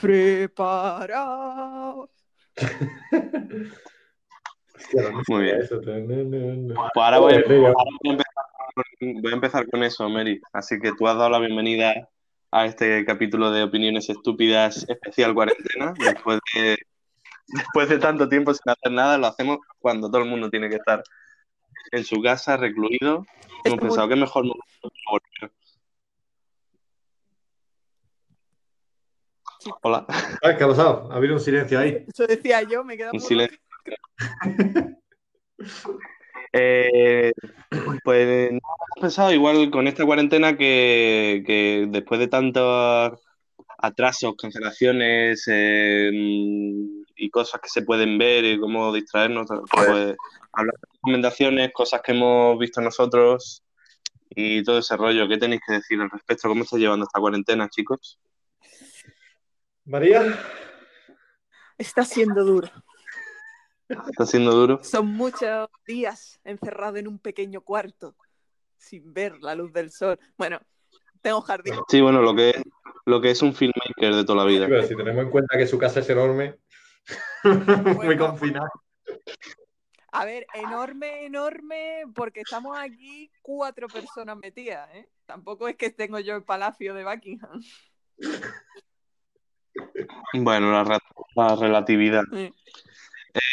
Preparaos. 0.00 2.08
Muy 5.28 5.42
bien. 5.42 5.58
Pues 5.68 5.82
ahora 6.94 7.18
voy, 7.18 7.34
ahora 7.34 7.44
voy 7.44 7.66
a 7.66 7.74
empezar 8.12 8.44
con, 8.74 8.84
voy 9.22 9.30
a 9.30 9.34
empezar 9.34 9.68
con 9.68 9.84
eso, 9.84 10.08
Mary. 10.08 10.40
Así 10.52 10.80
que 10.80 10.92
tú 10.98 11.06
has 11.06 11.16
dado 11.16 11.30
la 11.30 11.38
bienvenida 11.38 12.08
a 12.50 12.66
este 12.66 13.04
capítulo 13.04 13.50
de 13.50 13.62
Opiniones 13.62 14.08
Estúpidas 14.08 14.86
especial 14.88 15.34
cuarentena. 15.34 15.94
Después 15.98 16.40
de, 16.54 16.78
después 17.48 17.88
de 17.88 17.98
tanto 17.98 18.28
tiempo 18.28 18.54
sin 18.54 18.70
hacer 18.70 18.92
nada, 18.92 19.18
lo 19.18 19.26
hacemos 19.26 19.58
cuando 19.78 20.10
todo 20.10 20.22
el 20.22 20.28
mundo 20.28 20.50
tiene 20.50 20.68
que 20.68 20.76
estar 20.76 21.02
en 21.92 22.04
su 22.04 22.22
casa, 22.22 22.56
recluido. 22.56 23.26
Hemos 23.64 23.80
pensado 23.80 24.08
que 24.08 24.14
es 24.14 24.20
mejor 24.20 24.44
momento 24.44 24.90
Hola. 29.82 30.06
Ay, 30.42 30.56
¿Qué 30.56 30.64
ha 30.64 30.68
pasado? 30.68 31.08
Ha 31.10 31.16
habido 31.16 31.34
un 31.34 31.40
silencio 31.40 31.78
ahí. 31.78 32.04
Eso 32.12 32.26
decía 32.26 32.62
yo, 32.62 32.84
me 32.84 32.96
queda 32.96 33.10
Un 33.12 33.18
muy 33.18 33.26
silencio. 33.26 33.58
Eh, 36.52 37.32
pues 38.02 38.50
no 38.50 38.58
hemos 38.58 39.00
pensado 39.00 39.32
igual 39.32 39.70
con 39.70 39.86
esta 39.86 40.04
cuarentena 40.04 40.56
que, 40.56 41.44
que 41.46 41.86
después 41.88 42.18
de 42.18 42.26
tantos 42.26 43.20
atrasos, 43.78 44.34
cancelaciones 44.36 45.44
eh, 45.46 46.10
y 46.12 47.30
cosas 47.30 47.60
que 47.60 47.68
se 47.68 47.82
pueden 47.82 48.18
ver 48.18 48.44
y 48.44 48.58
cómo 48.58 48.92
distraernos, 48.92 49.46
pues 49.70 50.16
hablar 50.52 50.74
de 50.74 50.88
recomendaciones, 50.94 51.72
cosas 51.72 52.02
que 52.02 52.12
hemos 52.12 52.58
visto 52.58 52.80
nosotros 52.80 53.62
y 54.30 54.64
todo 54.64 54.78
ese 54.78 54.96
rollo. 54.96 55.28
¿Qué 55.28 55.38
tenéis 55.38 55.62
que 55.66 55.74
decir 55.74 56.00
al 56.00 56.10
respecto? 56.10 56.48
¿Cómo 56.48 56.64
está 56.64 56.78
llevando 56.78 57.04
esta 57.04 57.20
cuarentena, 57.20 57.68
chicos? 57.68 58.18
María, 59.90 60.22
Está 61.76 62.04
siendo 62.04 62.44
duro. 62.44 62.70
¿Está 63.88 64.24
siendo 64.24 64.52
duro? 64.52 64.84
Son 64.84 65.04
muchos 65.04 65.68
días 65.84 66.38
encerrado 66.44 66.98
en 66.98 67.08
un 67.08 67.18
pequeño 67.18 67.62
cuarto 67.62 68.14
sin 68.76 69.12
ver 69.12 69.40
la 69.40 69.56
luz 69.56 69.72
del 69.72 69.90
sol. 69.90 70.16
Bueno, 70.38 70.60
tengo 71.22 71.40
jardín. 71.40 71.74
Sí, 71.88 72.00
bueno, 72.00 72.22
lo 72.22 72.36
que, 72.36 72.62
lo 73.04 73.20
que 73.20 73.32
es 73.32 73.42
un 73.42 73.52
filmmaker 73.52 74.14
de 74.14 74.24
toda 74.24 74.44
la 74.44 74.48
vida. 74.48 74.68
pero 74.68 74.86
si 74.86 74.94
tenemos 74.94 75.24
en 75.24 75.30
cuenta 75.30 75.58
que 75.58 75.66
su 75.66 75.76
casa 75.76 75.98
es 75.98 76.08
enorme, 76.08 76.56
muy 78.04 78.16
confinada. 78.16 78.70
A 80.12 80.24
ver, 80.24 80.46
enorme, 80.54 81.24
enorme, 81.24 82.04
porque 82.14 82.42
estamos 82.42 82.78
aquí 82.78 83.28
cuatro 83.42 83.88
personas 83.88 84.36
metidas, 84.36 84.88
¿eh? 84.94 85.08
Tampoco 85.26 85.66
es 85.66 85.74
que 85.74 85.90
tengo 85.90 86.20
yo 86.20 86.36
el 86.36 86.44
palacio 86.44 86.94
de 86.94 87.02
Buckingham. 87.02 87.60
Bueno, 90.32 90.70
la, 91.34 91.56
relatividad. 91.56 92.22
Sí. 92.32 92.52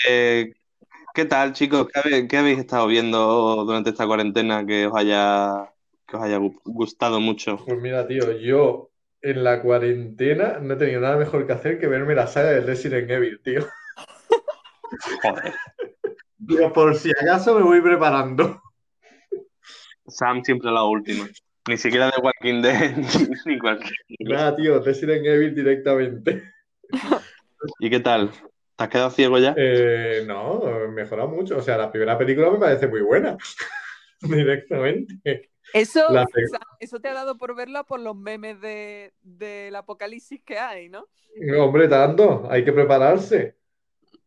Eh, 0.07 0.53
¿qué 1.13 1.25
tal, 1.25 1.53
chicos? 1.53 1.87
¿Qué 2.29 2.37
habéis 2.37 2.59
estado 2.59 2.87
viendo 2.87 3.63
durante 3.65 3.89
esta 3.91 4.05
cuarentena 4.07 4.65
que 4.65 4.87
os 4.87 4.93
haya, 4.95 5.71
que 6.07 6.17
os 6.17 6.23
haya 6.23 6.37
gu- 6.39 6.59
gustado 6.65 7.19
mucho? 7.19 7.57
Pues 7.65 7.79
mira, 7.81 8.07
tío, 8.07 8.31
yo 8.39 8.89
en 9.21 9.43
la 9.43 9.61
cuarentena 9.61 10.59
no 10.59 10.73
he 10.75 10.77
tenido 10.77 11.01
nada 11.01 11.17
mejor 11.17 11.45
que 11.47 11.53
hacer 11.53 11.79
que 11.79 11.87
verme 11.87 12.15
la 12.15 12.27
saga 12.27 12.51
de 12.51 12.61
Resident 12.61 13.09
Evil, 13.09 13.41
tío. 13.43 13.67
Joder, 15.21 15.53
Digo, 16.37 16.71
por 16.71 16.95
si 16.95 17.11
acaso 17.11 17.55
me 17.55 17.63
voy 17.63 17.81
preparando. 17.81 18.61
Sam 20.07 20.43
siempre 20.43 20.71
la 20.71 20.83
última. 20.83 21.27
Ni 21.67 21.77
siquiera 21.77 22.05
de 22.07 22.21
Walking 22.21 22.61
Dead 22.61 22.95
ni 23.45 23.59
cualquier. 23.59 23.93
Nada, 24.19 24.55
tío, 24.55 24.81
Resident 24.81 25.25
Evil 25.25 25.53
directamente. 25.53 26.53
¿Y 27.79 27.89
qué 27.89 27.99
tal? 27.99 28.31
¿Te 28.75 28.83
has 28.83 28.89
quedado 28.89 29.09
ciego 29.09 29.37
ya? 29.39 29.53
Eh, 29.57 30.23
no, 30.25 30.61
mejora 30.89 31.25
mucho. 31.25 31.57
O 31.57 31.61
sea, 31.61 31.77
la 31.77 31.91
primera 31.91 32.17
película 32.17 32.51
me 32.51 32.59
parece 32.59 32.87
muy 32.87 33.01
buena. 33.01 33.37
Directamente. 34.21 35.49
Eso, 35.73 36.09
La- 36.11 36.23
o 36.23 36.27
sea, 36.27 36.59
eso 36.79 36.99
te 36.99 37.09
ha 37.09 37.13
dado 37.13 37.37
por 37.37 37.55
verla 37.55 37.83
por 37.83 37.99
los 37.99 38.15
memes 38.15 38.61
de, 38.61 39.13
del 39.21 39.75
apocalipsis 39.75 40.41
que 40.43 40.57
hay, 40.57 40.89
¿no? 40.89 41.07
Hombre, 41.59 41.87
tanto, 41.87 42.47
hay 42.49 42.63
que 42.63 42.71
prepararse. 42.71 43.57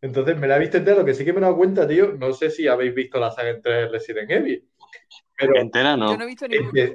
Entonces 0.02 0.38
me 0.38 0.46
la 0.46 0.56
he 0.56 0.60
visto 0.60 0.76
entera, 0.76 0.98
lo 0.98 1.04
que 1.04 1.14
sí 1.14 1.24
que 1.24 1.32
me 1.32 1.38
he 1.38 1.42
dado 1.42 1.56
cuenta, 1.56 1.86
tío, 1.86 2.12
no 2.12 2.32
sé 2.32 2.50
si 2.50 2.66
habéis 2.68 2.94
visto 2.94 3.18
la 3.18 3.30
saga 3.30 3.50
entera 3.50 3.76
de 3.78 3.88
Resident 3.88 4.30
Evil, 4.30 4.68
pero 5.36 5.56
Entera 5.56 5.96
no. 5.96 6.12
Yo 6.12 6.18
no 6.18 6.24
he 6.24 6.26
visto 6.26 6.46
ninguna. 6.48 6.92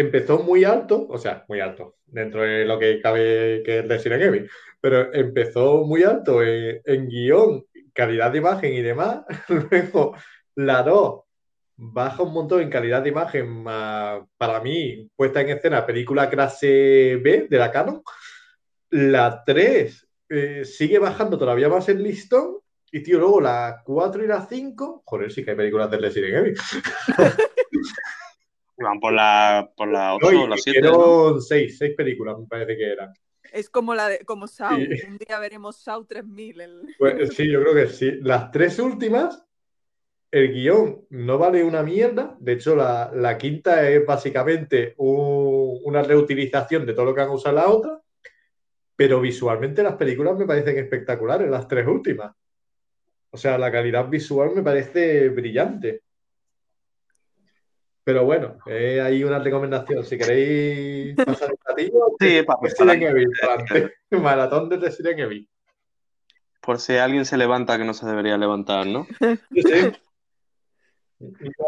Empezó 0.00 0.42
muy 0.42 0.64
alto, 0.64 1.06
o 1.08 1.18
sea, 1.18 1.44
muy 1.48 1.60
alto, 1.60 1.96
dentro 2.06 2.42
de 2.42 2.64
lo 2.64 2.78
que 2.78 3.00
cabe 3.00 3.62
que 3.64 3.80
es 3.80 3.88
Resident 3.88 4.22
Evil, 4.22 4.50
pero 4.80 5.12
empezó 5.12 5.84
muy 5.84 6.04
alto 6.04 6.42
en, 6.42 6.80
en 6.84 7.08
guion, 7.08 7.64
calidad 7.92 8.30
de 8.30 8.38
imagen 8.38 8.72
y 8.72 8.82
demás. 8.82 9.24
Luego 9.48 10.16
la 10.54 10.82
2 10.82 11.22
baja 11.80 12.24
un 12.24 12.32
montón 12.32 12.60
en 12.60 12.70
calidad 12.70 13.02
de 13.02 13.10
imagen, 13.10 13.64
para 13.64 14.60
mí, 14.62 15.08
puesta 15.14 15.40
en 15.40 15.50
escena, 15.50 15.86
película 15.86 16.28
clase 16.28 17.20
B 17.22 17.46
de 17.48 17.58
la 17.58 17.70
Canon. 17.70 18.02
La 18.90 19.42
3 19.44 20.08
eh, 20.28 20.64
sigue 20.64 20.98
bajando 20.98 21.38
todavía 21.38 21.68
más 21.68 21.88
el 21.88 22.02
listón. 22.02 22.58
Y, 22.90 23.02
tío, 23.02 23.18
luego 23.18 23.40
la 23.40 23.82
4 23.84 24.24
y 24.24 24.26
la 24.26 24.46
5, 24.46 25.02
joder, 25.04 25.30
sí 25.30 25.44
que 25.44 25.50
hay 25.50 25.56
películas 25.56 25.90
de 25.90 25.98
Resident 25.98 26.34
Evil. 26.34 26.56
Van 28.78 29.00
por 29.00 29.12
la, 29.12 29.70
por 29.76 29.88
la 29.90 30.14
8 30.14 30.30
No, 30.32 30.44
o 30.44 30.48
la 30.48 30.54
y 30.56 30.58
7, 30.58 30.80
¿no? 30.82 30.88
hicieron 30.88 31.42
seis, 31.42 31.78
seis 31.78 31.94
películas, 31.96 32.38
me 32.38 32.46
parece 32.46 32.76
que 32.76 32.92
eran. 32.92 33.12
Es 33.52 33.68
como 33.70 33.94
la 33.94 34.08
de 34.08 34.20
como 34.24 34.46
Sau. 34.46 34.76
Sí. 34.76 34.86
Un 35.08 35.18
día 35.18 35.38
veremos 35.40 35.76
Sau 35.82 36.04
3000. 36.04 36.60
el- 36.60 36.94
Pues 36.98 37.34
sí, 37.34 37.50
yo 37.50 37.60
creo 37.62 37.74
que 37.74 37.88
sí. 37.88 38.12
Las 38.22 38.50
tres 38.52 38.78
últimas, 38.78 39.42
el 40.30 40.52
guion 40.52 41.06
no 41.10 41.38
vale 41.38 41.64
una 41.64 41.82
mierda. 41.82 42.36
De 42.38 42.52
hecho, 42.52 42.76
la, 42.76 43.10
la 43.14 43.36
quinta 43.38 43.88
es 43.88 44.04
básicamente 44.04 44.94
un- 44.98 45.80
una 45.84 46.02
reutilización 46.02 46.84
de 46.86 46.92
todo 46.92 47.06
lo 47.06 47.14
que 47.14 47.22
han 47.22 47.30
usado 47.30 47.56
la 47.56 47.68
otra. 47.68 48.00
Pero 48.94 49.20
visualmente 49.20 49.82
las 49.82 49.94
películas 49.94 50.36
me 50.36 50.44
parecen 50.46 50.76
espectaculares, 50.76 51.48
las 51.48 51.66
tres 51.66 51.86
últimas. 51.86 52.34
O 53.30 53.36
sea, 53.36 53.56
la 53.58 53.70
calidad 53.72 54.08
visual 54.08 54.50
me 54.54 54.62
parece 54.62 55.28
brillante. 55.30 56.02
Pero 58.08 58.24
bueno, 58.24 58.56
eh, 58.64 59.02
hay 59.02 59.22
una 59.22 59.38
recomendación. 59.38 60.02
Si 60.02 60.16
queréis 60.16 61.14
pasar 61.14 61.50
un 61.50 61.58
ratillo, 61.62 62.16
Sí, 62.18 62.40
para 62.42 62.58
para. 63.68 64.22
Maratón 64.22 64.70
de 64.70 64.78
Resident 64.78 65.18
Evil. 65.18 65.46
Por 66.62 66.78
si 66.78 66.96
alguien 66.96 67.26
se 67.26 67.36
levanta 67.36 67.76
que 67.76 67.84
no 67.84 67.92
se 67.92 68.06
debería 68.06 68.38
levantar, 68.38 68.86
¿no? 68.86 69.06
Sí, 69.52 69.62
sí. 69.62 69.92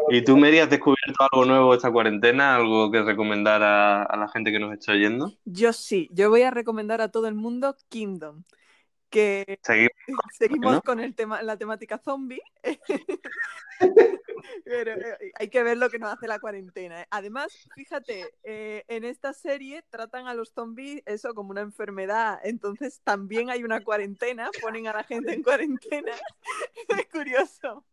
¿Y 0.09 0.25
tú, 0.25 0.39
Mary, 0.39 0.61
has 0.61 0.71
descubierto 0.71 1.29
algo 1.31 1.45
nuevo 1.45 1.75
esta 1.75 1.93
cuarentena? 1.93 2.56
¿Algo 2.56 2.91
que 2.91 3.03
recomendar 3.03 3.62
a, 3.62 4.05
a 4.05 4.17
la 4.17 4.29
gente 4.29 4.50
que 4.50 4.61
nos 4.61 4.73
está 4.73 4.93
oyendo? 4.93 5.31
Yo 5.45 5.75
sí, 5.75 6.09
yo 6.11 6.31
voy 6.31 6.41
a 6.41 6.50
recomendar 6.50 7.03
a 7.03 7.11
todo 7.11 7.29
el 7.29 7.34
mundo 7.34 7.77
Kingdom. 7.91 8.45
Que 9.10 9.59
Seguimos. 9.62 9.93
seguimos 10.38 10.72
¿no? 10.72 10.82
con 10.82 11.00
el 11.00 11.15
tema, 11.15 11.43
la 11.43 11.56
temática 11.56 11.98
zombie. 11.98 12.43
Pero 14.65 14.93
eh, 14.93 15.32
hay 15.38 15.48
que 15.48 15.62
ver 15.62 15.76
lo 15.78 15.91
que 15.91 15.98
nos 15.98 16.12
hace 16.12 16.26
la 16.28 16.38
cuarentena. 16.38 17.03
¿eh? 17.03 17.06
Además, 17.10 17.69
fíjate, 17.75 18.32
eh, 18.43 18.84
en 18.88 19.04
esta 19.04 19.32
serie 19.32 19.82
tratan 19.91 20.26
a 20.26 20.34
los 20.34 20.53
zombies 20.53 21.03
eso 21.06 21.34
como 21.34 21.50
una 21.50 21.60
enfermedad. 21.60 22.38
Entonces 22.44 23.00
también 23.03 23.50
hay 23.50 23.65
una 23.65 23.82
cuarentena, 23.82 24.50
ponen 24.62 24.87
a 24.87 24.93
la 24.93 25.04
gente 25.04 25.32
en 25.32 25.43
cuarentena. 25.43 26.12
es 26.88 27.06
curioso. 27.09 27.84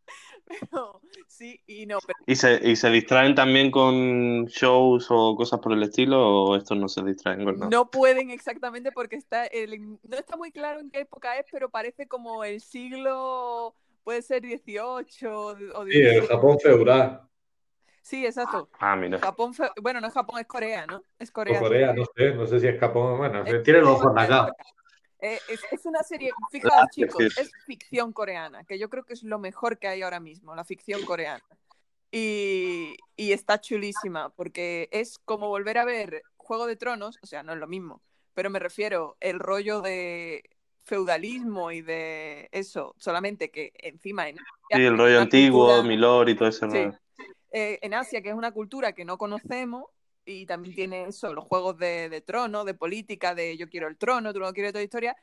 Pero 0.47 1.02
sí 1.28 1.59
y 1.68 1.85
no. 1.85 2.00
Pero 2.06 2.19
¿Y 2.25 2.35
se, 2.35 2.59
¿Y 2.63 2.75
se 2.75 2.90
distraen 2.90 3.35
también 3.35 3.72
con 3.72 4.46
shows 4.46 5.08
o 5.09 5.35
cosas 5.35 5.59
por 5.59 5.74
el 5.74 5.84
estilo? 5.84 6.19
¿O 6.46 6.56
estos 6.56 6.78
no 6.78 6.88
se 6.88 7.03
distraen 7.03 7.44
con 7.44 7.59
nada? 7.59 7.69
no 7.69 7.90
pueden 7.90 8.30
exactamente 8.30 8.91
porque 8.91 9.16
está 9.16 9.46
el, 9.46 10.00
no 10.03 10.18
está 10.18 10.38
muy 10.38 10.51
claro 10.51 10.80
en 10.80 10.89
qué 10.89 11.01
época 11.01 11.38
es, 11.38 11.45
pero 11.51 11.69
parece 11.69 12.07
como 12.07 12.44
el 12.44 12.62
siglo, 12.62 13.75
puede 14.04 14.21
ser 14.21 14.42
18 14.42 15.48
o 15.48 15.56
Sí, 15.56 16.00
17. 16.00 16.19
el 16.19 16.27
Japón 16.27 16.57
feudal. 16.60 17.21
Sí, 18.01 18.25
exacto. 18.25 18.69
Ah, 18.80 18.95
mira. 18.95 19.19
Japón, 19.19 19.54
fe- 19.54 19.69
bueno, 19.81 20.00
no 20.00 20.07
es 20.07 20.13
Japón, 20.13 20.39
es 20.39 20.48
Corea, 20.48 20.88
¿no? 20.88 21.04
Es 21.19 21.30
O 21.30 21.33
Corea. 21.33 21.94
No 21.94 22.06
sé, 22.16 22.33
no 22.33 22.48
sé 22.48 22.60
si 22.62 22.68
es 22.68 22.80
Japón. 22.80 23.18
Bueno, 23.18 23.44
Es- 23.44 23.63
tiene 23.63 23.81
los 23.81 23.89
ojos 23.89 24.13
rasgados. 24.16 24.51
Eh, 25.19 25.40
es, 25.50 25.60
es 25.72 25.86
una 25.86 26.04
serie, 26.04 26.31
fijaos 26.52 26.88
chicos, 26.92 27.38
es 27.38 27.52
ficción 27.66 28.14
coreana, 28.14 28.64
que 28.66 28.78
yo 28.78 28.90
creo 28.90 29.04
que 29.04 29.14
es 29.14 29.24
lo 29.24 29.40
mejor 29.40 29.80
que 29.80 29.88
hay 29.88 30.02
ahora 30.04 30.19
mismo, 30.19 30.54
la 30.56 30.64
ficción 30.64 31.04
coreana. 31.04 31.44
Y, 32.12 32.96
y 33.16 33.31
está 33.34 33.60
chulísima, 33.60 34.30
porque 34.30 34.88
es 34.92 35.19
como 35.19 35.50
volver 35.50 35.78
a 35.78 35.86
ver 35.86 36.22
Juego 36.38 36.66
de 36.68 36.75
Tronos, 36.75 37.18
o 37.22 37.25
sea, 37.25 37.44
no 37.44 37.54
es 37.54 37.60
lo 37.60 37.68
mismo, 37.68 38.02
pero 38.34 38.50
me 38.50 38.60
refiero 38.60 39.18
el 39.19 39.40
rollo 39.40 39.81
de 39.81 40.44
feudalismo 40.84 41.72
y 41.72 41.81
de 41.81 42.48
eso, 42.52 42.96
solamente 42.98 43.50
que 43.52 43.74
encima 43.80 44.30
en 44.30 44.38
Sí, 44.38 44.81
el 44.81 44.98
rollo 44.98 45.19
antiguo, 45.22 45.66
cultura- 45.68 45.84
Milord 45.88 46.30
y 46.30 46.36
todo 46.36 46.48
ese 46.48 46.69
Sí. 46.69 46.90
eh, 47.52 47.80
en 47.81 47.94
Asia, 47.94 48.22
que 48.22 48.30
es 48.30 48.36
una 48.36 48.52
cultura 48.52 48.94
que 48.94 49.04
no 49.04 49.18
conocemos, 49.18 49.86
y 50.27 50.45
también 50.45 50.75
tiene 50.75 51.06
eso, 51.06 51.33
los 51.33 51.45
juegos 51.45 51.77
de, 51.77 52.09
de 52.09 52.21
trono, 52.21 52.65
de 52.65 52.74
política, 52.74 53.33
de 53.33 53.56
yo 53.57 53.69
quiero 53.69 53.88
el 53.88 53.97
trono, 53.97 54.33
tú 54.33 54.39
no 54.39 54.53
quieres 54.53 54.74
toda 54.74 54.83
historia. 54.83 55.15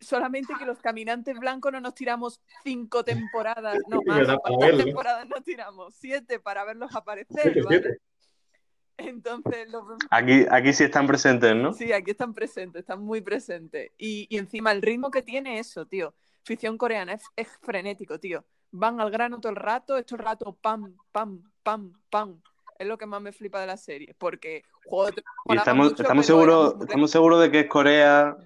Solamente 0.00 0.54
que 0.58 0.64
los 0.64 0.78
caminantes 0.78 1.38
blancos 1.38 1.70
no 1.72 1.80
nos 1.80 1.94
tiramos 1.94 2.40
cinco 2.64 3.04
temporadas, 3.04 3.78
no 3.86 4.00
más, 4.06 4.26
¿cuántas 4.42 4.84
temporadas 4.84 5.28
nos 5.28 5.44
tiramos? 5.44 5.94
Siete 5.94 6.40
para 6.40 6.64
verlos 6.64 6.96
aparecer, 6.96 7.42
Siete, 7.42 7.62
¿vale? 7.62 7.80
siete. 7.82 8.00
Entonces, 8.96 9.68
los 9.70 9.84
Aquí, 10.10 10.46
aquí 10.50 10.72
sí 10.72 10.84
están 10.84 11.06
presentes, 11.06 11.54
¿no? 11.54 11.72
sí, 11.74 11.92
aquí 11.92 12.12
están 12.12 12.32
presentes, 12.32 12.80
están 12.80 13.02
muy 13.02 13.20
presentes. 13.20 13.90
Y, 13.98 14.26
y 14.30 14.38
encima 14.38 14.72
el 14.72 14.82
ritmo 14.82 15.10
que 15.10 15.22
tiene 15.22 15.58
eso, 15.58 15.86
tío. 15.86 16.14
Ficción 16.44 16.78
coreana 16.78 17.12
es, 17.14 17.24
es 17.36 17.48
frenético, 17.62 18.18
tío. 18.18 18.44
Van 18.70 19.00
al 19.00 19.10
grano 19.10 19.40
todo 19.40 19.50
el 19.50 19.56
rato, 19.56 19.98
esto 19.98 20.16
el 20.16 20.22
rato 20.22 20.56
pam, 20.60 20.96
pam, 21.12 21.42
pam, 21.62 21.92
pam. 22.08 22.40
Es 22.80 22.86
lo 22.86 22.96
que 22.96 23.04
más 23.04 23.20
me 23.20 23.30
flipa 23.30 23.60
de 23.60 23.66
la 23.66 23.76
serie, 23.76 24.14
porque 24.16 24.64
Juego 24.86 25.06
de 25.10 25.12
Tronos 25.12 25.34
Y 25.50 25.56
estamos, 25.58 25.90
mucho, 25.90 26.02
estamos 26.02 26.24
seguros, 26.24 26.76
muy 26.76 26.84
estamos 26.86 27.10
seguros 27.10 27.42
de 27.42 27.50
que 27.50 27.60
es 27.60 27.66
Corea. 27.66 28.38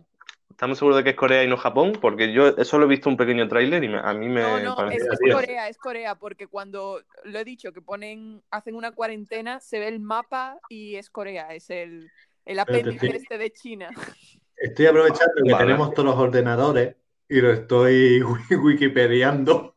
Estamos 0.51 0.77
seguros 0.77 0.97
de 0.97 1.05
que 1.05 1.11
es 1.11 1.17
Corea 1.17 1.45
y 1.45 1.49
no 1.49 1.57
Japón, 1.57 1.93
porque 2.01 2.33
yo 2.33 2.49
eso 2.49 2.79
lo 2.79 2.87
he 2.87 2.89
visto 2.89 3.09
un 3.09 3.17
pequeño 3.17 3.47
tráiler 3.47 3.85
y 3.85 3.89
me- 3.89 4.01
a 4.01 4.13
mí 4.13 4.29
me 4.29 4.41
No, 4.43 4.59
no, 4.61 4.75
parece. 4.77 5.07
es, 5.07 5.19
es. 5.25 5.35
Corea, 5.35 5.69
es 5.69 5.79
Corea, 5.79 6.17
porque 6.17 6.49
cuando 6.49 7.01
lo 7.23 7.39
he 7.39 7.45
dicho 7.45 7.73
que 7.73 7.81
ponen, 7.81 8.43
hacen 8.51 8.75
una 8.75 8.91
cuarentena, 8.91 9.61
se 9.61 9.79
ve 9.79 9.87
el 9.87 10.01
mapa 10.01 10.59
y 10.69 10.97
es 10.97 11.11
Corea, 11.11 11.55
es 11.55 11.71
el, 11.71 12.11
el 12.45 12.59
apéndice 12.59 13.07
estoy- 13.07 13.17
este 13.21 13.39
de 13.39 13.53
China. 13.53 13.89
Estoy 14.57 14.87
aprovechando 14.87 15.33
que 15.45 15.53
Vale. 15.53 15.65
tenemos 15.65 15.95
todos 15.95 16.07
los 16.11 16.17
ordenadores 16.19 16.97
y 17.29 17.41
lo 17.41 17.53
estoy 17.53 18.21
wi- 18.23 18.57
wikipediando. 18.57 19.74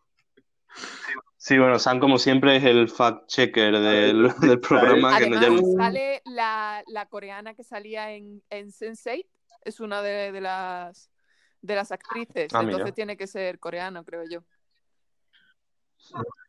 Sí, 1.47 1.57
bueno, 1.57 1.79
Sam, 1.79 2.01
como 2.01 2.17
siempre, 2.17 2.57
es 2.57 2.65
el 2.65 2.89
fact-checker 2.89 3.79
del, 3.79 4.27
del 4.41 4.59
programa. 4.59 5.17
Que 5.17 5.29
nos 5.29 5.37
Además, 5.39 5.61
llama- 5.61 5.83
sale 5.85 6.21
la, 6.25 6.83
la 6.87 7.05
coreana 7.05 7.53
que 7.53 7.63
salía 7.63 8.11
en, 8.11 8.43
en 8.49 8.67
Sense8, 8.67 9.25
es 9.63 9.79
una 9.79 10.01
de, 10.01 10.33
de 10.33 10.41
las 10.41 11.09
de 11.61 11.75
las 11.75 11.93
actrices, 11.93 12.53
Ah, 12.53 12.59
entonces 12.59 12.79
mira. 12.83 12.91
tiene 12.91 13.15
que 13.15 13.27
ser 13.27 13.59
coreano, 13.59 14.03
creo 14.03 14.23
yo. 14.29 14.43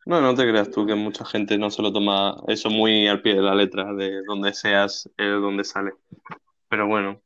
No, 0.04 0.20
no 0.20 0.34
te 0.34 0.42
creas 0.48 0.68
tú 0.72 0.84
que 0.84 0.96
mucha 0.96 1.24
gente 1.24 1.56
no 1.58 1.70
se 1.70 1.80
lo 1.80 1.92
toma 1.92 2.36
eso 2.48 2.68
muy 2.68 3.06
al 3.06 3.22
pie 3.22 3.36
de 3.36 3.42
la 3.42 3.54
letra, 3.54 3.94
de 3.94 4.22
donde 4.24 4.52
seas, 4.52 5.08
eh, 5.16 5.26
donde 5.26 5.62
sale. 5.62 5.92
Pero 6.68 6.88
bueno, 6.88 7.22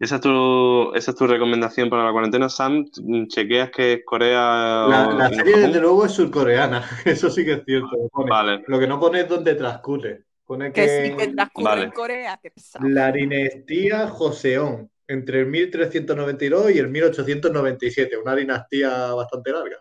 esa 0.00 0.16
es 0.16 0.20
tu, 0.20 0.92
esa 0.94 1.10
es 1.10 1.16
tu 1.16 1.26
recomendación 1.26 1.90
para 1.90 2.04
la 2.04 2.12
cuarentena, 2.12 2.48
Sam. 2.48 2.86
¿Chequeas 3.28 3.70
que 3.70 3.92
es 3.94 4.00
Corea 4.04 4.86
La, 4.88 5.28
serie, 5.34 5.52
Japón? 5.54 5.72
desde 5.72 5.80
luego, 5.80 6.04
es 6.06 6.12
surcoreana. 6.12 6.84
Eso 7.04 7.30
sí 7.30 7.44
que 7.44 7.52
es 7.54 7.62
cierto. 7.64 7.88
lo 7.96 8.08
pone. 8.08 8.30
Vale, 8.30 8.64
Lo 8.66 8.78
que 8.78 8.86
no 8.86 8.98
pone 9.00 9.20
es 9.20 9.28
dónde 9.28 9.54
transcurre. 9.54 10.24
Pone 10.44 10.72
Que 10.72 10.82
que 10.86 11.06
sí, 11.10 11.16
que 11.16 11.28
transcurre 11.28 11.64
Vale. 11.64 11.84
en 11.84 11.90
Corea, 11.90 12.40
la 12.82 13.12
dinastía 13.12 14.08
Joseón, 14.08 14.90
entre 15.06 15.40
el 15.40 15.46
1392 15.46 16.70
y 16.72 16.78
el 16.78 16.88
1897. 16.88 18.16
Una 18.16 18.34
dinastía 18.34 19.12
bastante 19.14 19.52
larga. 19.52 19.76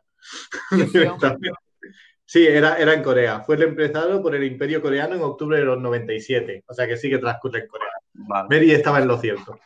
Joseon. 0.72 1.18
Sí, 2.30 2.46
era, 2.46 2.76
era 2.78 2.94
en 2.94 3.04
Corea. 3.04 3.40
Fue 3.40 3.56
reemplazado 3.56 4.22
por 4.22 4.36
el 4.36 4.44
Imperio 4.44 4.82
Coreano 4.82 5.16
en 5.16 5.22
octubre 5.22 5.60
de 5.60 5.64
los 5.64 5.80
97. 5.80 6.66
O 6.68 6.74
sea 6.74 6.86
que 6.86 6.98
sí 6.98 7.10
que 7.10 7.20
transcurre 7.20 7.62
en 7.62 7.68
Corea. 7.68 7.88
vale. 8.16 8.48
Mary 8.50 8.72
estaba 8.72 9.00
en 9.00 9.08
lo 9.08 9.18
cierto. 9.18 9.58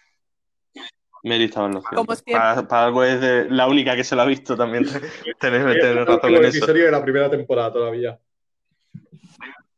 Mary 1.23 1.45
estaba 1.45 1.67
en 1.67 1.73
lo 1.75 1.81
cierto. 1.81 1.95
Como 1.97 2.15
siempre. 2.15 2.33
Para, 2.33 2.67
para 2.67 2.85
algo 2.85 3.03
es 3.03 3.21
de- 3.21 3.49
la 3.49 3.67
única 3.67 3.95
que 3.95 4.03
se 4.03 4.15
lo 4.15 4.21
ha 4.23 4.25
visto 4.25 4.55
también. 4.55 4.85
Tener 5.39 5.61
el 5.67 6.05
razón 6.05 6.35
en 6.35 6.45
eso. 6.45 6.57
episodio 6.57 6.85
de 6.85 6.91
la 6.91 7.03
primera 7.03 7.29
temporada 7.29 7.71
todavía. 7.71 8.19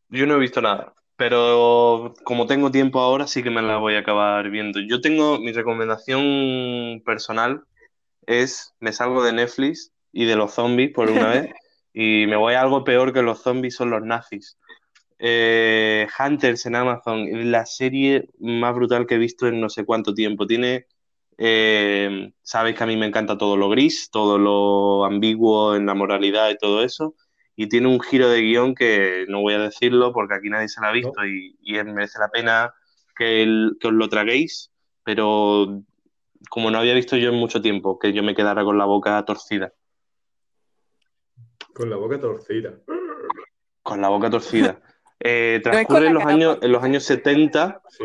Yo 0.10 0.26
no 0.28 0.36
he 0.36 0.40
visto 0.40 0.62
nada, 0.62 0.94
pero 1.16 2.14
como 2.24 2.46
tengo 2.46 2.70
tiempo 2.72 3.00
ahora, 3.00 3.28
sí 3.28 3.42
que 3.42 3.50
me 3.50 3.62
la 3.62 3.78
voy 3.78 3.96
a 3.96 4.00
acabar 4.00 4.50
viendo. 4.50 4.80
Yo 4.80 5.02
tengo 5.02 5.40
mi 5.40 5.52
recomendación 5.52 7.02
personal 7.06 7.64
es 8.26 8.74
me 8.80 8.94
salgo 8.94 9.24
de 9.24 9.34
Netflix 9.34 9.92
y 10.12 10.26
de 10.26 10.36
los 10.36 10.54
zombies 10.54 10.92
por 10.94 11.10
una 11.10 11.28
vez 11.30 11.50
y 11.94 12.26
me 12.28 12.36
voy 12.36 12.54
a 12.54 12.62
algo 12.62 12.84
peor 12.84 13.12
que 13.12 13.22
los 13.22 13.42
zombies 13.42 13.76
son 13.76 13.90
los 13.90 14.02
nazis. 14.04 14.58
Eh, 15.20 16.08
Hunters 16.20 16.66
en 16.66 16.76
Amazon, 16.76 17.28
es 17.28 17.46
la 17.46 17.66
serie 17.66 18.30
más 18.40 18.76
brutal 18.76 19.06
que 19.08 19.16
he 19.16 19.18
visto 19.18 19.48
en 19.48 19.60
no 19.62 19.70
sé 19.70 19.86
cuánto 19.86 20.14
tiempo. 20.14 20.46
Tiene, 20.46 20.88
eh, 21.38 22.32
sabéis 22.42 22.78
que 22.78 22.84
a 22.84 22.88
mí 22.88 22.96
me 22.98 23.06
encanta 23.08 23.38
todo 23.38 23.58
lo 23.58 23.70
gris, 23.70 24.10
todo 24.12 24.38
lo 24.38 25.06
ambiguo 25.06 25.76
en 25.76 25.86
la 25.86 25.94
moralidad 25.94 26.50
y 26.50 26.58
todo 26.58 26.84
eso 26.84 27.16
y 27.56 27.68
tiene 27.70 27.88
un 27.88 28.00
giro 28.02 28.30
de 28.30 28.42
guion 28.42 28.74
que 28.76 29.26
no 29.30 29.42
voy 29.42 29.54
a 29.54 29.60
decirlo 29.60 30.12
porque 30.12 30.34
aquí 30.36 30.50
nadie 30.50 30.68
se 30.70 30.82
lo 30.82 30.88
ha 30.88 30.92
visto 30.92 31.26
y, 31.26 31.56
y 31.62 31.74
merece 31.84 32.18
la 32.20 32.30
pena 32.30 32.74
que, 33.16 33.44
el- 33.44 33.78
que 33.80 33.88
os 33.90 33.94
lo 33.94 34.10
traguéis, 34.10 34.72
pero 35.04 35.82
como 36.50 36.72
no 36.72 36.80
había 36.80 36.94
visto 36.96 37.16
yo 37.16 37.30
en 37.30 37.36
mucho 37.36 37.62
tiempo, 37.62 38.00
que 38.00 38.12
yo 38.12 38.24
me 38.24 38.34
quedara 38.36 38.64
con 38.64 38.78
la 38.78 38.86
boca 38.86 39.24
torcida, 39.26 39.72
Con 41.74 41.90
la 41.90 41.96
boca 41.98 42.20
torcida. 42.20 42.74
con 43.82 44.02
la 44.02 44.10
boca 44.10 44.30
torcida. 44.30 44.80
Eh, 45.26 45.62
transcurre 45.64 46.08
en 46.08 46.16
los 46.16 46.26
años, 46.26 46.58
en 46.62 46.72
los 46.74 46.84
años 46.84 47.04
70, 47.06 47.82
Sí. 47.88 48.04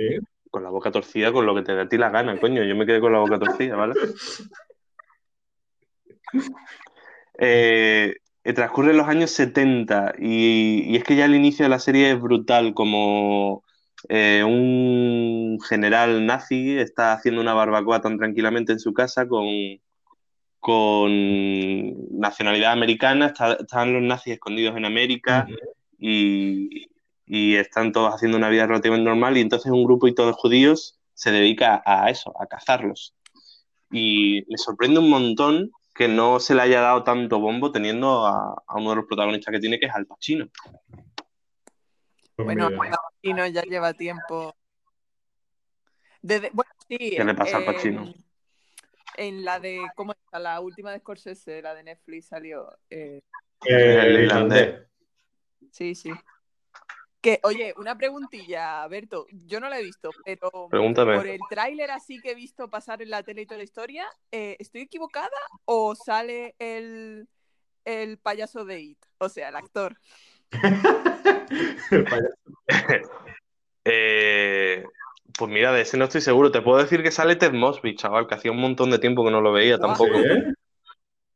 Con 0.50 0.62
la 0.62 0.70
boca 0.70 0.90
torcida, 0.90 1.32
con 1.32 1.46
lo 1.46 1.54
que 1.54 1.62
te 1.62 1.74
dé 1.74 1.82
a 1.82 1.88
ti 1.88 1.96
la 1.98 2.10
gana, 2.10 2.38
coño, 2.38 2.62
yo 2.64 2.74
me 2.76 2.86
quedé 2.86 3.00
con 3.00 3.12
la 3.12 3.18
boca 3.20 3.38
torcida, 3.38 3.76
¿vale? 3.76 3.94
Eh, 7.40 8.16
eh, 8.44 8.52
transcurre 8.52 8.90
en 8.90 8.96
los 8.96 9.06
años 9.06 9.30
70 9.30 10.14
y, 10.18 10.82
y 10.92 10.96
es 10.96 11.04
que 11.04 11.14
ya 11.16 11.24
el 11.26 11.34
inicio 11.34 11.64
de 11.64 11.68
la 11.68 11.78
serie 11.78 12.10
es 12.10 12.20
brutal, 12.20 12.74
como 12.74 13.62
eh, 14.08 14.42
un 14.44 15.58
general 15.68 16.26
nazi 16.26 16.76
está 16.78 17.12
haciendo 17.12 17.40
una 17.40 17.54
barbacoa 17.54 18.00
tan 18.00 18.18
tranquilamente 18.18 18.72
en 18.72 18.80
su 18.80 18.92
casa 18.92 19.28
con, 19.28 19.46
con 20.58 22.18
nacionalidad 22.18 22.72
americana, 22.72 23.26
está- 23.26 23.54
están 23.54 23.92
los 23.92 24.02
nazis 24.02 24.34
escondidos 24.34 24.76
en 24.76 24.84
América 24.84 25.46
y, 25.98 26.87
y 27.28 27.56
están 27.56 27.92
todos 27.92 28.14
haciendo 28.14 28.38
una 28.38 28.48
vida 28.48 28.66
relativamente 28.66 29.04
normal 29.08 29.36
y 29.36 29.40
entonces 29.40 29.70
un 29.70 29.84
grupo 29.84 30.08
y 30.08 30.14
todos 30.14 30.34
judíos 30.36 30.98
se 31.12 31.30
dedica 31.30 31.82
a 31.84 32.08
eso, 32.10 32.32
a 32.40 32.46
cazarlos. 32.46 33.14
Y 33.90 34.44
me 34.48 34.56
sorprende 34.56 34.98
un 35.00 35.10
montón 35.10 35.70
que 35.94 36.08
no 36.08 36.40
se 36.40 36.54
le 36.54 36.62
haya 36.62 36.80
dado 36.80 37.02
tanto 37.04 37.38
bombo 37.40 37.70
teniendo 37.72 38.26
a, 38.26 38.62
a 38.66 38.76
uno 38.76 38.90
de 38.90 38.96
los 38.96 39.06
protagonistas 39.06 39.52
que 39.52 39.60
tiene, 39.60 39.78
que 39.78 39.86
es 39.86 39.94
Al 39.94 40.06
Pacino. 40.06 40.48
Pues 42.36 42.46
Bueno. 42.46 42.66
Al 42.66 42.90
Pacino 43.12 43.46
ya 43.46 43.62
lleva 43.62 43.92
tiempo. 43.92 44.54
Desde, 46.22 46.50
bueno, 46.52 46.70
sí. 46.88 46.96
¿Qué 46.98 47.24
le 47.24 47.34
pasa 47.34 47.56
al 47.58 47.64
en- 47.64 47.72
Pacino? 47.74 48.14
En 49.16 49.44
la 49.44 49.58
de, 49.58 49.86
¿cómo 49.96 50.12
está? 50.12 50.38
La 50.38 50.60
última 50.60 50.92
de 50.92 51.00
Scorsese, 51.00 51.60
la 51.60 51.74
de 51.74 51.82
Netflix 51.82 52.28
salió. 52.28 52.70
eh, 52.88 53.20
Eh, 53.66 54.02
El 54.06 54.22
irlandés. 54.22 54.86
sí, 55.72 55.94
sí. 55.96 56.12
Que, 57.28 57.40
oye, 57.42 57.74
una 57.76 57.96
preguntilla, 57.98 58.86
Berto. 58.88 59.26
Yo 59.46 59.60
no 59.60 59.68
la 59.68 59.78
he 59.78 59.82
visto, 59.82 60.10
pero 60.24 60.50
Pregúntame. 60.70 61.16
por 61.16 61.26
el 61.26 61.40
tráiler 61.50 61.90
así 61.90 62.20
que 62.20 62.30
he 62.30 62.34
visto 62.34 62.68
pasar 62.68 63.02
en 63.02 63.10
la 63.10 63.22
tele 63.22 63.42
y 63.42 63.46
toda 63.46 63.58
la 63.58 63.64
historia, 63.64 64.06
eh, 64.32 64.56
¿estoy 64.58 64.82
equivocada 64.82 65.28
o 65.66 65.94
sale 65.94 66.54
el, 66.58 67.28
el 67.84 68.16
payaso 68.18 68.64
de 68.64 68.80
It? 68.80 68.98
O 69.18 69.28
sea, 69.28 69.50
el 69.50 69.56
actor. 69.56 69.98
El 71.90 72.04
payaso. 72.04 72.34
Eh, 73.90 74.84
pues 75.38 75.50
mira, 75.50 75.72
de 75.72 75.80
ese 75.80 75.96
no 75.96 76.04
estoy 76.04 76.20
seguro. 76.20 76.50
Te 76.50 76.60
puedo 76.60 76.76
decir 76.76 77.02
que 77.02 77.10
sale 77.10 77.36
Ted 77.36 77.52
Mosby, 77.52 77.94
chaval, 77.94 78.26
que 78.26 78.34
hacía 78.34 78.50
un 78.52 78.60
montón 78.60 78.90
de 78.90 78.98
tiempo 78.98 79.24
que 79.24 79.30
no 79.30 79.40
lo 79.40 79.50
veía 79.50 79.78
tampoco. 79.78 80.14
¿Eh? 80.14 80.52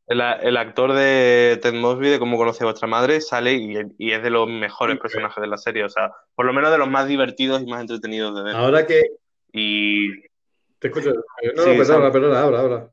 El, 0.06 0.20
el 0.20 0.56
actor 0.56 0.92
de 0.92 1.58
Ted 1.62 1.74
Mosby, 1.74 2.08
de 2.10 2.18
Cómo 2.18 2.36
conoce 2.36 2.64
a 2.64 2.66
vuestra 2.66 2.88
madre, 2.88 3.20
sale 3.20 3.54
y, 3.54 3.76
y 3.98 4.12
es 4.12 4.22
de 4.22 4.30
los 4.30 4.48
mejores 4.48 4.98
personajes 4.98 5.40
de 5.40 5.46
la 5.46 5.56
serie. 5.58 5.84
O 5.84 5.88
sea, 5.88 6.10
por 6.34 6.44
lo 6.44 6.52
menos 6.52 6.70
de 6.70 6.78
los 6.78 6.88
más 6.88 7.06
divertidos 7.06 7.62
y 7.62 7.66
más 7.66 7.80
entretenidos 7.80 8.34
de 8.34 8.42
ver. 8.42 8.56
Ahora 8.56 8.86
que 8.86 9.00
Y 9.52 10.10
te 10.78 10.88
escucho. 10.88 11.10
Eh, 11.42 11.52
No, 11.54 11.62
Sí, 11.62 11.70
no, 11.70 11.76
perdona, 11.78 12.12
perdona, 12.12 12.42
habla, 12.42 12.60
habla. 12.60 12.90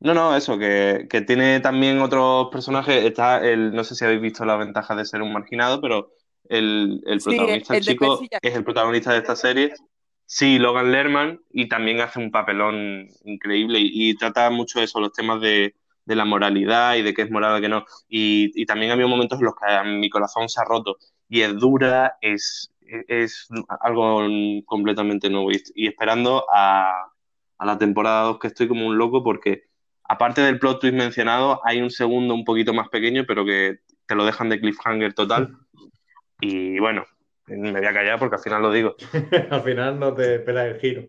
no, 0.00 0.14
no, 0.14 0.36
eso, 0.36 0.58
que, 0.58 1.06
que 1.10 1.22
tiene 1.22 1.60
también 1.60 2.00
otros 2.00 2.48
personajes. 2.50 3.04
Está 3.04 3.44
el, 3.44 3.72
no 3.72 3.84
sé 3.84 3.94
si 3.94 4.04
habéis 4.04 4.20
visto 4.20 4.44
la 4.44 4.56
ventaja 4.56 4.94
de 4.94 5.04
ser 5.04 5.22
un 5.22 5.32
marginado, 5.32 5.80
pero 5.80 6.10
el, 6.48 7.00
el 7.06 7.20
Sí, 7.20 7.30
protagonista, 7.30 7.74
el 7.74 7.78
el 7.78 7.84
chico, 7.84 8.20
es 8.40 8.54
el 8.54 8.64
protagonista 8.64 9.12
de 9.12 9.18
esta 9.18 9.36
serie. 9.36 9.72
Sí, 10.30 10.58
Logan 10.58 10.92
Lerman, 10.92 11.40
y 11.50 11.68
también 11.68 12.00
hace 12.00 12.18
un 12.18 12.30
papelón 12.30 13.08
increíble 13.24 13.78
y, 13.80 14.10
y 14.10 14.14
trata 14.14 14.50
mucho 14.50 14.78
eso, 14.82 15.00
los 15.00 15.12
temas 15.14 15.40
de, 15.40 15.74
de 16.04 16.14
la 16.16 16.26
moralidad 16.26 16.96
y 16.96 17.02
de 17.02 17.14
qué 17.14 17.22
es 17.22 17.30
moral 17.30 17.58
y 17.58 17.62
qué 17.62 17.68
no. 17.70 17.86
Y, 18.08 18.50
y 18.54 18.66
también 18.66 18.92
había 18.92 19.06
momentos 19.06 19.38
en 19.38 19.46
los 19.46 19.54
que 19.54 19.88
mi 19.88 20.10
corazón 20.10 20.48
se 20.50 20.60
ha 20.60 20.64
roto 20.64 20.98
y 21.30 21.40
es 21.40 21.56
dura, 21.56 22.18
es, 22.20 22.70
es 23.08 23.48
algo 23.80 24.20
completamente 24.66 25.30
nuevo. 25.30 25.50
Y, 25.50 25.62
y 25.74 25.86
esperando 25.86 26.44
a, 26.52 27.06
a 27.56 27.66
la 27.66 27.78
temporada 27.78 28.24
2 28.24 28.38
que 28.38 28.48
estoy 28.48 28.68
como 28.68 28.86
un 28.86 28.98
loco 28.98 29.24
porque 29.24 29.64
aparte 30.04 30.42
del 30.42 30.58
plot 30.58 30.80
twist 30.80 30.94
mencionado, 30.94 31.60
hay 31.64 31.80
un 31.80 31.90
segundo 31.90 32.34
un 32.34 32.44
poquito 32.44 32.74
más 32.74 32.88
pequeño, 32.90 33.24
pero 33.26 33.46
que 33.46 33.78
te 34.06 34.14
lo 34.14 34.26
dejan 34.26 34.50
de 34.50 34.60
cliffhanger 34.60 35.14
total. 35.14 35.56
Y 36.40 36.78
bueno, 36.78 37.04
Me 37.48 37.72
voy 37.72 37.86
a 37.86 37.92
callar 37.92 38.18
porque 38.18 38.36
al 38.36 38.42
final 38.42 38.62
lo 38.62 38.72
digo. 38.72 38.96
al 39.50 39.62
final 39.62 39.98
no 39.98 40.14
te 40.14 40.36
esperas 40.36 40.66
el 40.66 40.80
giro. 40.80 41.08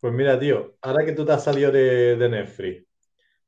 Pues 0.00 0.12
mira, 0.12 0.38
tío, 0.38 0.76
ahora 0.82 1.04
que 1.04 1.12
tú 1.12 1.24
te 1.24 1.32
has 1.32 1.44
salido 1.44 1.72
de, 1.72 2.16
Netflix 2.28 2.84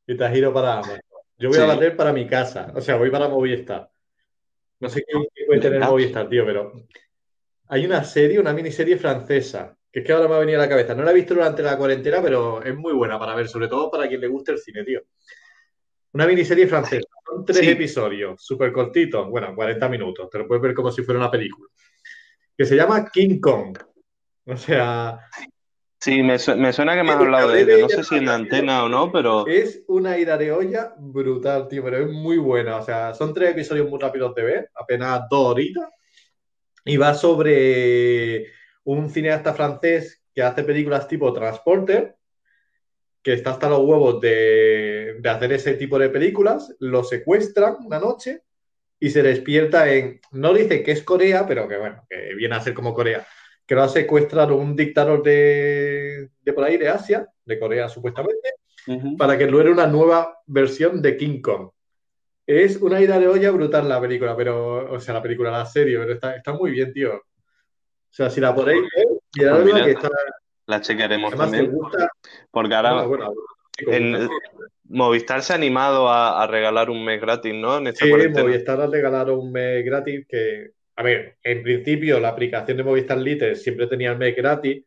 y 0.06 0.16
te 0.16 0.24
has 0.24 0.34
ido 0.34 0.54
para 0.54 0.78
Amazon, 0.78 1.00
yo 1.36 1.50
voy 1.50 1.58
a 1.58 1.66
bater 1.66 1.96
para 1.96 2.14
mi 2.14 2.26
casa, 2.26 2.72
o 2.74 2.80
sea, 2.80 2.96
voy 2.96 3.10
para 3.10 3.28
Movistar. 3.28 3.90
No 4.80 4.88
sé 4.88 5.04
qué 5.06 5.44
puede 5.46 5.60
tener 5.60 5.80
Movistar, 5.80 6.28
tío, 6.28 6.46
pero 6.46 6.72
hay 7.68 7.84
una 7.84 8.04
serie, 8.04 8.38
una 8.38 8.52
miniserie 8.52 8.96
francesa, 8.96 9.76
que 9.92 10.00
es 10.00 10.06
que 10.06 10.12
ahora 10.12 10.28
me 10.28 10.34
ha 10.36 10.38
venido 10.38 10.58
a 10.58 10.62
la 10.62 10.68
cabeza. 10.68 10.94
No 10.94 11.02
la 11.02 11.10
he 11.10 11.14
visto 11.14 11.34
durante 11.34 11.62
la 11.62 11.76
cuarentena, 11.76 12.22
pero 12.22 12.62
es 12.62 12.74
muy 12.74 12.92
buena 12.92 13.18
para 13.18 13.34
ver, 13.34 13.48
sobre 13.48 13.68
todo 13.68 13.90
para 13.90 14.08
quien 14.08 14.20
le 14.20 14.28
guste 14.28 14.52
el 14.52 14.58
cine, 14.58 14.84
tío. 14.84 15.02
Una 16.12 16.26
miniserie 16.26 16.66
francesa, 16.66 17.08
son 17.26 17.44
tres 17.44 17.66
episodios, 17.66 18.44
súper 18.44 18.72
cortitos, 18.72 19.28
bueno, 19.28 19.54
40 19.54 19.88
minutos, 19.88 20.30
te 20.30 20.38
lo 20.38 20.46
puedes 20.46 20.62
ver 20.62 20.74
como 20.74 20.90
si 20.90 21.02
fuera 21.02 21.20
una 21.20 21.30
película, 21.30 21.68
que 22.56 22.64
se 22.64 22.76
llama 22.76 23.10
King 23.10 23.40
Kong. 23.40 23.78
O 24.48 24.56
sea, 24.56 25.18
Sí, 26.06 26.22
me, 26.22 26.38
suena 26.38 26.94
que 26.94 27.02
me 27.02 27.10
has 27.10 27.16
hablado 27.16 27.48
de 27.48 27.62
ella. 27.62 27.78
No 27.78 27.88
sé 27.88 28.04
si 28.04 28.14
en 28.14 28.26
la 28.26 28.34
antena 28.34 28.84
o 28.84 28.88
no, 28.88 29.10
pero. 29.10 29.44
Es 29.46 29.82
una 29.88 30.16
ida 30.16 30.38
de 30.38 30.52
olla 30.52 30.94
brutal, 30.96 31.66
tío, 31.66 31.82
pero 31.82 31.98
es 31.98 32.08
muy 32.08 32.36
buena. 32.36 32.76
O 32.76 32.84
sea, 32.84 33.12
son 33.12 33.34
tres 33.34 33.50
episodios 33.50 33.88
muy 33.90 33.98
rápidos 33.98 34.32
de 34.36 34.42
ver, 34.44 34.70
apenas 34.76 35.22
dos 35.28 35.52
horitas. 35.52 35.88
Y 36.84 36.96
va 36.96 37.14
sobre 37.14 38.46
un 38.84 39.10
cineasta 39.10 39.52
francés 39.52 40.22
que 40.32 40.42
hace 40.42 40.62
películas 40.62 41.08
tipo 41.08 41.32
Transporter, 41.32 42.14
que 43.26 43.32
está 43.32 43.50
hasta 43.50 43.68
los 43.68 43.80
huevos 43.80 44.20
de, 44.20 45.16
de 45.18 45.28
hacer 45.28 45.52
ese 45.52 45.74
tipo 45.74 45.98
de 45.98 46.10
películas, 46.10 46.76
lo 46.78 47.02
secuestran 47.02 47.74
una 47.84 47.98
noche 47.98 48.44
y 49.00 49.10
se 49.10 49.20
despierta 49.20 49.92
en. 49.92 50.20
No 50.30 50.54
dice 50.54 50.84
que 50.84 50.92
es 50.92 51.02
Corea, 51.02 51.44
pero 51.44 51.66
que 51.66 51.76
bueno, 51.76 52.06
que 52.08 52.36
viene 52.36 52.54
a 52.54 52.60
ser 52.60 52.72
como 52.72 52.94
Corea 52.94 53.26
que 53.66 53.74
lo 53.74 53.82
ha 53.82 53.88
secuestrado 53.88 54.54
un 54.54 54.76
dictador 54.76 55.24
de, 55.24 56.30
por 56.54 56.62
ahí, 56.62 56.76
de 56.76 56.88
Asia, 56.88 57.28
de 57.44 57.58
Corea 57.58 57.88
supuestamente, 57.88 58.50
para 59.18 59.36
que 59.36 59.42
era 59.42 59.72
una 59.72 59.88
nueva 59.88 60.38
versión 60.46 61.02
de 61.02 61.16
King 61.16 61.40
Kong. 61.40 61.70
Es 62.46 62.76
una 62.76 63.00
ida 63.00 63.18
de 63.18 63.26
olla 63.26 63.50
brutal 63.50 63.88
la 63.88 64.00
película, 64.00 64.36
pero, 64.36 64.92
o 64.92 65.00
sea, 65.00 65.14
la 65.14 65.22
película, 65.22 65.50
la 65.50 65.66
serie, 65.66 65.98
pero 65.98 66.12
está, 66.12 66.52
muy 66.52 66.70
bien, 66.70 66.92
tío. 66.92 67.16
O 67.16 67.22
sea, 68.08 68.30
si 68.30 68.40
la 68.40 68.54
podéis 68.54 68.82
ver, 68.82 69.06
pues 69.34 69.84
que 69.84 69.90
está... 69.90 70.10
La 70.66 70.80
chequearemos 70.80 71.34
también. 71.34 71.72
porque 72.50 72.74
ahora 72.74 73.06
en, 73.78 74.28
Movistar 74.88 75.42
se 75.42 75.52
ha 75.52 75.56
animado 75.56 76.08
a, 76.08 76.46
regalar 76.46 76.90
un 76.90 77.04
mes 77.04 77.20
gratis, 77.20 77.54
¿no? 77.54 77.78
En 77.78 77.94
sí, 77.94 78.10
Movistar 78.10 78.80
ha 78.80 78.86
regalado 78.86 79.38
un 79.38 79.52
mes 79.52 79.84
gratis 79.84 80.26
que 80.28 80.70
a 80.96 81.02
ver, 81.02 81.36
en 81.42 81.62
principio 81.62 82.18
la 82.18 82.28
aplicación 82.28 82.78
de 82.78 82.84
Movistar 82.84 83.18
Lite 83.18 83.54
siempre 83.54 83.86
tenía 83.86 84.12
el 84.12 84.18
mes 84.18 84.34
gratis, 84.34 84.82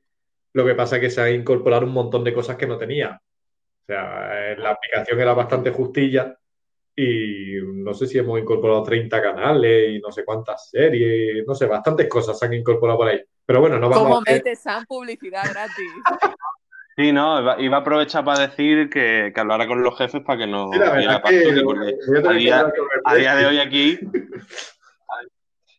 lo 0.53 0.65
que 0.65 0.73
pasa 0.73 0.95
es 0.95 1.01
que 1.01 1.09
se 1.11 1.21
ha 1.21 1.29
incorporado 1.29 1.85
un 1.85 1.93
montón 1.93 2.23
de 2.23 2.33
cosas 2.33 2.57
que 2.57 2.65
no 2.65 2.77
tenía. 2.77 3.21
O 3.83 3.85
sea, 3.85 4.51
eh, 4.51 4.57
la 4.57 4.71
aplicación 4.71 5.19
era 5.19 5.33
bastante 5.33 5.69
justilla 5.69 6.35
y 6.95 7.57
no 7.61 7.93
sé 7.93 8.07
si 8.07 8.17
hemos 8.17 8.39
incorporado 8.39 8.83
30 8.83 9.21
canales 9.21 9.91
y 9.91 9.99
no 9.99 10.11
sé 10.11 10.25
cuántas 10.25 10.69
series, 10.69 11.45
no 11.45 11.53
sé, 11.53 11.67
bastantes 11.67 12.07
cosas 12.07 12.37
se 12.37 12.45
han 12.45 12.53
incorporado 12.55 12.97
por 12.97 13.07
ahí. 13.07 13.21
Pero 13.49 13.61
bueno, 13.61 13.79
no 13.79 13.89
vamos 13.89 14.03
¿Cómo 14.03 14.17
a 14.17 14.21
metes 14.21 14.67
a 14.67 14.85
publicidad 14.87 15.43
gratis? 15.49 15.91
Sí, 16.95 17.13
no, 17.13 17.57
iba, 17.61 17.77
a 17.77 17.79
aprovechar 17.79 18.25
para 18.25 18.47
decir 18.47 18.89
que, 18.89 19.31
que, 19.33 19.39
hablara 19.39 19.65
con 19.65 19.81
los 19.81 19.97
jefes 19.97 20.21
para 20.21 20.39
que 20.39 20.47
no 20.47 20.69
a, 20.73 20.97
día, 23.15 23.35
de 23.35 23.45
hoy 23.45 23.57
aquí 23.59 23.97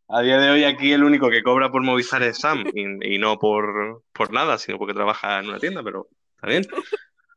a 0.08 0.22
día 0.22 0.38
de 0.38 0.50
hoy 0.50 0.64
aquí 0.64 0.94
el 0.94 1.04
único 1.04 1.28
que 1.28 1.42
cobra 1.42 1.70
por 1.70 1.82
Movistar 1.82 2.22
es 2.22 2.38
Sam 2.38 2.64
y, 2.72 3.18
no 3.18 3.38
por, 3.38 4.02
nada, 4.30 4.56
sino 4.56 4.78
porque 4.78 4.94
trabaja 4.94 5.40
en 5.40 5.50
una 5.50 5.58
tienda, 5.58 5.82
pero 5.82 6.08
está 6.36 6.46
bien. 6.46 6.66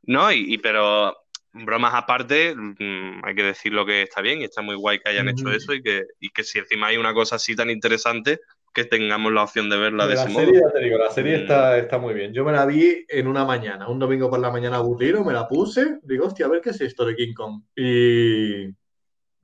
No, 0.03 0.31
y, 0.31 0.57
pero 0.59 1.17
bromas 1.51 1.93
aparte, 1.93 2.55
mm, 2.55 3.25
hay 3.25 3.35
que 3.35 3.43
decir 3.43 3.73
lo 3.73 3.85
que 3.85 4.03
está 4.03 4.21
bien 4.21 4.39
y 4.39 4.45
está 4.45 4.61
muy 4.61 4.75
guay 4.75 4.99
que 4.99 5.09
hayan 5.09 5.27
hecho 5.27 5.51
eso 5.51 5.73
y 5.73 5.83
que, 5.83 6.05
y 6.21 6.29
que 6.29 6.45
si 6.45 6.59
encima 6.59 6.87
hay 6.87 6.95
una 6.95 7.13
cosa 7.13 7.35
así 7.35 7.53
tan 7.53 7.69
interesante, 7.69 8.39
que 8.73 8.85
tengamos 8.85 9.31
la 9.31 9.43
opción 9.43 9.69
de 9.69 9.77
verla 9.77 10.07
de, 10.07 10.15
la 10.15 10.23
ese 10.23 10.33
serie, 10.33 10.59
modo. 10.59 10.67
Ya 10.67 10.73
te 10.73 10.83
digo, 10.83 10.97
la 10.97 11.11
serie 11.11 11.35
está, 11.35 11.77
está 11.77 11.97
muy 11.99 12.13
bien. 12.13 12.33
Yo 12.33 12.43
me 12.43 12.51
la 12.51 12.65
vi 12.65 13.05
en 13.07 13.27
una 13.27 13.45
mañana, 13.45 13.87
un 13.87 13.99
domingo 13.99 14.29
por 14.29 14.39
la 14.39 14.51
mañana 14.51 14.77
aburrido, 14.77 15.23
me 15.23 15.33
la 15.33 15.47
puse, 15.47 15.99
digo, 16.03 16.25
hostia, 16.25 16.47
a 16.47 16.49
ver 16.49 16.61
qué 16.61 16.71
es 16.71 16.81
esto 16.81 17.05
de 17.05 17.15
King 17.15 17.33
Kong. 17.33 17.61
Y 17.75 18.73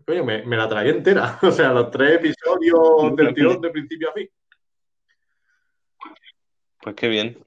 Coño, 0.10 0.26
me, 0.26 0.58
la 0.58 0.68
traí 0.68 0.90
entera. 0.90 1.38
O 1.44 1.52
sea, 1.52 1.72
los 1.72 1.92
tres 1.92 2.16
episodios 2.16 3.16
del 3.16 3.32
tirón 3.36 3.62
de 3.62 3.70
principio 3.70 4.10
a 4.10 4.14
fin. 4.14 4.28
Pues 6.82 6.96
qué 6.96 7.08
bien. 7.08 7.38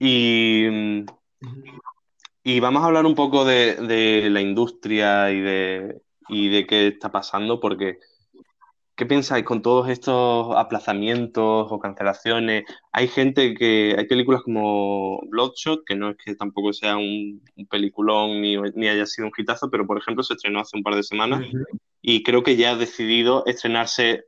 Y, 0.00 1.04
y 2.42 2.58
vamos 2.58 2.82
a 2.82 2.86
hablar 2.86 3.06
un 3.06 3.14
poco 3.14 3.44
de, 3.44 4.28
la 4.28 4.40
industria 4.40 5.30
y 5.30 5.40
de, 5.40 6.02
y 6.28 6.48
de 6.48 6.66
qué 6.66 6.88
está 6.88 7.12
pasando, 7.12 7.60
porque 7.60 8.00
¿Qué 8.94 9.06
pensáis 9.06 9.44
con 9.44 9.62
todos 9.62 9.88
estos 9.88 10.54
aplazamientos 10.54 11.66
o 11.70 11.78
cancelaciones? 11.78 12.64
Hay 12.92 13.08
gente 13.08 13.54
que, 13.54 13.94
hay 13.98 14.06
películas 14.06 14.42
como 14.42 15.20
Bloodshot, 15.28 15.84
que 15.86 15.96
no 15.96 16.10
es 16.10 16.16
que 16.22 16.34
tampoco 16.34 16.72
sea 16.72 16.96
un, 16.96 17.42
peliculón 17.70 18.42
ni, 18.42 18.88
haya 18.88 19.06
sido 19.06 19.28
un 19.28 19.32
hitazo, 19.36 19.70
pero 19.70 19.86
por 19.86 19.98
ejemplo 19.98 20.22
se 20.22 20.34
estrenó 20.34 20.60
hace 20.60 20.76
un 20.76 20.82
par 20.82 20.94
de 20.94 21.02
semanas 21.02 21.42
y 22.02 22.22
creo 22.22 22.42
que 22.42 22.56
ya 22.56 22.72
ha 22.72 22.76
decidido 22.76 23.44
estrenarse 23.46 24.24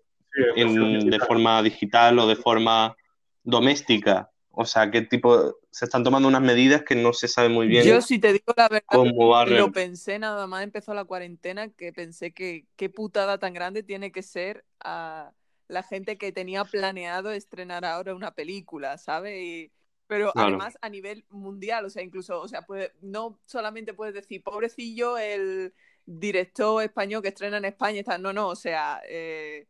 de 0.57 1.19
forma 1.27 1.63
digital 1.63 2.19
o 2.19 2.27
de 2.27 2.37
forma 2.37 2.97
doméstica. 3.43 4.31
O 4.51 4.65
sea, 4.65 4.91
qué 4.91 5.03
tipo. 5.03 5.57
Se 5.75 5.87
están 5.87 6.05
tomando 6.05 6.29
unas 6.29 6.41
medidas 6.41 6.85
que 6.85 6.95
no 6.95 7.13
se 7.13 7.27
sabe 7.27 7.49
muy 7.49 7.67
bien. 7.67 7.85
Yo, 7.85 8.01
si 8.01 8.21
te 8.21 8.33
digo 8.33 8.55
la 8.57 8.69
verdad, 8.69 9.49
lo 9.49 9.73
pensé 9.73 10.21
nada 10.21 10.47
más 10.47 10.63
empezó 10.63 10.95
la 10.95 11.05
cuarentena, 11.05 11.69
que 11.69 11.93
pensé 11.93 12.33
que 12.33 12.67
qué 12.77 12.89
putada 12.91 13.39
tan 13.39 13.55
grande 13.55 13.83
tiene 13.83 14.13
que 14.13 14.23
ser 14.23 14.65
a 14.79 15.33
la 15.67 15.83
gente 15.83 16.17
que 16.17 16.31
tenía 16.31 16.65
planeado 16.65 17.33
estrenar 17.33 17.85
ahora 17.85 18.15
una 18.15 18.31
película, 18.31 18.99
¿sabes? 18.99 19.73
pero 20.07 20.31
además 20.37 20.79
a 20.81 20.89
nivel 20.89 21.25
mundial, 21.29 21.87
o 21.87 21.91
sea, 21.91 22.05
incluso, 22.05 22.41
o 22.41 22.47
sea, 22.47 22.63
puede, 22.63 22.93
no 23.01 23.41
solamente 23.45 23.95
puedes 23.95 24.15
decir, 24.15 24.45
pobrecillo 24.45 25.19
el 25.19 25.75
director 26.07 26.85
español 26.85 27.21
que 27.21 27.31
estrena 27.31 27.57
en 27.57 27.65
España, 27.65 27.99
está, 27.99 28.17
no, 28.17 28.33
no, 28.33 28.47
o 28.47 28.55
sea, 28.55 29.03
eh, 29.09 29.67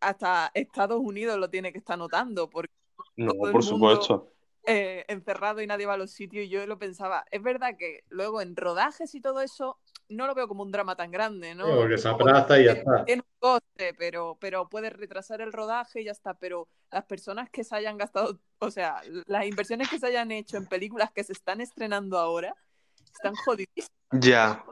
hasta 0.00 0.50
Estados 0.54 0.98
Unidos 0.98 1.36
lo 1.36 1.50
tiene 1.50 1.72
que 1.72 1.78
estar 1.78 1.98
notando, 1.98 2.48
porque 2.48 2.72
no, 3.16 3.34
por 3.34 3.62
supuesto. 3.62 4.32
Eh, 4.68 5.04
encerrado 5.06 5.60
y 5.60 5.66
nadie 5.68 5.86
va 5.86 5.94
a 5.94 5.96
los 5.96 6.10
sitios 6.10 6.44
y 6.44 6.48
yo 6.48 6.66
lo 6.66 6.76
pensaba. 6.76 7.24
Es 7.30 7.40
verdad 7.40 7.76
que 7.78 8.02
luego 8.08 8.40
en 8.40 8.56
rodajes 8.56 9.14
y 9.14 9.20
todo 9.20 9.40
eso 9.40 9.78
no 10.08 10.26
lo 10.26 10.34
veo 10.34 10.48
como 10.48 10.64
un 10.64 10.72
drama 10.72 10.96
tan 10.96 11.12
grande, 11.12 11.54
¿no? 11.54 11.66
porque 11.66 11.98
se 11.98 12.08
aplaza 12.08 12.58
y 12.58 12.64
ya 12.64 12.72
está. 12.72 13.04
Tiene 13.04 13.22
un 13.22 13.38
coste, 13.38 13.94
pero, 13.96 14.36
pero 14.40 14.68
puedes 14.68 14.92
retrasar 14.92 15.40
el 15.40 15.52
rodaje 15.52 16.00
y 16.00 16.04
ya 16.06 16.10
está. 16.10 16.34
Pero 16.34 16.68
las 16.90 17.04
personas 17.04 17.48
que 17.48 17.62
se 17.62 17.76
hayan 17.76 17.96
gastado, 17.96 18.40
o 18.58 18.70
sea, 18.72 19.00
las 19.26 19.46
inversiones 19.46 19.88
que 19.88 20.00
se 20.00 20.06
hayan 20.08 20.32
hecho 20.32 20.56
en 20.56 20.66
películas 20.66 21.12
que 21.12 21.22
se 21.22 21.32
están 21.32 21.60
estrenando 21.60 22.18
ahora, 22.18 22.54
están 23.14 23.34
jodidísimas. 23.36 23.90
Ya. 24.10 24.64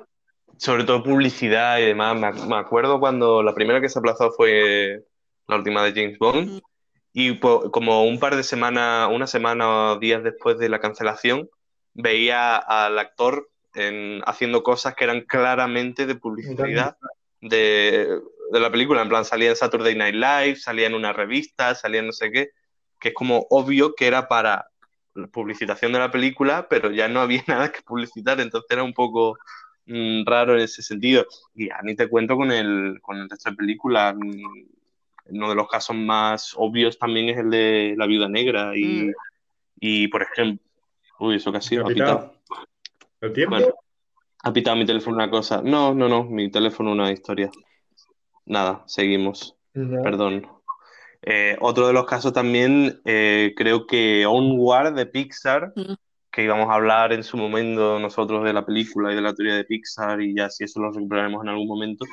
Sobre 0.56 0.84
todo 0.84 1.04
publicidad 1.04 1.78
y 1.78 1.86
demás. 1.86 2.16
Me, 2.46 2.56
acuerdo 2.56 2.98
cuando 2.98 3.44
la 3.44 3.54
primera 3.54 3.80
que 3.80 3.88
se 3.88 3.98
aplazó 3.98 4.32
fue 4.32 5.04
la 5.46 5.56
última 5.56 5.84
de 5.84 5.92
James 5.92 6.18
Bond. 6.18 6.62
Y 7.16 7.38
como 7.38 8.04
un 8.04 8.18
par 8.18 8.35
de 8.35 8.42
semanas, 8.42 9.09
una 9.11 9.28
semana 9.28 9.92
o 9.92 9.99
días 10.00 10.25
después 10.25 10.59
de 10.59 10.68
la 10.68 10.80
cancelación, 10.80 11.49
veía 11.94 12.56
al 12.56 12.99
actor 12.99 13.49
haciendo 14.26 14.64
cosas 14.64 14.97
que 14.97 15.04
eran 15.04 15.21
claramente 15.23 16.06
de 16.06 16.16
publicidad 16.16 16.97
de, 17.40 18.21
la 18.50 18.71
película. 18.71 19.02
En 19.02 19.09
plan, 19.09 19.25
salía 19.25 19.50
en 19.50 19.56
Saturday 19.56 19.94
Night 19.94 20.16
Live, 20.16 20.56
salía 20.56 20.88
en 20.88 20.94
una 20.94 21.12
revista, 21.12 21.76
salía 21.76 22.00
en 22.00 22.06
no 22.06 22.12
sé 22.12 22.33
qué, 22.33 22.50
que 22.99 23.09
es 23.09 23.14
como 23.14 23.47
obvio 23.49 23.94
que 23.94 24.09
era 24.09 24.26
para 24.26 24.66
publicitación 25.33 25.92
de 25.92 26.00
la 26.00 26.11
película, 26.11 26.66
pero 26.68 26.90
ya 26.90 27.06
no 27.06 27.21
había 27.21 27.44
nada 27.47 27.71
que 27.71 27.83
publicitar, 27.83 28.40
entonces 28.40 28.68
era 28.71 28.83
un 28.83 28.92
poco 28.92 29.38
mm, 29.87 30.25
raro 30.26 30.54
en 30.54 30.62
ese 30.62 30.83
sentido. 30.83 31.26
Y 31.54 31.68
ya 31.68 31.80
ni 31.85 31.94
te 31.94 32.09
cuento 32.09 32.37
con 32.37 32.50
el, 32.50 32.99
con 33.02 33.18
el 33.18 33.30
resto 33.30 33.50
de 33.50 33.56
películas 33.56 34.16
uno 35.26 35.48
de 35.48 35.54
los 35.54 35.68
casos 35.68 35.96
más 35.96 36.54
obvios 36.56 36.98
también 36.98 37.28
es 37.30 37.38
el 37.38 37.50
de 37.50 37.94
la 37.96 38.06
viuda 38.06 38.28
negra 38.28 38.72
y, 38.76 39.12
mm. 39.80 40.10
por 40.10 40.22
ejemplo, 40.22 40.64
uy, 41.20 41.36
eso 41.36 41.52
casi 41.52 41.76
ha 41.76 41.84
pitado. 41.84 42.34
¿El 43.20 43.32
tiempo? 43.32 43.56
ha 44.44 44.52
pitado 44.52 44.76
mi 44.76 44.84
teléfono 44.84 45.16
una 45.16 45.30
cosa. 45.30 45.62
No, 45.62 45.94
no, 45.94 46.08
no, 46.08 46.24
mi 46.24 46.50
teléfono 46.50 46.92
una 46.92 47.10
historia. 47.10 47.50
Nada, 48.44 48.82
seguimos. 48.86 49.56
Perdón. 49.72 50.46
Eh, 51.22 51.56
otro 51.60 51.86
de 51.86 51.94
los 51.94 52.04
casos 52.04 52.34
también, 52.34 53.00
eh, 53.06 53.54
creo 53.56 53.86
que 53.86 54.26
Onward 54.26 54.94
de 54.94 55.06
Pixar, 55.06 55.72
mm. 55.74 55.94
que 56.30 56.44
íbamos 56.44 56.68
a 56.68 56.74
hablar 56.74 57.14
en 57.14 57.24
su 57.24 57.38
momento 57.38 57.98
nosotros 57.98 58.44
de 58.44 58.52
la 58.52 58.66
película 58.66 59.10
y 59.10 59.14
de 59.14 59.22
la 59.22 59.34
teoría 59.34 59.54
de 59.54 59.64
Pixar 59.64 60.20
y 60.20 60.36
ya 60.36 60.50
si 60.50 60.64
eso 60.64 60.80
lo 60.80 60.92
recuperaremos 60.92 61.42
en 61.42 61.48
algún 61.48 61.66
momento, 61.66 62.04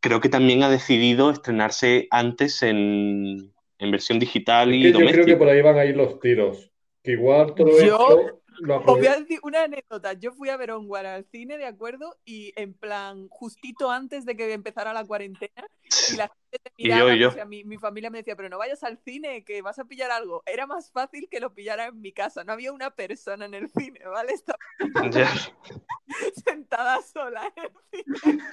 creo 0.00 0.20
que 0.20 0.28
también 0.28 0.62
ha 0.62 0.68
decidido 0.70 1.30
estrenarse 1.30 2.06
antes 2.10 2.62
en, 2.62 3.52
en 3.78 3.90
versión 3.90 4.18
digital 4.18 4.74
y 4.74 4.86
Es 4.88 4.92
que 4.96 5.00
yo 5.04 5.10
creo 5.10 5.26
que 5.26 5.36
por 5.36 5.48
ahí 5.48 5.62
van 5.62 5.78
a 5.78 5.84
ir 5.84 5.96
los 5.96 6.18
tiros. 6.20 6.70
Que 7.02 7.12
igual 7.12 7.54
todo 7.54 7.68
Yo- 7.80 7.84
esto 7.84 8.40
lo 8.60 8.78
Os 8.78 8.84
voy 8.86 9.06
a 9.06 9.16
decir 9.16 9.38
una 9.42 9.64
anécdota. 9.64 10.14
Yo 10.14 10.32
fui 10.32 10.48
a 10.48 10.56
ver 10.56 10.70
Onward 10.70 11.04
al 11.04 11.24
cine, 11.26 11.58
¿de 11.58 11.66
acuerdo? 11.66 12.16
Y 12.24 12.54
en 12.56 12.72
plan, 12.72 13.28
justito 13.28 13.90
antes 13.90 14.24
de 14.24 14.34
que 14.34 14.50
empezara 14.54 14.94
la 14.94 15.04
cuarentena, 15.04 15.66
y 16.10 16.16
la 16.16 16.28
gente 16.50 16.58
te 16.62 16.72
Y 16.78 16.84
miraba, 16.84 17.10
yo, 17.10 17.16
y 17.16 17.18
yo. 17.18 17.28
o 17.28 17.32
sea, 17.32 17.44
mi, 17.44 17.64
mi 17.64 17.76
familia 17.76 18.08
me 18.08 18.16
decía, 18.18 18.34
pero 18.34 18.48
no 18.48 18.56
vayas 18.56 18.82
al 18.82 18.96
cine, 19.04 19.44
que 19.44 19.60
vas 19.60 19.78
a 19.78 19.84
pillar 19.84 20.10
algo. 20.10 20.42
Era 20.46 20.66
más 20.66 20.90
fácil 20.90 21.28
que 21.30 21.38
lo 21.38 21.52
pillara 21.52 21.88
en 21.88 22.00
mi 22.00 22.12
casa. 22.12 22.44
No 22.44 22.54
había 22.54 22.72
una 22.72 22.90
persona 22.92 23.44
en 23.44 23.52
el 23.52 23.68
cine, 23.68 24.00
¿vale? 24.06 24.32
Estaba 24.32 24.58
sentada 26.46 27.02
sola 27.02 27.52
en 27.56 27.64
el 27.92 28.16
cine. 28.22 28.44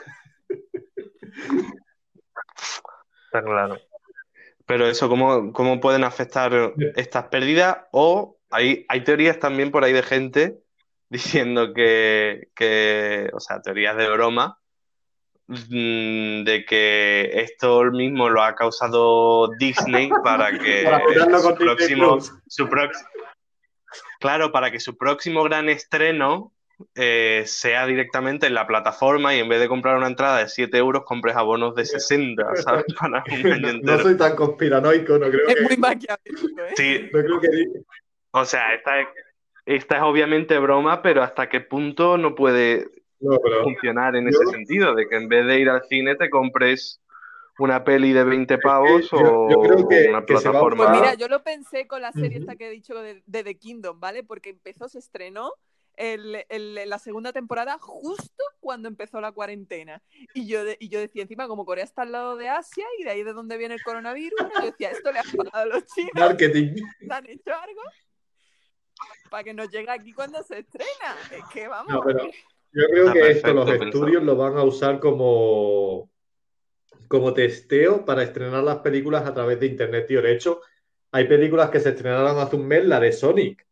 Está 3.25 3.43
claro. 3.43 3.77
Pero 4.65 4.87
eso, 4.87 5.09
¿cómo, 5.09 5.51
cómo 5.51 5.79
pueden 5.79 6.03
afectar 6.03 6.73
estas 6.95 7.25
pérdidas? 7.25 7.77
O 7.91 8.37
hay, 8.49 8.85
hay 8.87 9.03
teorías 9.03 9.39
también 9.39 9.71
por 9.71 9.83
ahí 9.83 9.93
de 9.93 10.03
gente 10.03 10.63
diciendo 11.09 11.73
que, 11.73 12.49
que, 12.55 13.29
o 13.33 13.39
sea, 13.39 13.61
teorías 13.61 13.97
de 13.97 14.09
broma, 14.09 14.59
mm, 15.47 16.43
de 16.43 16.65
que 16.67 17.29
esto 17.41 17.83
mismo 17.91 18.29
lo 18.29 18.41
ha 18.41 18.55
causado 18.55 19.49
Disney 19.59 20.09
para 20.23 20.57
que 20.57 20.83
Para 20.83 21.39
su 21.39 21.55
próximo, 21.55 22.19
su 22.47 22.69
claro, 24.19 24.51
para 24.51 24.71
que 24.71 24.79
su 24.79 24.97
próximo 24.97 25.43
gran 25.43 25.69
estreno 25.69 26.52
eh, 26.95 27.43
sea 27.45 27.85
directamente 27.85 28.47
en 28.47 28.53
la 28.53 28.67
plataforma 28.67 29.35
y 29.35 29.39
en 29.39 29.49
vez 29.49 29.59
de 29.59 29.67
comprar 29.67 29.97
una 29.97 30.07
entrada 30.07 30.39
de 30.39 30.47
7 30.49 30.77
euros, 30.77 31.03
compres 31.05 31.35
abonos 31.35 31.75
de 31.75 31.85
60, 31.85 32.43
¿sabes? 32.55 32.85
Para 32.99 33.23
un 33.31 33.51
año 33.51 33.79
No, 33.81 33.99
soy 33.99 34.17
tan 34.17 34.35
conspiranoico, 34.35 35.17
no 35.17 35.29
creo 35.29 35.47
Es 35.47 35.55
que, 35.55 35.61
muy 35.61 35.77
maquiavélico, 35.77 36.61
¿eh? 36.61 36.73
Sí, 36.75 37.09
no 37.11 37.19
creo 37.23 37.39
que 37.39 37.49
o 38.35 38.45
sea, 38.45 38.73
esta 38.73 38.99
es, 38.99 39.07
esta 39.65 39.97
es 39.97 40.03
obviamente 40.03 40.57
broma, 40.57 41.01
pero 41.01 41.21
¿hasta 41.21 41.47
qué 41.49 41.61
punto 41.61 42.17
no 42.17 42.33
puede 42.33 42.87
no, 43.19 43.37
pero 43.39 43.63
funcionar 43.63 44.15
en 44.15 44.23
yo- 44.25 44.29
ese 44.41 44.51
sentido? 44.51 44.95
De 44.95 45.07
que 45.07 45.15
en 45.15 45.29
vez 45.29 45.45
de 45.45 45.59
ir 45.59 45.69
al 45.69 45.83
cine 45.87 46.15
te 46.15 46.29
compres 46.29 46.99
una 47.59 47.83
peli 47.83 48.11
de 48.11 48.23
20 48.23 48.57
pavos 48.57 49.11
yo- 49.11 49.19
o 49.19 49.49
yo 49.51 49.59
creo 49.61 49.87
que- 49.87 50.09
una 50.09 50.25
que 50.25 50.35
se 50.37 50.49
va- 50.49 50.51
plataforma. 50.51 50.85
Pues 50.87 51.01
mira, 51.01 51.13
yo 51.13 51.27
lo 51.27 51.43
pensé 51.43 51.85
con 51.85 52.01
la 52.01 52.11
serie 52.11 52.39
esta 52.39 52.55
que 52.55 52.67
he 52.67 52.71
dicho 52.71 52.95
de, 52.95 53.21
de 53.27 53.43
The 53.43 53.55
Kingdom, 53.55 53.99
¿vale? 53.99 54.23
Porque 54.23 54.49
empezó, 54.49 54.89
se 54.89 54.97
estrenó 54.97 55.53
el- 55.95 56.45
el- 56.49 56.89
la 56.89 56.99
segunda 56.99 57.31
temporada 57.33 57.77
justo 57.79 58.43
cuando 58.59 58.87
empezó 58.87 59.21
la 59.21 59.31
cuarentena. 59.31 60.01
Y 60.33 60.47
yo, 60.47 60.63
de- 60.65 60.77
y 60.79 60.89
yo 60.89 60.99
decía, 60.99 61.21
encima, 61.23 61.47
como 61.47 61.65
Corea 61.65 61.83
está 61.83 62.01
al 62.03 62.11
lado 62.11 62.35
de 62.35 62.49
Asia 62.49 62.85
y 62.99 63.03
de 63.03 63.09
ahí 63.11 63.23
de 63.23 63.33
donde 63.33 63.57
viene 63.57 63.75
el 63.75 63.83
coronavirus, 63.83 64.39
yo 64.59 64.65
decía, 64.65 64.89
esto 64.91 65.11
le 65.11 65.19
ha 65.19 65.23
pagado 65.23 65.57
a 65.63 65.65
los 65.65 65.85
chinos, 65.85 66.11
marketing. 66.15 66.75
le 67.01 67.13
han 67.13 67.29
hecho 67.29 67.51
algo 67.53 67.81
para 69.29 69.43
que 69.43 69.53
nos 69.53 69.69
llegue 69.69 69.89
aquí 69.89 70.13
cuando 70.13 70.41
se 70.43 70.59
estrena. 70.59 71.15
Es 71.31 71.43
que 71.51 71.67
vamos. 71.67 71.91
No, 71.93 72.01
pero 72.01 72.25
yo 72.25 72.87
creo 72.89 73.07
Está 73.07 73.13
que 73.13 73.31
esto 73.31 73.53
los 73.53 73.65
pensado. 73.69 73.89
estudios 73.89 74.23
lo 74.23 74.35
van 74.35 74.57
a 74.57 74.63
usar 74.63 74.99
como, 74.99 76.09
como 77.07 77.33
testeo 77.33 78.05
para 78.05 78.23
estrenar 78.23 78.63
las 78.63 78.77
películas 78.79 79.25
a 79.25 79.33
través 79.33 79.59
de 79.59 79.67
internet, 79.67 80.05
tío. 80.07 80.21
De 80.21 80.33
hecho, 80.33 80.61
hay 81.11 81.27
películas 81.27 81.69
que 81.69 81.79
se 81.79 81.89
estrenaron 81.89 82.37
hace 82.39 82.55
un 82.55 82.67
mes, 82.67 82.85
la 82.85 82.99
de 82.99 83.11
Sonic, 83.11 83.65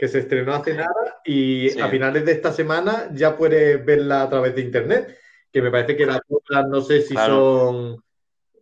que 0.00 0.08
se 0.08 0.20
estrenó 0.20 0.54
hace 0.54 0.72
nada 0.72 1.20
y 1.26 1.68
Sí. 1.68 1.78
a 1.78 1.88
finales 1.88 2.24
de 2.24 2.32
esta 2.32 2.50
semana 2.52 3.10
ya 3.12 3.36
puedes 3.36 3.84
verla 3.84 4.22
a 4.22 4.30
través 4.30 4.54
de 4.54 4.62
internet. 4.62 5.18
Que 5.52 5.60
me 5.60 5.70
parece 5.70 5.94
que 5.94 6.06
las 6.06 6.22
otras, 6.26 6.66
no 6.68 6.80
sé 6.80 7.02
si 7.02 7.12
Claro. 7.12 7.34
son. 7.34 8.04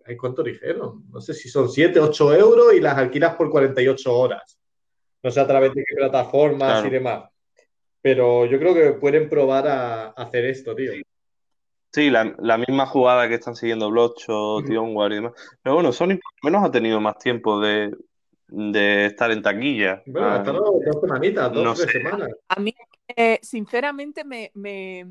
¿ay, 0.05 0.17
¿Cuánto 0.17 0.43
dijeron? 0.43 1.05
No 1.13 1.21
sé 1.21 1.35
si 1.35 1.49
son 1.49 1.69
7, 1.69 2.01
8 2.01 2.35
euros 2.35 2.75
y 2.75 2.81
las 2.81 2.99
alquilas 2.99 3.37
por 3.37 3.51
48 3.51 4.13
horas. 4.19 4.59
No 5.23 5.31
sé 5.31 5.39
a 5.39 5.47
través 5.47 5.73
de 5.75 5.85
qué 5.87 5.95
plataformas 5.95 6.73
Claro. 6.73 6.89
y 6.89 6.91
demás. 6.91 7.31
Pero 8.03 8.45
yo 8.47 8.59
creo 8.59 8.75
que 8.75 8.93
pueden 8.99 9.29
probar 9.29 9.69
a, 9.69 10.07
a 10.07 10.11
hacer 10.11 10.45
esto, 10.45 10.75
tío. 10.75 10.91
Sí, 11.93 12.11
la, 12.11 12.35
la 12.41 12.59
misma 12.59 12.87
jugada 12.87 13.29
que 13.29 13.35
están 13.35 13.55
siguiendo 13.55 13.91
Bloodshot, 13.91 14.65
Ujú. 14.65 14.81
Onward 14.81 15.13
y 15.13 15.15
demás. 15.17 15.33
Pero 15.63 15.75
bueno, 15.77 15.93
Sony 15.93 16.17
por 16.19 16.33
lo 16.43 16.51
menos 16.51 16.65
ha 16.65 16.71
tenido 16.73 17.01
más 17.01 17.17
tiempo 17.19 17.61
de, 17.61 17.93
de 18.49 19.07
estar 19.07 19.31
en 19.31 19.43
taquilla. 19.43 20.03
Bueno, 20.07 20.29
Ah, 20.29 20.37
hasta 20.37 20.53
dos, 20.53 20.71
dos 20.85 21.01
semanitas, 21.01 21.53
dos, 21.53 21.65
no 21.65 21.75
tres 21.75 21.87
sé. 21.93 21.99
semanas. 21.99 22.31
A 22.49 22.61
mí, 22.61 22.75
eh, 23.15 23.39
sinceramente, 23.43 24.25
me, 24.25 24.51
me- 24.55 25.07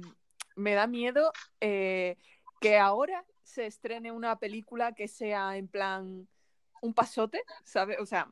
me 0.56 0.74
da 0.74 0.88
miedo 0.88 1.32
eh, 1.62 2.18
que 2.60 2.78
ahora 2.78 3.24
se 3.44 3.68
estrene 3.68 4.12
una 4.12 4.38
película 4.40 4.94
que 4.94 5.08
sea 5.08 5.56
en 5.58 5.68
plan 5.68 6.28
un 6.82 6.94
pasote, 6.94 7.44
¿sabes? 7.64 7.98
O 8.00 8.06
sea, 8.06 8.28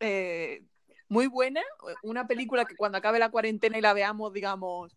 eh, 0.00 0.62
muy 1.08 1.26
buena, 1.26 1.62
una 2.02 2.26
película 2.26 2.64
que 2.64 2.76
cuando 2.76 2.98
acabe 2.98 3.18
la 3.18 3.30
cuarentena 3.30 3.78
y 3.78 3.80
la 3.80 3.92
veamos, 3.94 4.32
digamos, 4.32 4.96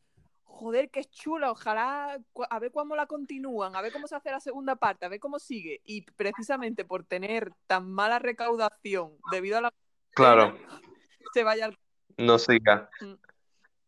joder, 0.51 0.89
qué 0.91 1.03
chula, 1.05 1.51
ojalá, 1.51 2.19
a 2.49 2.59
ver 2.59 2.71
cómo 2.71 2.95
la 2.95 3.07
continúan, 3.07 3.75
a 3.75 3.81
ver 3.81 3.91
cómo 3.91 4.07
se 4.07 4.15
hace 4.15 4.29
la 4.31 4.39
segunda 4.39 4.75
parte, 4.75 5.05
a 5.05 5.09
ver 5.09 5.19
cómo 5.19 5.39
sigue. 5.39 5.81
Y 5.85 6.01
precisamente 6.03 6.85
por 6.85 7.03
tener 7.03 7.51
tan 7.67 7.91
mala 7.91 8.19
recaudación 8.19 9.13
debido 9.31 9.57
a 9.57 9.61
la 9.61 9.73
Claro, 10.13 10.57
se 11.33 11.43
vaya 11.43 11.65
al... 11.65 11.77
no 12.17 12.37
siga. 12.37 12.89
Mm. 12.99 13.13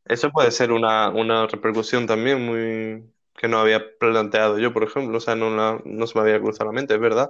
Eso 0.05 0.31
puede 0.31 0.51
ser 0.51 0.71
una, 0.71 1.09
una 1.09 1.47
repercusión 1.47 2.07
también 2.07 2.45
muy 2.45 3.09
que 3.35 3.47
no 3.47 3.59
había 3.59 3.97
planteado 3.97 4.57
yo, 4.59 4.73
por 4.73 4.83
ejemplo. 4.83 5.17
O 5.17 5.21
sea, 5.21 5.35
no, 5.35 5.49
la- 5.49 5.81
no 5.85 6.07
se 6.07 6.17
me 6.17 6.21
había 6.21 6.39
cruzado 6.41 6.71
la 6.71 6.75
mente, 6.75 6.93
es 6.93 6.99
verdad. 6.99 7.29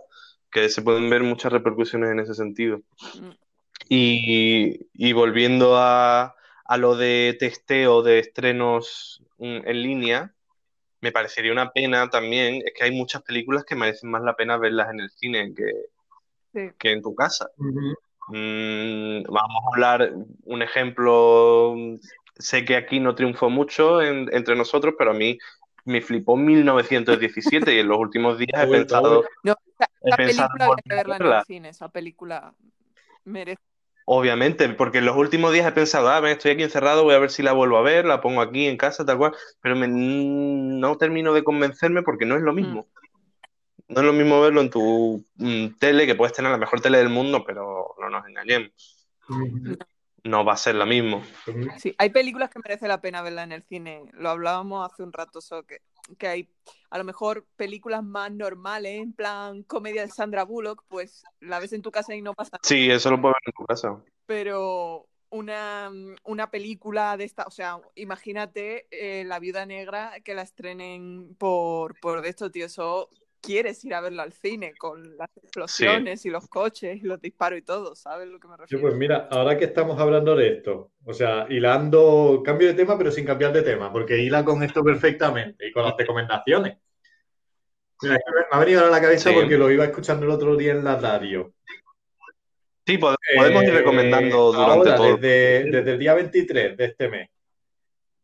Que 0.51 0.69
se 0.69 0.81
pueden 0.81 1.09
ver 1.09 1.23
muchas 1.23 1.51
repercusiones 1.51 2.11
en 2.11 2.19
ese 2.19 2.33
sentido. 2.35 2.79
Mm. 3.19 3.29
Y, 3.89 4.87
y 4.93 5.13
volviendo 5.13 5.75
a, 5.77 6.35
a 6.65 6.77
lo 6.77 6.95
de 6.95 7.35
testeo 7.39 8.01
de 8.03 8.19
estrenos 8.19 9.23
mm, 9.37 9.61
en 9.67 9.81
línea, 9.83 10.33
me 11.01 11.11
parecería 11.11 11.51
una 11.51 11.71
pena 11.71 12.09
también, 12.09 12.61
es 12.65 12.73
que 12.75 12.85
hay 12.85 12.91
muchas 12.91 13.21
películas 13.23 13.65
que 13.65 13.75
merecen 13.75 14.09
más 14.11 14.23
la 14.23 14.35
pena 14.35 14.57
verlas 14.57 14.89
en 14.91 14.99
el 15.01 15.09
cine 15.11 15.53
que, 15.55 15.71
Sí. 16.53 16.71
que 16.77 16.91
en 16.91 17.01
tu 17.01 17.15
casa. 17.15 17.49
Mm, 18.27 19.23
vamos 19.23 19.63
a 19.65 19.73
hablar 19.73 20.13
un 20.45 20.61
ejemplo. 20.61 21.75
Sé 22.37 22.65
que 22.65 22.75
aquí 22.75 22.99
no 22.99 23.15
triunfó 23.15 23.49
mucho 23.49 24.01
en- 24.01 24.29
entre 24.33 24.55
nosotros, 24.55 24.95
pero 24.97 25.11
a 25.11 25.13
mí 25.13 25.37
me 25.85 26.01
flipó 26.01 26.37
1917 26.37 27.75
y 27.75 27.79
en 27.79 27.87
los 27.89 27.97
últimos 27.99 28.37
días 28.37 28.63
he 28.63 28.67
pensado, 28.67 29.23
No, 29.43 29.55
esa, 29.77 29.89
he 30.03 30.17
pensado 30.17 30.47
película 30.47 30.65
en 30.65 30.71
había 30.71 30.83
que 30.83 30.95
verla 30.95 31.15
en 31.17 31.23
verla. 31.23 31.39
el 31.39 31.45
cine, 31.45 31.69
esa 31.69 31.89
película 31.89 32.53
merece. 33.25 33.61
Obviamente, 34.05 34.67
porque 34.69 34.97
en 34.97 35.05
los 35.05 35.15
últimos 35.15 35.53
días 35.53 35.65
he 35.65 35.71
pensado, 35.71 36.09
ah, 36.09 36.19
ven, 36.19 36.33
estoy 36.33 36.51
aquí 36.51 36.63
encerrado, 36.63 37.03
voy 37.03 37.15
a 37.15 37.19
ver 37.19 37.31
si 37.31 37.41
la 37.41 37.53
vuelvo 37.53 37.77
a 37.77 37.81
ver, 37.81 38.05
la 38.05 38.19
pongo 38.21 38.41
aquí 38.41 38.67
en 38.67 38.75
casa, 38.77 39.05
tal 39.05 39.17
cual, 39.17 39.33
pero 39.61 39.75
me- 39.75 39.87
no 39.87 40.97
termino 40.97 41.33
de 41.33 41.43
convencerme 41.43 42.03
porque 42.03 42.25
no 42.25 42.35
es 42.35 42.41
lo 42.41 42.53
mismo. 42.53 42.87
No 43.87 43.99
es 44.01 44.05
lo 44.05 44.13
mismo 44.13 44.41
verlo 44.41 44.61
en 44.61 44.69
tu 44.69 45.23
mm, 45.35 45.77
tele, 45.79 46.05
que 46.05 46.15
puedes 46.15 46.33
tener 46.33 46.51
la 46.51 46.57
mejor 46.57 46.81
tele 46.81 46.97
del 46.97 47.09
mundo, 47.09 47.43
pero 47.45 47.95
no 47.99 48.09
nos 48.09 48.27
engañemos, 48.27 49.07
no 50.23 50.45
va 50.45 50.53
a 50.53 50.57
ser 50.57 50.75
lo 50.75 50.85
mismo. 50.85 51.23
Sí, 51.79 51.93
hay 51.97 52.09
películas 52.09 52.49
que 52.49 52.59
merece 52.59 52.87
la 52.87 53.01
pena 53.01 53.21
verla 53.21 53.43
en 53.43 53.51
el 53.51 53.63
cine. 53.63 54.03
Lo 54.13 54.29
hablábamos 54.29 54.89
hace 54.89 55.03
un 55.03 55.13
rato, 55.13 55.41
so 55.41 55.63
que, 55.63 55.79
que 56.17 56.27
hay 56.27 56.49
a 56.89 56.97
lo 56.97 57.03
mejor 57.03 57.45
películas 57.55 58.03
más 58.03 58.31
normales, 58.31 59.01
en 59.01 59.13
plan 59.13 59.63
comedia 59.63 60.03
de 60.03 60.09
Sandra 60.09 60.43
Bullock, 60.43 60.83
pues 60.87 61.23
la 61.39 61.59
ves 61.59 61.73
en 61.73 61.81
tu 61.81 61.91
casa 61.91 62.13
y 62.13 62.21
no 62.21 62.33
pasa 62.33 62.51
nada. 62.53 62.61
Sí, 62.63 62.89
eso 62.89 63.09
lo 63.09 63.19
puedes 63.19 63.35
ver 63.35 63.53
en 63.53 63.53
tu 63.53 63.65
casa. 63.65 64.03
Pero 64.25 65.07
una, 65.29 65.91
una 66.23 66.51
película 66.51 67.17
de 67.17 67.23
esta, 67.23 67.45
o 67.45 67.51
sea, 67.51 67.79
imagínate 67.95 68.87
eh, 68.91 69.23
La 69.23 69.39
Viuda 69.39 69.65
Negra 69.65 70.13
que 70.23 70.35
la 70.35 70.43
estrenen 70.43 71.35
por, 71.39 71.99
por 71.99 72.21
de 72.21 72.29
esto, 72.29 72.51
tío, 72.51 72.67
eso 72.67 73.09
quieres 73.43 73.83
ir 73.83 73.93
a 73.93 73.99
verla 74.01 74.23
al 74.23 74.31
cine 74.33 74.73
con 74.77 75.17
las 75.17 75.29
explosiones 75.35 76.25
y 76.25 76.29
los 76.29 76.47
coches 76.47 76.97
y 77.03 77.05
los 77.05 77.19
disparos 77.21 77.59
y 77.59 77.61
todo, 77.61 77.93
¿sabes 77.95 78.27
lo 78.29 78.39
que 78.39 78.47
me 78.47 78.55
Sí, 78.55 78.61
refiero? 78.61 78.81
pues 78.81 78.95
mira, 78.95 79.27
ahora 79.29 79.57
que 79.57 79.65
estamos 79.65 79.99
hablando 79.99 80.33
de 80.35 80.47
esto, 80.47 80.91
o 81.05 81.13
sea, 81.13 81.45
hilando, 81.49 82.41
cambio 82.43 82.69
de 82.69 82.73
tema, 82.73 82.97
pero 82.97 83.11
sin 83.11 83.25
cambiar 83.25 83.51
de 83.51 83.61
tema, 83.61 83.91
porque 83.91 84.17
hila 84.17 84.45
con 84.45 84.63
esto 84.63 84.81
perfectamente 84.83 85.67
y 85.67 85.71
con 85.73 85.83
las 85.83 85.95
recomendaciones. 85.97 86.77
Mira, 88.01 88.15
es 88.15 88.21
que 88.25 88.31
me 88.31 88.45
ha 88.51 88.59
venido 88.59 88.79
ahora 88.79 88.95
a 88.95 88.99
la 88.99 89.01
cabeza 89.05 89.29
Sí. 89.29 89.35
porque 89.35 89.57
lo 89.57 89.69
iba 89.69 89.85
escuchando 89.85 90.25
el 90.25 90.31
otro 90.31 90.55
día 90.55 90.71
en 90.71 90.83
la 90.83 90.95
radio. 90.99 91.53
Sí, 92.85 92.97
pod- 92.97 93.15
podemos 93.37 93.63
ir 93.63 93.69
Eh, 93.69 93.77
recomendando 93.77 94.51
durante 94.51 94.89
ahora, 94.89 94.95
todo. 94.95 95.17
desde, 95.17 95.69
desde 95.71 95.91
el 95.91 95.99
día 95.99 96.13
23 96.13 96.75
de 96.77 96.85
este 96.85 97.07
mes 97.09 97.29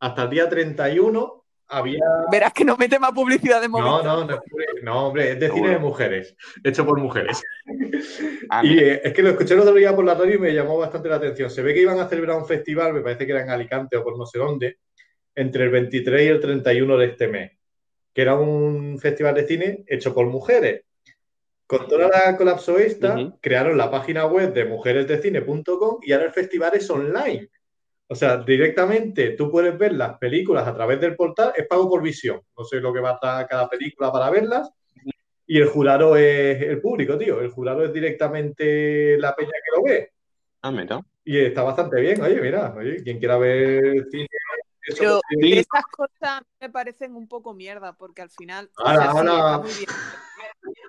hasta 0.02 0.24
el 0.24 0.30
día 0.30 0.50
31 0.50 1.39
había... 1.70 2.04
Verás 2.32 2.52
que 2.54 2.66
no 2.66 2.76
mete 2.78 3.00
más 3.00 3.12
publicidad 3.12 3.62
de 3.62 3.68
No, 3.70 3.80
momento. 3.80 4.04
no, 4.04 4.26
no, 4.26 4.40
no, 4.84 5.08
hombre, 5.08 5.32
es 5.32 5.40
de 5.40 5.50
cine 5.52 5.70
de 5.70 5.80
mujeres, 5.80 6.36
hecho 6.64 6.86
por 6.86 7.00
mujeres. 7.00 7.42
Ah, 8.52 8.62
Y 8.66 8.80
eh, 8.80 9.02
es 9.04 9.14
que 9.14 9.22
lo 9.22 9.30
escuché 9.30 9.54
el 9.54 9.60
otro 9.60 9.74
día 9.76 9.96
por 9.96 10.04
la 10.04 10.16
radio 10.16 10.36
y 10.36 10.40
me 10.40 10.54
llamó 10.54 10.78
bastante 10.78 11.08
la 11.08 11.16
atención. 11.18 11.50
Se 11.52 11.62
ve 11.62 11.74
que 11.74 11.82
iban 11.82 12.00
a 12.00 12.08
celebrar 12.08 12.38
un 12.38 12.48
festival, 12.48 12.94
me 12.94 13.02
parece 13.02 13.26
que 13.26 13.32
era 13.32 13.44
en 13.44 13.50
Alicante 13.52 13.96
o 13.98 14.04
por 14.04 14.18
no 14.18 14.26
sé 14.26 14.40
dónde, 14.40 14.78
entre 15.36 15.66
el 15.66 15.70
23 15.70 16.24
y 16.24 16.28
el 16.28 16.40
31 16.40 16.98
de 16.98 17.06
este 17.06 17.28
mes. 17.28 17.52
que 18.14 18.22
era 18.24 18.36
un 18.36 18.98
festival 19.00 19.36
de 19.36 19.46
cine 19.48 19.84
hecho 19.88 20.14
por 20.16 20.26
mujeres. 20.26 20.84
Con 21.68 21.88
toda 21.88 22.08
la 22.08 22.36
colapso 22.36 22.80
esta, 22.80 23.16
crearon 23.40 23.78
la 23.78 23.92
página 23.92 24.26
web 24.26 24.52
de 24.54 24.66
mujeresdecine.com 24.66 26.00
y 26.02 26.12
ahora 26.14 26.26
el 26.26 26.32
festival 26.32 26.72
es 26.74 26.90
online. 26.90 27.50
O 28.12 28.16
sea, 28.16 28.38
directamente 28.38 29.32
tú 29.32 29.52
puedes 29.52 29.78
ver 29.78 29.94
las 29.94 30.18
películas 30.18 30.68
a 30.68 30.74
través 30.74 31.00
del 31.00 31.16
portal, 31.16 31.54
es 31.56 31.68
pago 31.68 31.88
por 31.88 32.02
visión. 32.02 32.42
No 32.58 32.64
sé 32.64 32.80
lo 32.82 32.92
que 32.92 33.00
va 33.02 33.12
a 33.12 33.14
estar 33.14 33.48
cada 33.48 33.70
película 33.70 34.12
para 34.12 34.30
verlas. 34.32 34.72
Y 35.46 35.58
el 35.60 35.68
jurado 35.68 36.16
es 36.18 36.62
el 36.62 36.82
público, 36.82 37.18
tío. 37.18 37.40
El 37.42 37.50
jurado 37.50 37.84
es 37.86 37.94
directamente 37.94 39.18
la 39.18 39.36
peña 39.36 39.52
que 39.52 39.78
lo 39.78 39.84
ve. 39.84 40.12
Ah, 40.62 40.72
mira. 40.72 41.02
Y 41.24 41.38
está 41.40 41.62
bastante 41.64 42.02
bien. 42.02 42.22
Oye, 42.22 42.42
mira, 42.42 42.74
oye, 42.76 43.04
quien 43.04 43.20
quiera 43.20 43.38
ver 43.38 44.06
cine. 44.12 44.28
Pero 44.98 45.20
Sí. 45.40 45.54
estas 45.60 45.86
cosas 45.86 46.42
me 46.60 46.70
parecen 46.70 47.16
un 47.16 47.28
poco 47.28 47.54
mierda, 47.54 47.94
porque 47.94 48.24
al 48.24 48.30
final. 48.32 48.72
o 48.78 48.88
Ahora, 48.88 49.02
sea, 49.02 49.12
ahora. 49.12 49.32
está 49.34 49.58
muy 49.60 49.72
bien. 49.72 49.90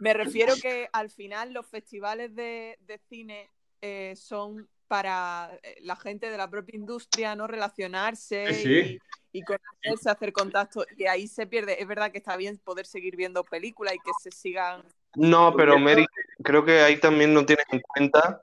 Me 0.00 0.14
refiero 0.14 0.54
que 0.60 0.88
al 0.92 1.10
final 1.10 1.52
los 1.52 1.66
festivales 1.66 2.34
de, 2.34 2.78
de 2.80 2.98
cine 2.98 3.50
eh, 3.82 4.14
son 4.16 4.68
para 4.90 5.56
eh, 5.62 5.76
la 5.82 5.94
gente 5.94 6.28
de 6.28 6.36
la 6.36 6.50
propia 6.50 6.74
industria, 6.74 7.36
¿no? 7.36 7.46
Relacionarse 7.46 8.52
Sí, 8.52 8.62
sí. 8.62 8.98
Y, 9.30 9.38
y 9.38 9.42
conocerse, 9.42 10.10
hacer 10.10 10.32
contacto. 10.32 10.84
Y 10.98 11.04
ahí 11.04 11.28
se 11.28 11.46
pierde. 11.46 11.80
Es 11.80 11.86
verdad 11.86 12.10
que 12.10 12.18
está 12.18 12.36
bien 12.36 12.58
poder 12.58 12.86
seguir 12.86 13.14
viendo 13.14 13.44
películas 13.44 13.94
y 13.94 13.98
que 13.98 14.10
se 14.20 14.32
sigan. 14.32 14.82
No, 15.14 15.54
pero 15.56 15.78
Mary, 15.78 16.04
creo 16.42 16.64
que 16.64 16.80
ahí 16.80 16.98
también 16.98 17.32
no 17.32 17.46
tienes 17.46 17.66
en 17.70 17.80
cuenta 17.80 18.40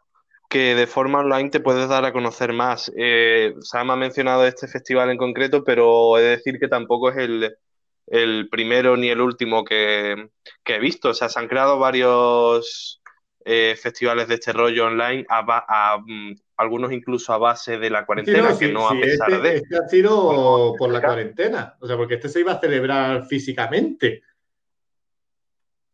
que 0.47 0.73
de 0.73 0.87
forma 0.87 1.19
online 1.19 1.49
te 1.49 1.59
puedes 1.59 1.89
dar 1.89 2.05
a 2.05 2.13
conocer 2.13 2.53
más. 2.53 2.89
Eh, 2.95 3.53
Sam 3.59 3.91
ha 3.91 3.97
mencionado 3.97 4.47
este 4.47 4.69
festival 4.69 5.09
en 5.09 5.17
concreto, 5.17 5.65
pero 5.65 6.17
he 6.17 6.21
de 6.21 6.29
decir 6.29 6.59
que 6.59 6.69
tampoco 6.69 7.09
es 7.09 7.17
el, 7.17 7.57
el 8.05 8.47
primero 8.49 8.95
ni 8.95 9.09
el 9.09 9.19
último 9.19 9.65
que, 9.65 10.29
que 10.63 10.75
he 10.75 10.79
visto. 10.79 11.09
O 11.09 11.13
sea, 11.13 11.27
se 11.27 11.39
han 11.39 11.49
creado 11.49 11.77
varios 11.77 13.01
eh, 13.47 13.75
festivales 13.75 14.27
de 14.27 14.35
este 14.35 14.51
rollo 14.53 14.87
online, 14.87 15.25
a 15.29 15.97
mm, 16.05 16.35
algunos 16.57 16.91
incluso 16.91 17.31
a 17.33 17.37
base 17.37 17.77
de 17.77 17.89
la 17.89 17.99
Sí, 17.99 18.05
cuarentena, 18.05 18.49
no, 18.49 18.57
que 18.59 18.67
sí, 18.67 18.73
no 18.73 18.87
a 18.89 18.91
sí, 18.91 19.01
pesar 19.01 19.29
este, 19.31 19.41
de. 19.41 19.55
este 19.57 19.77
ha 19.77 19.87
sido 19.87 20.75
por 20.77 20.91
la 20.91 21.01
cuarentena. 21.01 21.75
O 21.79 21.87
sea, 21.87 21.95
porque 21.97 22.15
este 22.15 22.29
se 22.29 22.41
iba 22.41 22.51
a 22.53 22.59
celebrar 22.59 23.25
físicamente. 23.25 24.23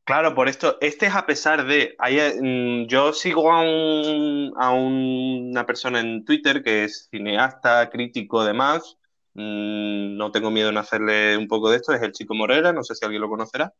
Claro, 0.05 0.35
por 0.35 0.49
esto, 0.49 0.77
este 0.81 1.05
es 1.05 1.15
a 1.15 1.25
pesar 1.25 1.65
de, 1.65 1.95
hay, 1.97 2.17
mm, 2.41 2.87
yo 2.87 3.13
sigo 3.13 3.49
a, 3.51 3.61
un- 3.61 4.53
a 4.57 4.71
un- 4.71 5.49
una 5.51 5.65
persona 5.65 6.01
en 6.01 6.25
Twitter 6.25 6.61
que 6.61 6.83
es 6.83 7.07
cineasta, 7.09 7.89
crítico, 7.89 8.43
demás, 8.43 8.97
mm, 9.33 10.17
no 10.17 10.29
tengo 10.31 10.51
miedo 10.51 10.69
en 10.69 10.77
hacerle 10.77 11.37
un 11.37 11.47
poco 11.47 11.69
de 11.69 11.77
esto, 11.77 11.93
es 11.93 12.01
el 12.01 12.11
Chico 12.11 12.35
Morera, 12.35 12.73
no 12.73 12.83
sé 12.83 12.95
si 12.95 13.05
alguien 13.05 13.21
lo 13.21 13.29
conocerá, 13.29 13.73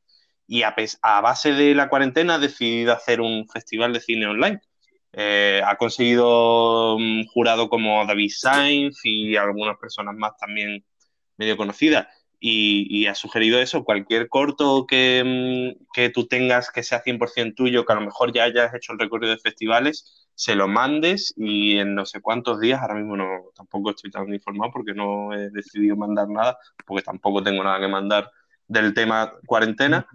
y 0.48 0.64
a, 0.64 0.76
a 1.02 1.22
base 1.22 1.54
de 1.54 1.76
la 1.76 1.90
cuarentena 1.90 2.36
ha 2.36 2.40
decidido 2.40 2.94
hacer 2.94 3.22
un 3.22 3.48
festival 3.48 3.94
de 3.94 4.02
cine 4.02 4.28
online. 4.28 4.62
Eh, 5.14 5.62
ha 5.64 5.76
conseguido 5.78 6.96
un 6.96 7.26
jurado 7.28 7.70
como 7.70 8.06
David 8.06 8.32
Sainz 8.36 9.00
y 9.04 9.36
algunas 9.36 9.78
personas 9.78 10.16
más 10.16 10.36
también 10.38 10.84
medio 11.38 11.56
conocidas 11.56 12.08
y, 12.46 12.88
y 12.90 13.08
ha 13.08 13.16
sugerido 13.16 13.58
eso, 13.62 13.86
cualquier 13.86 14.28
corto 14.28 14.86
que, 14.86 15.24
mm, 15.80 15.86
que 15.94 16.10
tú 16.10 16.28
tengas 16.28 16.72
que 16.72 16.84
sea 16.84 17.02
100% 17.02 17.56
tuyo, 17.56 17.86
que 17.86 17.94
a 17.94 17.96
lo 17.96 18.02
mejor 18.02 18.34
ya 18.34 18.44
hayas 18.44 18.74
hecho 18.74 18.92
el 18.92 19.00
recorrido 19.00 19.32
de 19.32 19.40
festivales, 19.40 20.28
se 20.36 20.54
lo 20.56 20.68
mandes 20.68 21.34
y 21.38 21.78
en 21.78 21.96
no 21.96 22.06
sé 22.06 22.20
cuántos 22.20 22.60
días, 22.60 22.82
ahora 22.82 22.96
mismo 22.96 23.16
no, 23.16 23.26
tampoco 23.56 23.92
estoy 23.92 24.12
tan 24.12 24.32
informado 24.34 24.74
porque 24.74 24.94
no 24.94 25.34
he 25.34 25.52
decidido 25.52 25.96
mandar 25.96 26.28
nada, 26.28 26.58
porque 26.86 27.04
tampoco 27.04 27.42
tengo 27.42 27.64
nada 27.64 27.80
que 27.80 27.88
mandar 27.88 28.30
del 28.68 28.94
tema 28.94 29.32
cuarentena, 29.46 30.06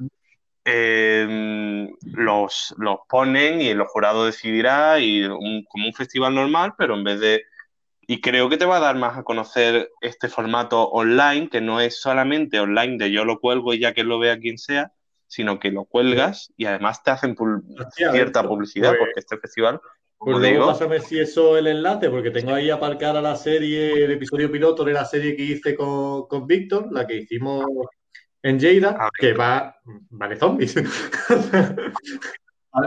eh, 0.70 1.88
los, 2.02 2.74
los 2.78 2.98
ponen 3.08 3.60
y 3.60 3.68
el 3.68 3.82
jurado 3.84 4.26
decidirá 4.26 4.98
y 5.00 5.22
un- 5.24 5.64
como 5.68 5.86
un 5.86 5.94
festival 5.94 6.34
normal, 6.34 6.74
pero 6.76 6.94
en 6.94 7.04
vez 7.04 7.20
de 7.20 7.42
y 8.10 8.20
creo 8.22 8.48
que 8.48 8.56
te 8.56 8.64
va 8.64 8.78
a 8.78 8.80
dar 8.80 8.96
más 8.96 9.18
a 9.18 9.22
conocer 9.22 9.90
este 10.00 10.28
formato 10.28 10.88
online, 10.88 11.50
que 11.50 11.60
no 11.60 11.80
es 11.80 12.00
solamente 12.00 12.58
online 12.58 12.96
de 12.98 13.10
yo 13.12 13.24
lo 13.24 13.38
cuelgo 13.38 13.74
y 13.74 13.80
ya 13.80 13.92
que 13.92 14.02
lo 14.02 14.18
vea 14.18 14.38
quien 14.38 14.58
sea, 14.58 14.92
sino 15.26 15.58
que 15.60 15.70
lo 15.70 15.84
cuelgas 15.84 16.52
y 16.56 16.64
además 16.64 17.02
te 17.02 17.10
hacen 17.10 17.36
pul- 17.36 17.62
Hostia, 17.78 18.12
cierta 18.12 18.42
publicidad, 18.48 18.90
pues- 18.90 19.00
porque 19.00 19.20
este 19.20 19.36
festival, 19.38 19.80
Pues 20.16 20.38
luego 20.38 20.66
pásame 20.66 21.00
si 21.00 21.18
eso 21.20 21.58
el 21.58 21.66
enlace, 21.66 22.08
porque 22.10 22.30
tengo 22.30 22.54
ahí 22.54 22.70
aparcar 22.70 23.16
a 23.16 23.20
la 23.22 23.36
serie, 23.36 24.04
el 24.04 24.10
episodio 24.12 24.50
piloto 24.50 24.84
de 24.84 24.92
la 24.94 25.04
serie 25.04 25.36
que 25.36 25.42
hice 25.44 25.76
con, 25.76 26.26
con 26.28 26.46
Víctor, 26.46 26.88
la 26.90 27.06
que 27.06 27.16
hicimos 27.18 27.64
en 28.42 28.58
Lleida, 28.58 28.96
Ah, 28.98 29.08
que 29.18 29.32
va, 29.32 29.76
va 30.20 30.28
de 30.28 30.36
zombies. 30.36 30.74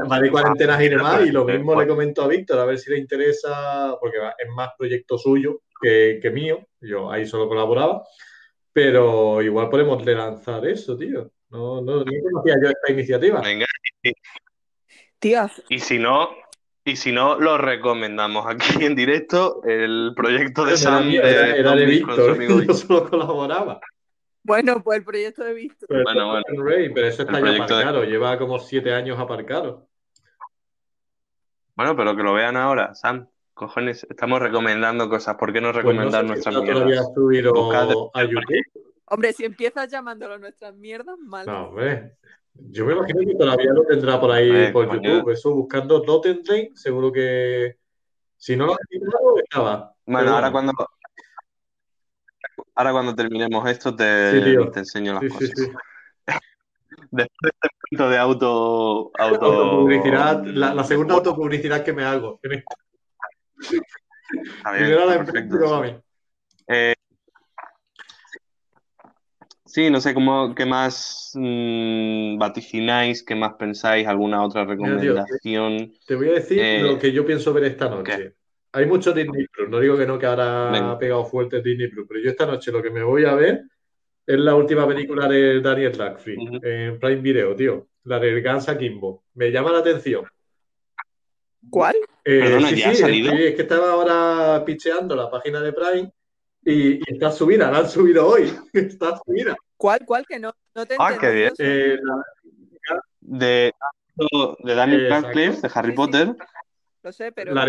Va- 0.09 0.19
de 0.19 0.31
cuarentenas 0.31 0.81
y 0.83 0.89
demás, 0.89 1.25
y 1.25 1.31
lo 1.31 1.43
mismo 1.43 1.79
le 1.79 1.87
comento 1.87 2.21
a 2.21 2.27
Víctor, 2.27 2.59
a 2.59 2.65
ver 2.65 2.77
si 2.77 2.91
le 2.91 2.97
interesa, 2.99 3.97
porque 3.99 4.17
es 4.37 4.49
más 4.55 4.69
proyecto 4.77 5.17
suyo 5.17 5.63
que, 5.81 6.19
que 6.21 6.29
mío, 6.29 6.59
yo 6.79 7.11
ahí 7.11 7.25
solo 7.25 7.49
colaboraba, 7.49 8.03
pero 8.71 9.41
igual 9.41 9.69
podemos 9.69 10.05
lanzar 10.05 10.65
eso, 10.65 10.95
tío. 10.95 11.31
No, 11.49 11.81
no, 11.81 12.05
no 12.05 12.11
conocía 12.31 12.55
yo 12.63 12.69
esta 12.69 12.91
iniciativa. 12.91 13.41
venga, 13.41 13.65
Tío, 15.19 15.47
y 15.69 15.79
si 15.79 15.99
no, 15.99 16.29
y 16.85 16.95
si 16.95 17.11
no, 17.11 17.37
lo 17.39 17.57
recomendamos 17.57 18.45
aquí 18.47 18.85
en 18.85 18.95
directo, 18.95 19.61
el 19.65 20.13
proyecto 20.15 20.63
de 20.63 20.71
Era, 20.71 20.77
Sam 20.79 21.11
de 21.11 21.17
era- 21.17 21.55
era 21.57 21.75
de 21.75 21.81
zombies 21.81 22.01
con 22.05 22.15
su 22.15 22.21
Víctor, 22.25 22.35
amigo 22.35 22.61
yo 22.61 22.73
solo 22.73 23.09
colaboraba. 23.09 23.81
Bueno, 24.43 24.81
pues 24.83 24.99
el 24.99 25.05
proyecto 25.05 25.43
de 25.43 25.53
Víctor. 25.53 25.87
Pero, 25.89 26.03
Bueno, 26.03 26.37
es 26.39 26.43
en 26.47 26.65
Rey, 26.65 26.89
pero 26.93 27.07
eso 27.07 27.23
está 27.23 27.37
El 27.39 27.45
ya 27.45 27.51
de- 27.51 27.57
aparcado, 27.63 28.03
lleva 28.03 28.37
como 28.37 28.59
siete 28.59 28.93
años 28.93 29.19
aparcado. 29.19 29.87
Bueno, 31.75 31.95
pero 31.95 32.15
que 32.15 32.23
lo 32.23 32.33
vean 32.33 32.57
ahora, 32.57 32.93
Sam. 32.95 33.27
Cojones, 33.53 34.05
estamos 34.09 34.39
recomendando 34.41 35.09
cosas. 35.09 35.35
¿Por 35.35 35.53
qué 35.53 35.61
no 35.61 35.71
Pues 35.71 35.83
no 35.83 35.91
recomendar 35.91 36.21
sé 36.21 36.27
nuestras 36.27 36.55
mierdas? 36.63 37.11
subido 37.13 37.51
a 38.13 38.23
YouTube. 38.23 38.89
Hombre, 39.05 39.33
si 39.33 39.45
empiezas 39.45 39.89
llamándolo 39.91 40.37
nuestras 40.39 40.73
mierdas, 40.75 41.17
mal. 41.19 41.45
No, 41.45 41.67
hombre. 41.67 42.15
Yo 42.53 42.85
me 42.85 42.93
imagino 42.93 43.19
que 43.19 43.35
todavía 43.35 43.71
lo 43.73 43.83
tendrá 43.83 44.19
por 44.19 44.31
ahí 44.31 44.49
Eh, 44.49 44.69
por 44.71 44.87
coño. 44.87 45.01
YouTube. 45.01 45.31
Eso 45.31 45.53
buscando 45.53 46.01
Totem 46.01 46.41
Train, 46.43 46.75
seguro 46.75 47.11
que 47.11 47.77
si 48.37 48.55
no 48.55 48.65
lo 48.67 48.73
has 48.73 48.79
quitado, 48.89 49.37
estaba. 49.43 49.95
Bueno, 50.05 50.19
Pero 50.21 50.31
ahora 50.35 50.51
cuando 50.51 50.71
ahora 52.75 52.91
cuando 52.91 53.15
terminemos 53.15 53.69
esto 53.69 53.95
te, 53.95 54.31
Sí, 54.31 54.71
te 54.71 54.79
enseño 54.79 55.13
las 55.13 55.23
Sí, 55.23 55.29
cosas. 55.29 55.51
sí. 55.55 55.71
Después 57.11 57.39
de 57.41 57.49
este 57.49 57.69
punto 57.89 58.09
de 58.09 58.17
auto, 58.17 59.11
auto... 59.17 59.45
Autopublicidad, 59.45 60.43
la, 60.45 60.73
la 60.73 60.83
segunda 60.83 61.15
autopublicidad 61.15 61.83
que 61.83 61.93
me 61.93 62.03
hago. 62.03 62.39
Bien, 63.63 63.83
Primero 64.63 65.05
la 65.05 65.17
perfecto 65.17 65.75
a 65.75 65.81
mí. 65.81 65.95
Eh, 66.67 66.93
sí, 69.65 69.89
no 69.89 69.99
sé 69.99 70.13
cómo, 70.13 70.55
qué 70.55 70.65
más 70.65 71.31
mm, 71.35 72.37
vaticináis, 72.37 73.23
qué 73.23 73.35
más 73.35 73.53
pensáis, 73.55 74.07
alguna 74.07 74.43
otra 74.43 74.63
tío, 74.63 74.71
recomendación. 74.71 75.93
Te 76.05 76.15
voy 76.15 76.29
a 76.29 76.33
decir 76.33 76.59
Eh, 76.61 76.81
lo 76.81 76.97
que 76.99 77.11
yo 77.11 77.25
pienso 77.25 77.53
ver 77.53 77.65
esta 77.65 77.89
noche. 77.89 78.35
Hay 78.73 78.85
mucho 78.85 79.11
Disney 79.11 79.47
Plus. 79.47 79.69
No 79.69 79.79
digo 79.79 79.97
que 79.97 80.05
no, 80.05 80.17
que 80.17 80.25
ahora 80.25 80.71
Venga. 80.71 80.91
ha 80.91 80.97
pegado 80.99 81.25
fuerte 81.25 81.61
Disney 81.61 81.87
Plus, 81.89 82.05
pero 82.07 82.19
yo 82.21 82.29
esta 82.29 82.45
noche 82.45 82.71
lo 82.71 82.81
que 82.81 82.89
me 82.89 83.03
voy 83.03 83.25
a 83.25 83.35
ver 83.35 83.63
es 84.25 84.37
la 84.39 84.55
última 84.55 84.87
película 84.87 85.27
de 85.27 85.59
Daniel 85.61 85.93
Radcliffe 85.93 86.35
en 86.63 86.99
Prime 86.99 87.21
Video, 87.21 87.55
tío. 87.55 87.87
La 88.05 88.17
del 88.19 88.41
Gansa 88.41 88.77
Kimbo. 88.77 89.23
Me 89.35 89.51
llama 89.51 89.71
la 89.71 89.79
atención. 89.79 90.25
¿Cuál? 91.69 91.95
Eh, 92.25 92.39
Perdona, 92.39 92.69
sí, 92.69 92.75
¿ya 92.77 92.89
ha 92.89 92.93
sí, 92.95 93.01
salido? 93.01 93.31
sí, 93.31 93.43
es 93.43 93.55
que 93.55 93.61
estaba 93.61 93.91
ahora 93.91 94.63
picheando 94.65 95.15
la 95.15 95.29
página 95.29 95.61
de 95.61 95.73
Prime 95.73 96.11
y, 96.63 96.93
y 96.95 97.01
está 97.07 97.31
subida, 97.31 97.69
la 97.71 97.79
han 97.79 97.89
subido 97.89 98.27
hoy. 98.27 98.51
Está 98.73 99.17
subida. 99.23 99.55
¿Cuál? 99.77 99.99
¿Cuál? 100.05 100.25
Que 100.27 100.39
no, 100.39 100.53
no 100.75 100.85
te 100.85 100.95
Ah, 100.99 101.17
qué 101.19 101.29
bien. 101.31 101.53
Eh, 101.59 101.97
la, 102.01 103.01
De, 103.19 103.73
de 104.63 104.75
Daniel. 104.75 105.09
Radcliffe, 105.09 105.61
de 105.67 105.71
Harry 105.73 105.87
Sí, 105.89 105.91
sí. 105.91 105.95
Potter, 105.97 106.35
Lo 107.03 107.11
sé, 107.11 107.31
pero 107.31 107.53
la 107.53 107.65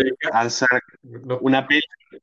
una 1.41 1.67
peli. 1.67 1.81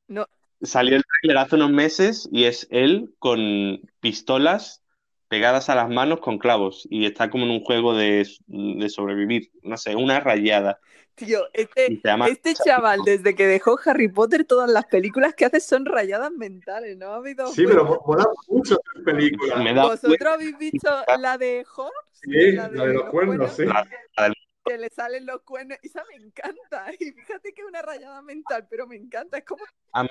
No. 0.08 0.26
Salió 0.62 0.96
el 0.96 1.04
trailer 1.04 1.38
hace 1.38 1.56
unos 1.56 1.70
meses 1.70 2.28
y 2.30 2.44
es 2.44 2.66
él 2.70 3.14
con 3.18 3.80
pistolas 4.00 4.82
pegadas 5.28 5.70
a 5.70 5.74
las 5.74 5.88
manos 5.88 6.20
con 6.20 6.38
clavos 6.38 6.86
y 6.90 7.06
está 7.06 7.30
como 7.30 7.44
en 7.44 7.50
un 7.50 7.60
juego 7.64 7.94
de, 7.94 8.28
de 8.46 8.88
sobrevivir. 8.88 9.50
No 9.62 9.76
sé, 9.76 9.96
una 9.96 10.20
rayada. 10.20 10.78
tío, 11.14 11.44
este, 11.52 12.00
este 12.28 12.54
chaval, 12.54 13.00
desde 13.04 13.34
que 13.34 13.46
dejó 13.46 13.78
Harry 13.84 14.08
Potter, 14.08 14.44
todas 14.44 14.70
las 14.70 14.86
películas 14.86 15.34
que 15.34 15.46
hace 15.46 15.60
son 15.60 15.86
rayadas 15.86 16.32
mentales, 16.32 16.96
¿no? 16.96 17.12
¿Ha 17.12 17.16
habido 17.16 17.46
sí, 17.46 17.64
pero 17.64 17.84
mo- 17.84 18.02
mola 18.06 18.26
mucho 18.48 18.74
esta 18.74 19.04
película. 19.04 19.56
Me 19.56 19.72
da 19.72 19.86
¿Vosotros 19.86 20.34
habéis 20.34 20.58
visto 20.58 20.90
la 21.18 21.38
de 21.38 21.64
Horns? 21.76 21.92
Sí, 22.12 22.52
la 22.52 22.68
de 22.68 22.94
los 22.94 23.04
cuernos, 23.04 23.52
sí. 23.52 23.64
La- 23.64 23.86
la 24.16 24.24
del- 24.24 24.34
Que 24.64 24.78
le 24.78 24.90
salen 24.90 25.26
los 25.26 25.42
cuernos. 25.42 25.78
Esa 25.82 26.04
me 26.04 26.24
encanta. 26.24 26.86
Y 27.00 27.12
fíjate 27.12 27.52
que 27.52 27.62
es 27.62 27.68
una 27.68 27.82
rayada 27.82 28.22
mental, 28.22 28.66
pero 28.68 28.86
me 28.86 28.96
encanta. 28.96 29.38
Es 29.38 29.44
como 29.44 29.64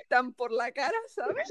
tan 0.08 0.34
por 0.34 0.52
la 0.52 0.72
cara, 0.72 0.98
¿sabes? 1.08 1.50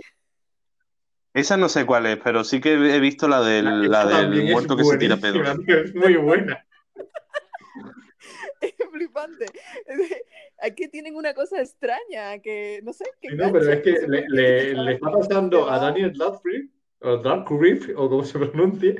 Esa 1.34 1.56
no 1.56 1.68
sé 1.68 1.86
cuál 1.86 2.06
es, 2.06 2.18
pero 2.22 2.42
sí 2.42 2.60
que 2.60 2.72
he 2.72 3.00
visto 3.00 3.28
la 3.28 3.40
del, 3.42 3.90
la 3.90 4.06
del 4.06 4.50
muerto 4.50 4.76
que 4.76 4.84
se 4.84 4.98
tira 4.98 5.16
pedo. 5.16 5.42
Es 5.66 5.94
muy 5.94 6.16
buena. 6.16 6.64
Es 8.60 8.74
flipante. 8.90 9.46
Es 10.60 10.74
que 10.74 10.88
tienen 10.88 11.14
una 11.14 11.34
cosa 11.34 11.60
extraña, 11.60 12.40
que 12.42 12.80
no 12.82 12.92
sé, 12.92 13.04
que 13.20 13.28
Sí, 13.28 13.36
no, 13.36 13.52
pero 13.52 13.72
es 13.72 13.80
que 13.80 13.92
le, 14.08 14.74
le 14.74 14.92
está 14.94 15.12
pasando 15.12 15.70
a 15.70 15.78
Daniel 15.78 16.12
Radcliffe, 16.18 16.68
o 16.98 17.22
Radcliffe, 17.22 17.94
o 17.94 18.10
como 18.10 18.24
se 18.24 18.40
pronuncie, 18.40 18.96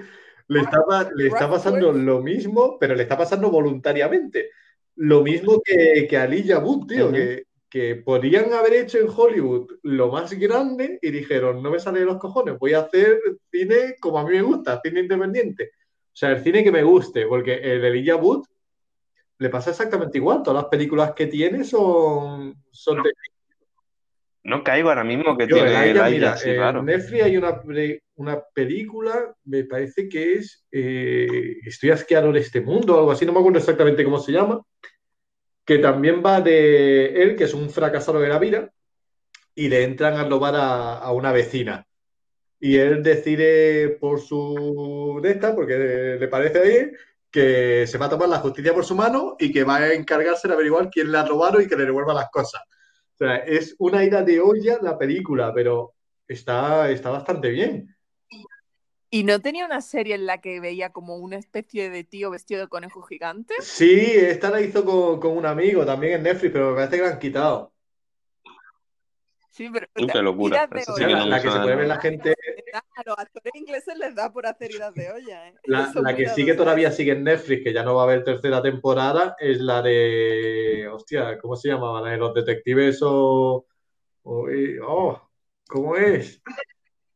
le 0.48 0.60
está, 0.60 1.10
le 1.14 1.28
está 1.28 1.48
pasando 1.48 1.92
lo 1.92 2.20
mismo, 2.20 2.78
pero 2.78 2.94
le 2.94 3.02
está 3.02 3.16
pasando 3.16 3.50
voluntariamente. 3.50 4.50
Lo 4.96 5.22
mismo 5.22 5.62
que, 5.64 6.06
que 6.08 6.16
a 6.16 6.24
Elijah 6.24 6.58
Wood, 6.58 6.86
tío, 6.86 7.12
que, 7.12 7.44
que 7.68 7.96
podrían 7.96 8.52
haber 8.52 8.74
hecho 8.74 8.98
en 8.98 9.08
Hollywood 9.14 9.70
lo 9.82 10.10
más 10.10 10.32
grande 10.32 10.98
y 11.02 11.10
dijeron, 11.10 11.62
no 11.62 11.70
me 11.70 11.78
sale 11.78 12.00
de 12.00 12.06
los 12.06 12.18
cojones, 12.18 12.58
voy 12.58 12.72
a 12.72 12.80
hacer 12.80 13.20
cine 13.50 13.96
como 14.00 14.18
a 14.18 14.24
mí 14.24 14.32
me 14.32 14.42
gusta, 14.42 14.80
cine 14.82 15.00
independiente. 15.00 15.72
O 15.74 16.16
sea, 16.18 16.30
el 16.30 16.42
cine 16.42 16.64
que 16.64 16.72
me 16.72 16.82
guste, 16.82 17.26
porque 17.26 17.54
el 17.54 17.84
Elijah 17.84 18.16
Wood 18.16 18.46
le 19.38 19.50
pasa 19.50 19.70
exactamente 19.70 20.18
igual. 20.18 20.42
Todas 20.42 20.62
las 20.62 20.70
películas 20.70 21.12
que 21.12 21.26
tiene 21.26 21.62
son, 21.62 22.56
son 22.72 23.02
de 23.02 23.12
No 24.42 24.64
caigo 24.64 24.88
ahora 24.88 25.04
mismo 25.04 25.36
que 25.36 25.46
Yo, 25.46 25.56
tiene 25.56 25.90
el 25.90 26.10
mira, 26.10 26.32
así 26.32 26.50
en. 26.50 26.84
Netflix 26.84 27.22
hay 27.22 27.36
una, 27.36 27.62
una 28.18 28.40
película, 28.54 29.34
me 29.44 29.64
parece 29.64 30.08
que 30.08 30.34
es 30.34 30.66
eh, 30.70 31.58
Estoy 31.64 31.90
asqueado 31.90 32.32
de 32.32 32.40
este 32.40 32.60
mundo 32.60 32.94
o 32.94 32.98
algo 32.98 33.12
así, 33.12 33.24
no 33.24 33.32
me 33.32 33.38
acuerdo 33.38 33.58
exactamente 33.58 34.04
cómo 34.04 34.18
se 34.18 34.32
llama, 34.32 34.62
que 35.64 35.78
también 35.78 36.22
va 36.24 36.40
de 36.40 37.22
él, 37.22 37.36
que 37.36 37.44
es 37.44 37.54
un 37.54 37.70
fracasado 37.70 38.20
de 38.20 38.28
la 38.28 38.38
vida, 38.38 38.72
y 39.54 39.68
le 39.68 39.84
entran 39.84 40.14
a 40.14 40.28
robar 40.28 40.54
a, 40.56 40.98
a 40.98 41.12
una 41.12 41.32
vecina. 41.32 41.86
Y 42.60 42.76
él 42.76 43.02
decide 43.02 43.90
por 44.00 44.20
su 44.20 45.20
de 45.22 45.34
porque 45.54 46.16
le 46.18 46.28
parece 46.28 46.62
bien, 46.62 46.96
que 47.30 47.86
se 47.86 47.98
va 47.98 48.06
a 48.06 48.10
tomar 48.10 48.28
la 48.28 48.38
justicia 48.38 48.74
por 48.74 48.84
su 48.84 48.94
mano 48.94 49.36
y 49.38 49.52
que 49.52 49.64
va 49.64 49.76
a 49.76 49.92
encargarse 49.92 50.48
de 50.48 50.54
averiguar 50.54 50.90
quién 50.90 51.12
le 51.12 51.18
ha 51.18 51.26
robado 51.26 51.60
y 51.60 51.68
que 51.68 51.76
le 51.76 51.84
devuelva 51.84 52.14
las 52.14 52.30
cosas. 52.30 52.62
O 53.14 53.18
sea, 53.18 53.36
es 53.36 53.74
una 53.78 54.04
ida 54.04 54.22
de 54.22 54.40
olla 54.40 54.78
la 54.80 54.96
película, 54.96 55.52
pero 55.52 55.94
está, 56.26 56.90
está 56.90 57.10
bastante 57.10 57.50
bien. 57.50 57.94
¿Y 59.10 59.24
no 59.24 59.40
tenía 59.40 59.64
una 59.66 59.80
serie 59.80 60.14
en 60.14 60.26
la 60.26 60.40
que 60.40 60.60
veía 60.60 60.90
como 60.92 61.16
una 61.16 61.36
especie 61.36 61.90
de 61.90 62.04
tío 62.04 62.30
vestido 62.30 62.60
de 62.62 62.68
conejo 62.68 63.02
gigante? 63.02 63.54
Sí, 63.56 64.00
esta 64.16 64.50
la 64.50 64.60
hizo 64.60 64.84
con, 64.84 65.20
con 65.20 65.36
un 65.36 65.46
amigo 65.46 65.84
también 65.86 66.14
en 66.14 66.22
Netflix, 66.24 66.52
pero 66.52 66.70
me 66.70 66.76
parece 66.76 66.96
que 66.96 67.02
la 67.02 67.08
han 67.10 67.18
quitado. 67.18 67.72
Sí, 69.50 69.68
pero 69.72 69.86
Uy, 69.96 70.06
qué 70.10 70.22
locura. 70.22 70.68
sí 70.96 71.06
que 71.06 71.08
la, 71.08 71.16
no 71.16 71.26
la 71.26 71.36
me 71.36 71.42
que 71.42 71.50
se 71.50 71.60
puede 71.60 71.76
de 71.76 71.76
ver 71.76 71.88
la 71.88 71.98
gente, 72.00 72.34
A 72.96 73.02
los 73.06 73.18
actores 73.18 73.54
ingleses 73.54 73.96
les 73.96 74.14
da 74.14 74.32
por 74.32 74.46
hacer 74.46 74.70
idas 74.72 74.94
de 74.94 75.10
olla, 75.10 75.48
¿eh? 75.48 75.54
la, 75.64 76.14
que 76.16 76.28
sí 76.28 76.44
que 76.46 76.54
todavía 76.54 76.90
sigue 76.90 77.12
en 77.12 77.24
Netflix, 77.24 77.62
que 77.64 77.72
ya 77.72 77.82
no 77.84 77.94
va 77.94 78.02
a 78.02 78.04
haber 78.04 78.24
tercera 78.24 78.62
temporada, 78.62 79.36
es 79.38 79.60
la 79.60 79.82
de, 79.82 80.88
hostia, 80.92 81.38
¿cómo 81.38 81.56
se 81.56 81.68
llama? 81.68 82.00
La 82.00 82.10
de 82.10 82.16
los 82.16 82.34
detectives 82.34 83.00
o, 83.02 83.66
o- 84.24 84.48
oh, 84.86 85.30
¿cómo 85.68 85.96
es? 85.96 86.42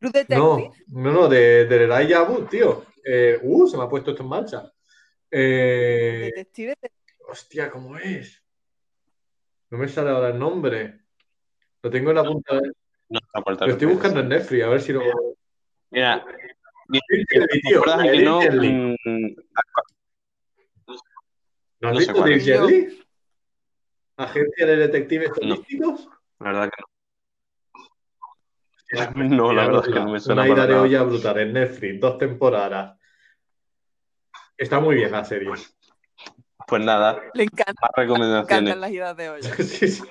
True 0.03 0.11
Detective. 0.11 0.37
No, 0.37 0.73
no, 0.88 1.12
no, 1.12 1.29
de, 1.29 1.67
de 1.67 1.85
Elijah 1.85 2.25
Wood, 2.25 2.49
tío. 2.49 2.85
Eh, 3.05 3.38
uh, 3.41 3.69
se 3.69 3.77
me 3.77 3.85
ha 3.85 3.88
puesto 3.88 4.11
esto 4.11 4.25
en 4.25 4.29
marcha. 4.29 4.73
Eh, 5.31 6.31
Detective 6.35 6.75
de- 6.83 6.91
hostia, 7.29 7.71
¿cómo 7.71 7.97
es? 7.97 8.43
No 9.71 9.79
me 9.79 9.87
sale 9.87 10.11
ahora 10.11 10.31
el 10.31 10.38
nombre. 10.41 11.03
Lo 11.83 11.88
tengo 11.91 12.11
en 12.11 12.17
la 12.17 12.25
punta. 12.25 12.57
de- 12.61 12.73
No 13.11 13.21
está 13.21 13.41
por 13.43 13.61
Lo 13.61 13.73
estoy 13.73 13.87
buscando 13.87 14.19
en 14.21 14.29
Netflix, 14.29 14.65
a 14.65 14.69
ver 14.71 14.81
si 14.81 14.93
lo. 14.93 15.03
Mira, 15.91 16.25
mira, 16.88 17.05
Shelley, 17.31 17.61
tío, 17.61 17.79
¿recuerdas 17.79 18.05
la 18.05 18.11
de 18.11 18.19
que 18.19 18.25
no? 18.25 18.41
¿No 21.81 21.88
has 21.88 21.95
no 21.95 22.01
sé 22.01 22.12
visto. 22.12 22.27
Shelley? 22.27 23.05
¿Agencia 24.17 24.67
de 24.67 24.77
detectives 24.77 25.31
No. 25.43 25.55
turísticos? 25.55 26.09
la 26.41 26.47
verdad 26.47 26.71
que 26.71 26.81
no. 26.81 26.87
No, 29.17 29.53
la 29.53 29.67
verdad 29.67 29.83
es 29.87 29.93
que 29.95 30.01
no 30.01 30.11
me 30.11 30.21
suena 30.21 30.43
Una 30.43 30.49
ida 30.49 30.55
para 30.55 30.67
de 30.67 30.73
nada. 30.75 30.83
olla 30.85 31.03
brutal 31.03 31.39
en 31.41 31.53
Netflix, 31.55 32.01
dos 32.01 32.19
temporadas. 32.19 32.99
Está 34.57 34.81
muy 34.81 34.97
bien 34.97 35.11
la 35.11 35.25
serie. 35.25 35.51
Pues 36.69 36.85
nada, 36.85 37.21
Le 37.35 37.45
encanta, 37.45 37.73
más 37.81 37.91
le 37.97 38.03
recomendaciones. 38.03 38.51
encantan 38.51 38.81
las 38.81 38.91
idas 38.91 39.17
de 39.17 39.31
olla. 39.31 39.51
Sí, 39.57 39.89
sí. 39.89 40.03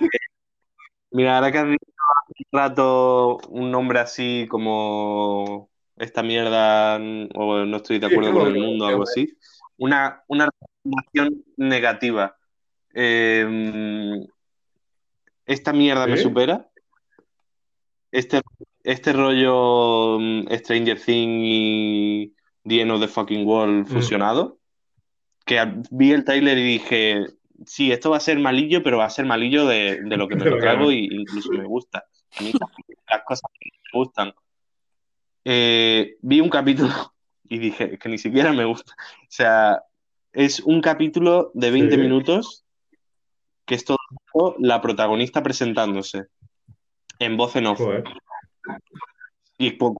Mira, 1.12 1.36
ahora 1.38 1.52
que 1.52 1.58
has 1.58 1.68
dicho 1.68 1.86
hace 1.86 2.44
un 2.52 2.60
rato 2.60 3.38
un 3.50 3.72
nombre 3.72 4.00
así 4.00 4.48
como 4.50 5.70
esta 5.98 6.24
mierda 6.24 6.96
o 6.96 7.66
no 7.66 7.78
estoy 7.78 8.00
de 8.00 8.08
acuerdo 8.08 8.34
con 8.34 8.48
el 8.48 8.60
mundo 8.60 8.86
o 8.86 8.88
algo 8.88 9.04
así, 9.04 9.38
una, 9.78 10.24
una 10.28 10.48
recomendación 10.50 11.44
negativa. 11.58 12.38
Eh, 12.94 13.46
mm, 13.48 14.26
esta 15.46 15.74
mierda 15.74 16.08
me 16.08 16.18
supera. 16.18 16.68
Este, 18.12 18.42
este 18.84 19.14
rollo 19.14 20.18
mm, 20.20 20.48
Stranger 20.54 21.00
Things 21.00 21.42
y 21.46 22.34
The 22.68 22.82
End 22.82 22.92
of 22.92 23.02
the 23.02 23.08
Fucking 23.08 23.46
World 23.48 23.88
Mm. 23.88 23.94
fusionado, 23.94 24.58
que 25.46 25.60
vi 25.92 26.12
el 26.12 26.24
trailer 26.24 26.58
y 26.58 26.64
dije, 26.64 27.26
sí, 27.66 27.92
esto 27.92 28.12
va 28.12 28.18
a 28.18 28.22
ser 28.22 28.40
malillo, 28.40 28.84
pero 28.84 28.98
va 29.00 29.06
a 29.06 29.10
ser 29.10 29.26
malillo 29.26 29.66
de, 29.66 30.02
de 30.04 30.18
lo 30.18 30.28
que 30.28 30.36
me 30.36 30.46
lo 30.50 30.58
trago 30.60 30.92
y 30.92 31.06
incluso 31.12 31.52
me 31.54 31.66
gusta. 31.66 32.06
A 32.40 32.44
mí 32.44 32.52
las 33.10 33.24
cosas 33.24 33.50
que 33.60 33.70
me 33.94 34.00
gustan. 34.00 34.34
Eh, 35.44 36.16
vi 36.22 36.40
un 36.40 36.50
capítulo 36.50 36.90
y 37.50 37.58
dije, 37.58 37.98
que 37.98 38.10
ni 38.10 38.18
siquiera 38.18 38.54
me 38.54 38.66
gusta. 38.66 38.94
O 39.24 39.26
sea, 39.30 39.82
es 40.34 40.60
un 40.62 40.82
capítulo 40.82 41.52
de 41.54 41.72
20 41.72 41.96
Sí. 41.96 42.02
minutos 42.02 42.66
que 43.66 43.76
es 43.76 43.84
todo 43.86 43.98
la 44.60 44.82
protagonista 44.82 45.42
presentándose 45.44 46.26
en 47.20 47.38
voz 47.38 47.56
en 47.56 47.68
off 47.68 47.80
Joder. 47.80 48.04
Y 49.58 49.78
con, 49.78 49.96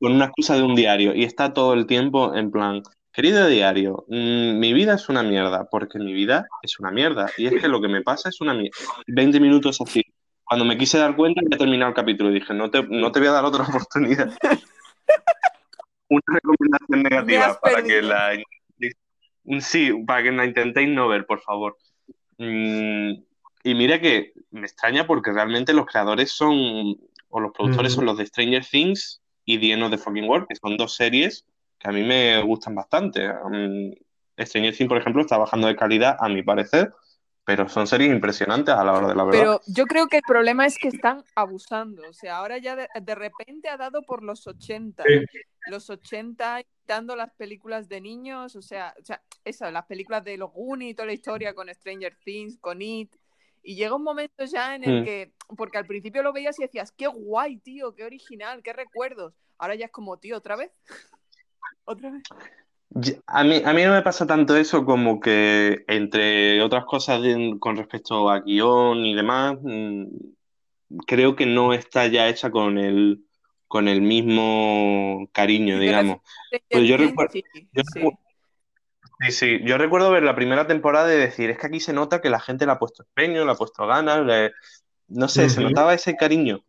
con 0.00 0.12
una 0.12 0.26
excusa 0.26 0.56
de 0.56 0.62
un 0.62 0.74
diario 0.74 1.14
y 1.14 1.24
está 1.24 1.52
todo 1.52 1.74
el 1.74 1.86
tiempo 1.86 2.34
en 2.34 2.50
plan, 2.50 2.82
querido 3.12 3.46
diario, 3.46 4.04
mm, 4.08 4.58
mi 4.58 4.72
vida 4.72 4.94
es 4.94 5.08
una 5.08 5.22
mierda, 5.22 5.68
porque 5.70 5.98
mi 5.98 6.12
vida 6.12 6.46
es 6.62 6.78
una 6.78 6.90
mierda 6.90 7.30
y 7.36 7.46
es 7.46 7.60
que 7.60 7.68
lo 7.68 7.80
que 7.80 7.88
me 7.88 8.02
pasa 8.02 8.28
es 8.28 8.40
una 8.40 8.54
mierda. 8.54 8.76
20 9.06 9.40
minutos 9.40 9.80
así. 9.80 10.02
Cuando 10.44 10.64
me 10.64 10.78
quise 10.78 10.98
dar 10.98 11.14
cuenta 11.16 11.42
ya 11.50 11.58
terminado 11.58 11.90
el 11.90 11.94
capítulo 11.94 12.30
y 12.30 12.34
dije, 12.34 12.54
no 12.54 12.70
te, 12.70 12.82
no 12.82 13.12
te 13.12 13.18
voy 13.18 13.28
a 13.28 13.32
dar 13.32 13.44
otra 13.44 13.64
oportunidad. 13.68 14.32
Una 16.08 16.22
recomendación 16.28 17.02
Me 17.02 17.10
negativa 17.10 17.58
para 17.60 17.82
que 17.82 18.00
la 18.00 18.30
sí, 19.60 19.92
para 20.06 20.22
que 20.22 20.32
la 20.32 20.44
intentéis 20.44 20.88
no 20.88 21.08
ver, 21.08 21.26
por 21.26 21.40
favor. 21.40 21.76
Mm, 22.38 23.12
y 23.64 23.74
mira 23.74 24.00
que 24.00 24.32
me 24.50 24.66
extraña 24.66 25.06
porque 25.06 25.32
realmente 25.32 25.72
los 25.72 25.86
creadores 25.86 26.30
son, 26.30 26.96
o 27.28 27.40
los 27.40 27.52
productores 27.52 27.92
Mm. 27.92 27.96
son 27.96 28.06
los 28.06 28.18
de 28.18 28.26
Stranger 28.26 28.64
Things 28.64 29.20
y 29.44 29.58
The 29.58 29.72
End 29.72 29.82
of 29.82 29.90
the 29.90 29.98
Fucking 29.98 30.28
World, 30.28 30.46
que 30.48 30.56
son 30.56 30.76
dos 30.76 30.94
series 30.94 31.44
que 31.78 31.88
a 31.88 31.92
mí 31.92 32.02
me 32.02 32.42
gustan 32.42 32.74
bastante. 32.74 33.28
Mm, 33.28 33.92
Stranger 34.44 34.74
Things, 34.76 34.88
por 34.88 34.98
ejemplo, 34.98 35.22
está 35.22 35.38
bajando 35.38 35.66
de 35.66 35.76
calidad, 35.76 36.16
a 36.18 36.28
mi 36.28 36.42
parecer, 36.42 36.92
pero 37.44 37.68
son 37.68 37.86
series 37.86 38.12
impresionantes 38.12 38.74
a 38.74 38.84
la 38.84 38.92
hora 38.92 39.08
de 39.08 39.14
la 39.14 39.24
verdad. 39.24 39.38
Pero 39.40 39.60
yo 39.66 39.86
creo 39.86 40.06
que 40.06 40.18
el 40.18 40.22
problema 40.26 40.66
es 40.66 40.76
que 40.76 40.88
están 40.88 41.24
abusando. 41.34 42.02
O 42.08 42.12
sea, 42.12 42.36
ahora 42.36 42.58
ya 42.58 42.76
de, 42.76 42.88
de 43.00 43.14
repente 43.14 43.68
ha 43.68 43.76
dado 43.76 44.02
por 44.02 44.22
los 44.22 44.46
80. 44.46 45.02
Sí. 45.02 45.38
Los 45.68 45.88
80 45.90 46.62
quitando 46.62 47.16
las 47.16 47.32
películas 47.32 47.88
de 47.88 48.00
niños. 48.00 48.54
O 48.54 48.62
sea, 48.62 48.94
o 49.00 49.04
sea, 49.04 49.22
eso, 49.44 49.70
las 49.70 49.86
películas 49.86 50.24
de 50.24 50.36
los 50.36 50.52
Goonies 50.52 50.90
y 50.90 50.94
toda 50.94 51.06
la 51.06 51.12
historia 51.14 51.54
con 51.54 51.68
Stranger 51.72 52.16
Things, 52.24 52.58
con 52.58 52.82
It. 52.82 53.14
Y 53.68 53.74
llega 53.74 53.94
un 53.96 54.02
momento 54.02 54.46
ya 54.46 54.74
en 54.76 54.82
el 54.84 55.02
Mm. 55.02 55.04
que, 55.04 55.32
porque 55.54 55.76
al 55.76 55.84
principio 55.86 56.22
lo 56.22 56.32
veías 56.32 56.58
y 56.58 56.62
decías, 56.62 56.90
qué 56.90 57.06
guay, 57.06 57.58
tío, 57.58 57.94
qué 57.94 58.02
original, 58.04 58.62
qué 58.62 58.72
recuerdos. 58.72 59.34
Ahora 59.58 59.74
ya 59.74 59.84
es 59.84 59.90
como, 59.90 60.16
tío, 60.16 60.38
otra 60.38 60.56
vez. 60.56 60.70
Otra 61.84 62.10
vez. 62.10 62.22
A 63.26 63.44
mí, 63.44 63.60
a 63.62 63.72
mí 63.74 63.84
no 63.84 63.92
me 63.92 64.00
pasa 64.00 64.26
tanto 64.26 64.56
eso 64.56 64.86
como 64.86 65.20
que, 65.20 65.84
entre 65.86 66.62
otras 66.62 66.86
cosas 66.86 67.20
de- 67.20 67.56
con 67.60 67.76
respecto 67.76 68.30
a 68.30 68.40
guion 68.40 69.04
y 69.04 69.14
demás, 69.14 69.58
mm, 69.60 70.04
creo 71.06 71.36
que 71.36 71.44
no 71.44 71.74
está 71.74 72.06
ya 72.06 72.26
hecha 72.26 72.50
con 72.50 72.78
el, 72.78 73.22
con 73.66 73.86
el 73.86 74.00
mismo 74.00 75.28
cariño, 75.32 75.78
digamos. 75.78 76.16
a 76.16 76.58
Pues 76.70 76.88
yo 76.88 76.96
recuerdo, 76.96 77.32
sí, 77.32 77.44
yo 77.72 77.82
sí. 79.20 79.32
sí, 79.32 79.60
yo 79.64 79.78
recuerdo 79.78 80.10
ver 80.10 80.22
la 80.22 80.34
primera 80.34 80.66
temporada 80.66 81.12
y 81.14 81.18
decir, 81.18 81.50
es 81.50 81.58
que 81.58 81.66
aquí 81.66 81.80
se 81.80 81.92
nota 81.92 82.20
que 82.20 82.30
la 82.30 82.40
gente 82.40 82.66
le 82.66 82.72
ha 82.72 82.78
puesto 82.78 83.02
empeño, 83.02 83.44
le 83.44 83.52
ha 83.52 83.54
puesto 83.54 83.86
ganas, 83.86 84.24
le- 84.24 84.52
no 85.08 85.28
sé, 85.28 85.48
se 85.48 85.60
Ujú. 85.60 85.70
notaba 85.70 85.94
ese 85.94 86.16
cariño. 86.16 86.64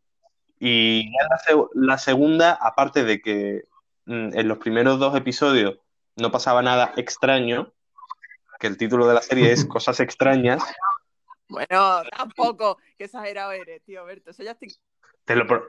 Y 0.59 1.05
ya 1.13 1.27
la, 1.29 1.38
seg- 1.39 1.69
la 1.75 1.97
segunda, 1.97 2.53
aparte 2.53 3.03
de 3.03 3.21
que 3.21 3.63
mm, 4.05 4.38
en 4.38 4.47
los 4.47 4.57
primeros 4.59 4.99
dos 4.99 5.15
episodios 5.15 5.79
no 6.17 6.31
pasaba 6.31 6.62
nada 6.62 6.93
extraño, 6.97 7.73
que 8.59 8.67
el 8.67 8.77
título 8.77 9.07
de 9.07 9.13
la 9.15 9.21
serie 9.21 9.51
es 9.51 9.65
Cosas 9.69 9.99
extrañas, 9.99 10.63
Bueno, 11.47 12.03
tampoco, 12.15 12.77
qué 12.97 13.05
exagerado 13.05 13.51
eres, 13.53 13.83
tío 13.83 14.05
Berto. 14.05 14.31
Eso 14.31 14.43
ya 14.43 14.51
estoy... 14.51 14.69
te 15.25 15.35
lo, 15.35 15.47
pro- 15.47 15.65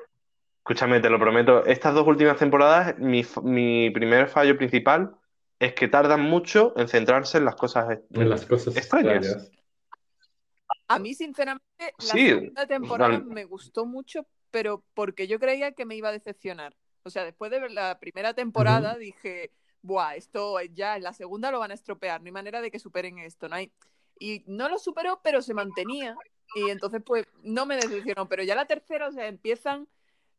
Escúchame, 0.58 1.00
te 1.00 1.10
lo 1.10 1.18
prometo. 1.18 1.64
Estas 1.64 1.94
dos 1.94 2.06
últimas 2.06 2.36
temporadas, 2.38 2.98
mi, 2.98 3.24
mi 3.42 3.90
primer 3.90 4.28
fallo 4.28 4.56
principal 4.56 5.16
es 5.60 5.74
que 5.74 5.88
tardan 5.88 6.22
mucho 6.22 6.72
en 6.76 6.88
centrarse 6.88 7.38
en 7.38 7.44
las 7.44 7.54
cosas 7.54 8.00
En 8.10 8.28
las 8.28 8.46
cosas 8.46 8.76
extrañas. 8.76 9.26
extrañas. 9.26 9.50
A 10.88 10.98
mí, 10.98 11.14
sinceramente, 11.14 11.64
la 11.78 12.12
Sí, 12.12 12.28
segunda 12.28 12.66
temporada 12.66 13.20
me 13.20 13.44
gustó 13.44 13.86
mucho, 13.86 14.26
pero 14.50 14.82
porque 14.94 15.28
yo 15.28 15.38
creía 15.38 15.72
que 15.72 15.84
me 15.84 15.94
iba 15.94 16.08
a 16.08 16.12
decepcionar. 16.12 16.74
O 17.04 17.10
sea, 17.10 17.24
después 17.24 17.50
de 17.50 17.60
ver 17.60 17.70
la 17.70 18.00
primera 18.00 18.34
temporada 18.34 18.96
dije, 18.96 19.52
buah, 19.82 20.16
esto 20.16 20.60
ya 20.72 20.96
en 20.96 21.04
la 21.04 21.12
segunda 21.12 21.50
lo 21.52 21.60
van 21.60 21.70
a 21.70 21.74
estropear, 21.74 22.20
no 22.20 22.26
hay 22.26 22.32
manera 22.32 22.60
de 22.60 22.70
que 22.70 22.78
superen 22.80 23.18
esto, 23.18 23.48
no 23.48 23.54
hay... 23.56 23.72
Y 24.18 24.42
no 24.46 24.68
lo 24.68 24.78
superó, 24.78 25.20
pero 25.22 25.40
se 25.40 25.54
mantenía. 25.54 26.14
Y 26.54 26.68
entonces, 26.70 27.00
pues, 27.04 27.26
no 27.42 27.64
me 27.64 27.76
decepcionó. 27.76 28.28
Pero 28.28 28.42
ya 28.42 28.54
la 28.54 28.66
tercera, 28.66 29.08
o 29.08 29.12
sea, 29.12 29.28
empiezan... 29.28 29.86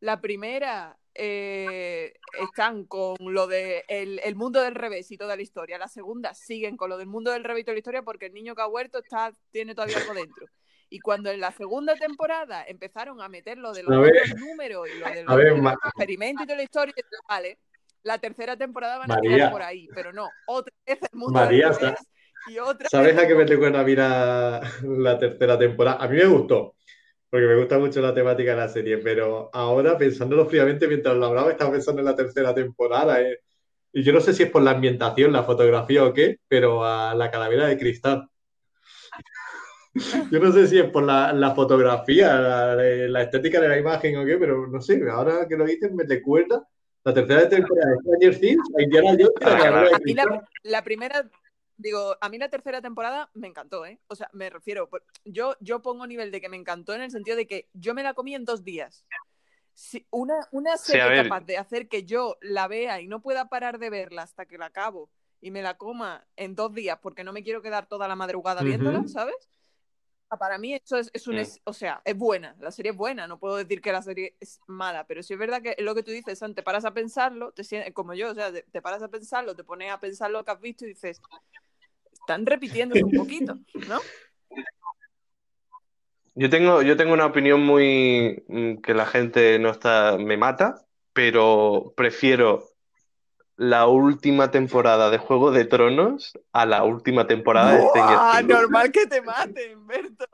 La 0.00 0.20
primera 0.20 0.98
eh, 1.14 2.14
están 2.40 2.84
con 2.84 3.16
lo 3.20 3.46
de 3.46 3.84
el, 3.88 4.20
el 4.24 4.34
mundo 4.34 4.62
del 4.62 4.74
revés 4.74 5.10
y 5.10 5.16
toda 5.16 5.36
la 5.36 5.42
historia. 5.42 5.78
La 5.78 5.88
segunda 5.88 6.34
siguen 6.34 6.76
con 6.76 6.90
lo 6.90 6.98
del 6.98 7.06
mundo 7.06 7.30
del 7.30 7.44
revés 7.44 7.62
y 7.62 7.64
toda 7.64 7.74
la 7.74 7.78
historia 7.78 8.02
porque 8.02 8.26
el 8.26 8.34
niño 8.34 8.54
que 8.54 8.62
ha 8.62 8.66
huerto 8.66 8.98
está, 8.98 9.32
tiene 9.50 9.74
todavía 9.74 9.98
algo 9.98 10.14
dentro. 10.14 10.46
Y 10.88 11.00
cuando 11.00 11.30
en 11.30 11.40
la 11.40 11.52
segunda 11.52 11.96
temporada 11.96 12.64
empezaron 12.66 13.20
a 13.22 13.28
meter 13.28 13.56
lo 13.56 13.72
de 13.72 13.82
los 13.82 13.96
otros 13.96 14.38
números 14.38 14.88
y 14.94 14.98
lo 14.98 15.06
de 15.06 15.24
los, 15.24 15.36
ver, 15.36 15.78
experimentos 15.86 16.44
y 16.44 16.46
toda 16.46 16.56
la 16.58 16.62
historia, 16.64 16.94
vale, 17.26 17.58
la 18.02 18.18
tercera 18.18 18.56
temporada 18.56 18.98
van 18.98 19.12
a 19.12 19.20
tirar 19.20 19.50
por 19.50 19.62
ahí, 19.62 19.88
pero 19.94 20.12
no, 20.12 20.28
otra 20.46 20.74
vez 20.86 20.98
el 21.00 21.18
mundo 21.18 21.32
María, 21.32 21.70
del 21.70 21.78
revés 21.78 22.00
y 22.48 22.58
otra 22.58 22.88
¿Sabes 22.90 23.14
vez 23.14 23.24
a 23.24 23.28
qué 23.28 23.34
me 23.34 23.44
recuerda 23.44 23.80
a 23.80 23.84
mí 23.84 23.94
la, 23.94 24.60
la 24.82 25.18
tercera 25.18 25.58
temporada? 25.58 25.96
A 25.96 26.08
mí 26.08 26.16
me 26.16 26.26
gustó, 26.26 26.74
porque 27.32 27.46
me 27.46 27.56
gusta 27.56 27.78
mucho 27.78 28.02
la 28.02 28.12
temática 28.12 28.50
de 28.50 28.56
la 28.58 28.68
serie, 28.68 28.98
pero 28.98 29.48
ahora 29.54 29.96
pensándolo 29.96 30.44
fríamente 30.44 30.86
mientras 30.86 31.16
lo 31.16 31.24
hablaba, 31.24 31.50
estaba 31.50 31.72
pensando 31.72 32.02
en 32.02 32.04
la 32.04 32.14
tercera 32.14 32.54
temporada. 32.54 33.22
eh. 33.22 33.38
Y 33.90 34.02
yo 34.02 34.12
no 34.12 34.20
sé 34.20 34.34
si 34.34 34.42
es 34.42 34.50
por 34.50 34.60
la 34.62 34.72
ambientación, 34.72 35.32
la 35.32 35.42
fotografía 35.42 36.04
o 36.04 36.12
qué, 36.12 36.36
pero 36.46 36.84
a 36.84 37.14
la 37.14 37.30
calavera 37.30 37.68
de 37.68 37.78
cristal. 37.78 38.28
Yo 40.30 40.40
no 40.40 40.52
sé 40.52 40.66
si 40.66 40.78
es 40.78 40.90
por 40.90 41.04
la, 41.04 41.32
la 41.32 41.54
fotografía, 41.54 42.34
la, 42.38 42.74
la 42.76 43.22
estética 43.22 43.60
de 43.60 43.68
la 43.68 43.78
imagen 43.78 44.16
o 44.18 44.24
qué, 44.26 44.36
pero 44.36 44.66
no 44.66 44.80
sé, 44.82 45.02
ahora 45.10 45.46
que 45.48 45.56
lo 45.56 45.64
dices 45.64 45.90
me 45.92 46.04
recuerda 46.04 46.66
la 47.04 47.14
tercera 47.14 47.48
temporada 47.48 47.90
de 47.90 47.96
Stranger 47.98 48.40
Things, 48.40 48.68
a 48.78 48.82
Indiana 48.82 49.10
Jones 49.10 49.32
y 49.40 49.44
la 49.44 49.80
Ah, 49.80 49.90
A 49.94 49.98
mí 49.98 50.14
la, 50.14 50.44
la 50.64 50.82
primera, 50.84 51.28
digo, 51.82 52.16
a 52.20 52.28
mí 52.28 52.38
la 52.38 52.48
tercera 52.48 52.80
temporada 52.80 53.30
me 53.34 53.48
encantó, 53.48 53.84
¿eh? 53.86 54.00
O 54.08 54.14
sea, 54.16 54.28
me 54.32 54.50
refiero, 54.50 54.88
yo, 55.24 55.56
yo 55.60 55.82
pongo 55.82 56.06
nivel 56.06 56.30
de 56.30 56.40
que 56.40 56.48
me 56.48 56.56
encantó 56.56 56.94
en 56.94 57.02
el 57.02 57.10
sentido 57.10 57.36
de 57.36 57.46
que 57.46 57.68
yo 57.74 57.94
me 57.94 58.02
la 58.02 58.14
comí 58.14 58.34
en 58.34 58.44
dos 58.44 58.64
días. 58.64 59.04
Si 59.74 60.06
una, 60.10 60.34
una 60.52 60.76
serie 60.76 61.12
capaz 61.14 61.40
de 61.46 61.58
hacer 61.58 61.88
que 61.88 62.04
yo 62.04 62.36
la 62.42 62.68
vea 62.68 63.00
y 63.00 63.08
no 63.08 63.22
pueda 63.22 63.48
parar 63.48 63.78
de 63.78 63.90
verla 63.90 64.22
hasta 64.22 64.46
que 64.46 64.58
la 64.58 64.66
acabo 64.66 65.10
y 65.40 65.50
me 65.50 65.62
la 65.62 65.76
coma 65.78 66.26
en 66.36 66.54
dos 66.54 66.74
días 66.74 66.98
porque 67.02 67.24
no 67.24 67.32
me 67.32 67.42
quiero 67.42 67.62
quedar 67.62 67.86
toda 67.88 68.06
la 68.08 68.16
madrugada 68.16 68.62
viéndola. 68.62 69.06
¿sabes? 69.08 69.34
Ah, 70.30 70.38
Para 70.38 70.56
mí 70.58 70.74
eso 70.74 70.96
es, 70.96 71.10
es 71.12 71.26
un... 71.26 71.38
Es- 71.38 71.60
o 71.64 71.72
sea, 71.74 72.00
es 72.06 72.16
buena, 72.16 72.56
la 72.58 72.70
serie 72.70 72.92
es 72.92 72.96
buena, 72.96 73.26
no 73.26 73.38
puedo 73.38 73.56
decir 73.56 73.82
que 73.82 73.92
la 73.92 74.00
serie 74.02 74.34
es 74.40 74.60
mala, 74.66 75.06
pero 75.06 75.22
sí 75.22 75.34
es 75.34 75.38
verdad 75.38 75.60
que 75.62 75.76
lo 75.78 75.94
que 75.94 76.02
tú 76.02 76.10
dices, 76.10 76.38
San, 76.38 76.54
te 76.54 76.62
paras 76.62 76.84
a 76.86 76.94
pensarlo, 76.94 77.52
te 77.52 77.64
sientes, 77.64 77.92
como 77.92 78.14
yo, 78.14 78.30
o 78.30 78.34
sea, 78.34 78.50
te, 78.52 78.62
te 78.62 78.80
paras 78.80 79.02
a 79.02 79.08
pensarlo, 79.08 79.54
te 79.54 79.64
pones 79.64 79.90
a 79.92 80.00
pensar 80.00 80.30
lo 80.30 80.42
que 80.44 80.50
has 80.52 80.60
visto 80.60 80.86
y 80.86 80.88
dices, 80.88 81.20
están 82.22 82.46
repitiéndose 82.46 83.04
un 83.04 83.12
poquito, 83.12 83.58
¿no? 83.88 84.00
Yo 86.34 86.48
tengo, 86.48 86.80
yo 86.80 86.96
tengo 86.96 87.12
una 87.12 87.26
opinión 87.26 87.62
muy 87.62 88.42
mm, 88.48 88.76
que 88.76 88.94
la 88.94 89.04
gente 89.04 89.58
no 89.58 89.70
está, 89.70 90.16
me 90.18 90.36
mata, 90.36 90.86
pero 91.12 91.92
prefiero 91.94 92.64
la 93.56 93.86
última 93.86 94.50
temporada 94.50 95.10
de 95.10 95.18
Juego 95.18 95.50
de 95.50 95.66
Tronos 95.66 96.32
a 96.52 96.64
la 96.64 96.84
última 96.84 97.26
temporada 97.26 97.72
de 97.72 97.82
Stranger. 97.88 98.18
Things. 98.38 98.48
normal 98.48 98.92
que 98.92 99.06
te 99.06 99.20
maten, 99.20 99.86
Berto. 99.86 100.26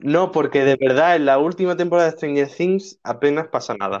No, 0.00 0.32
porque 0.32 0.64
de 0.64 0.76
verdad 0.76 1.16
en 1.16 1.26
la 1.26 1.38
última 1.38 1.76
temporada 1.76 2.10
de 2.10 2.16
Stranger 2.16 2.48
Things 2.48 2.98
apenas 3.04 3.48
pasa 3.48 3.74
nada. 3.74 3.98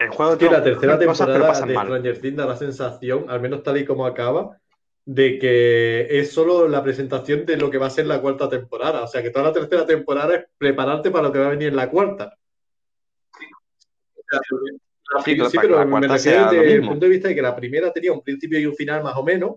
El 0.00 0.08
Juego 0.08 0.32
Es 0.32 0.38
de 0.38 0.46
que 0.46 0.52
la 0.52 0.62
tercera 0.62 0.98
cosas, 0.98 1.26
temporada 1.26 1.66
de 1.66 1.74
mal. 1.74 1.86
Stranger 1.86 2.20
Things 2.20 2.36
da 2.36 2.46
la 2.46 2.56
sensación, 2.56 3.26
al 3.28 3.40
menos 3.42 3.62
tal 3.62 3.76
y 3.76 3.84
como 3.84 4.06
acaba, 4.06 4.56
de 5.04 5.38
que 5.38 6.06
es 6.18 6.32
solo 6.32 6.66
la 6.68 6.82
presentación 6.82 7.44
de 7.44 7.58
lo 7.58 7.70
que 7.70 7.76
va 7.76 7.88
a 7.88 7.90
ser 7.90 8.06
la 8.06 8.18
cuarta 8.22 8.48
temporada. 8.48 9.02
O 9.02 9.06
sea, 9.06 9.22
que 9.22 9.28
toda 9.28 9.44
la 9.44 9.52
tercera 9.52 9.84
temporada 9.84 10.34
es 10.34 10.44
prepararte 10.56 11.10
para 11.10 11.24
lo 11.24 11.32
que 11.32 11.38
va 11.38 11.48
a 11.48 11.50
venir 11.50 11.68
en 11.68 11.76
la 11.76 11.90
cuarta. 11.90 12.34
Sí, 15.22 15.32
pero 15.60 15.84
me 15.86 16.08
refiero 16.08 16.50
desde 16.50 16.74
el 16.74 16.86
punto 16.86 17.04
de 17.04 17.10
vista 17.10 17.28
de 17.28 17.34
que 17.34 17.42
la 17.42 17.54
primera 17.54 17.92
tenía 17.92 18.12
un 18.12 18.22
principio 18.22 18.58
y 18.58 18.64
un 18.64 18.74
final 18.74 19.02
más 19.02 19.16
o 19.16 19.22
menos, 19.22 19.56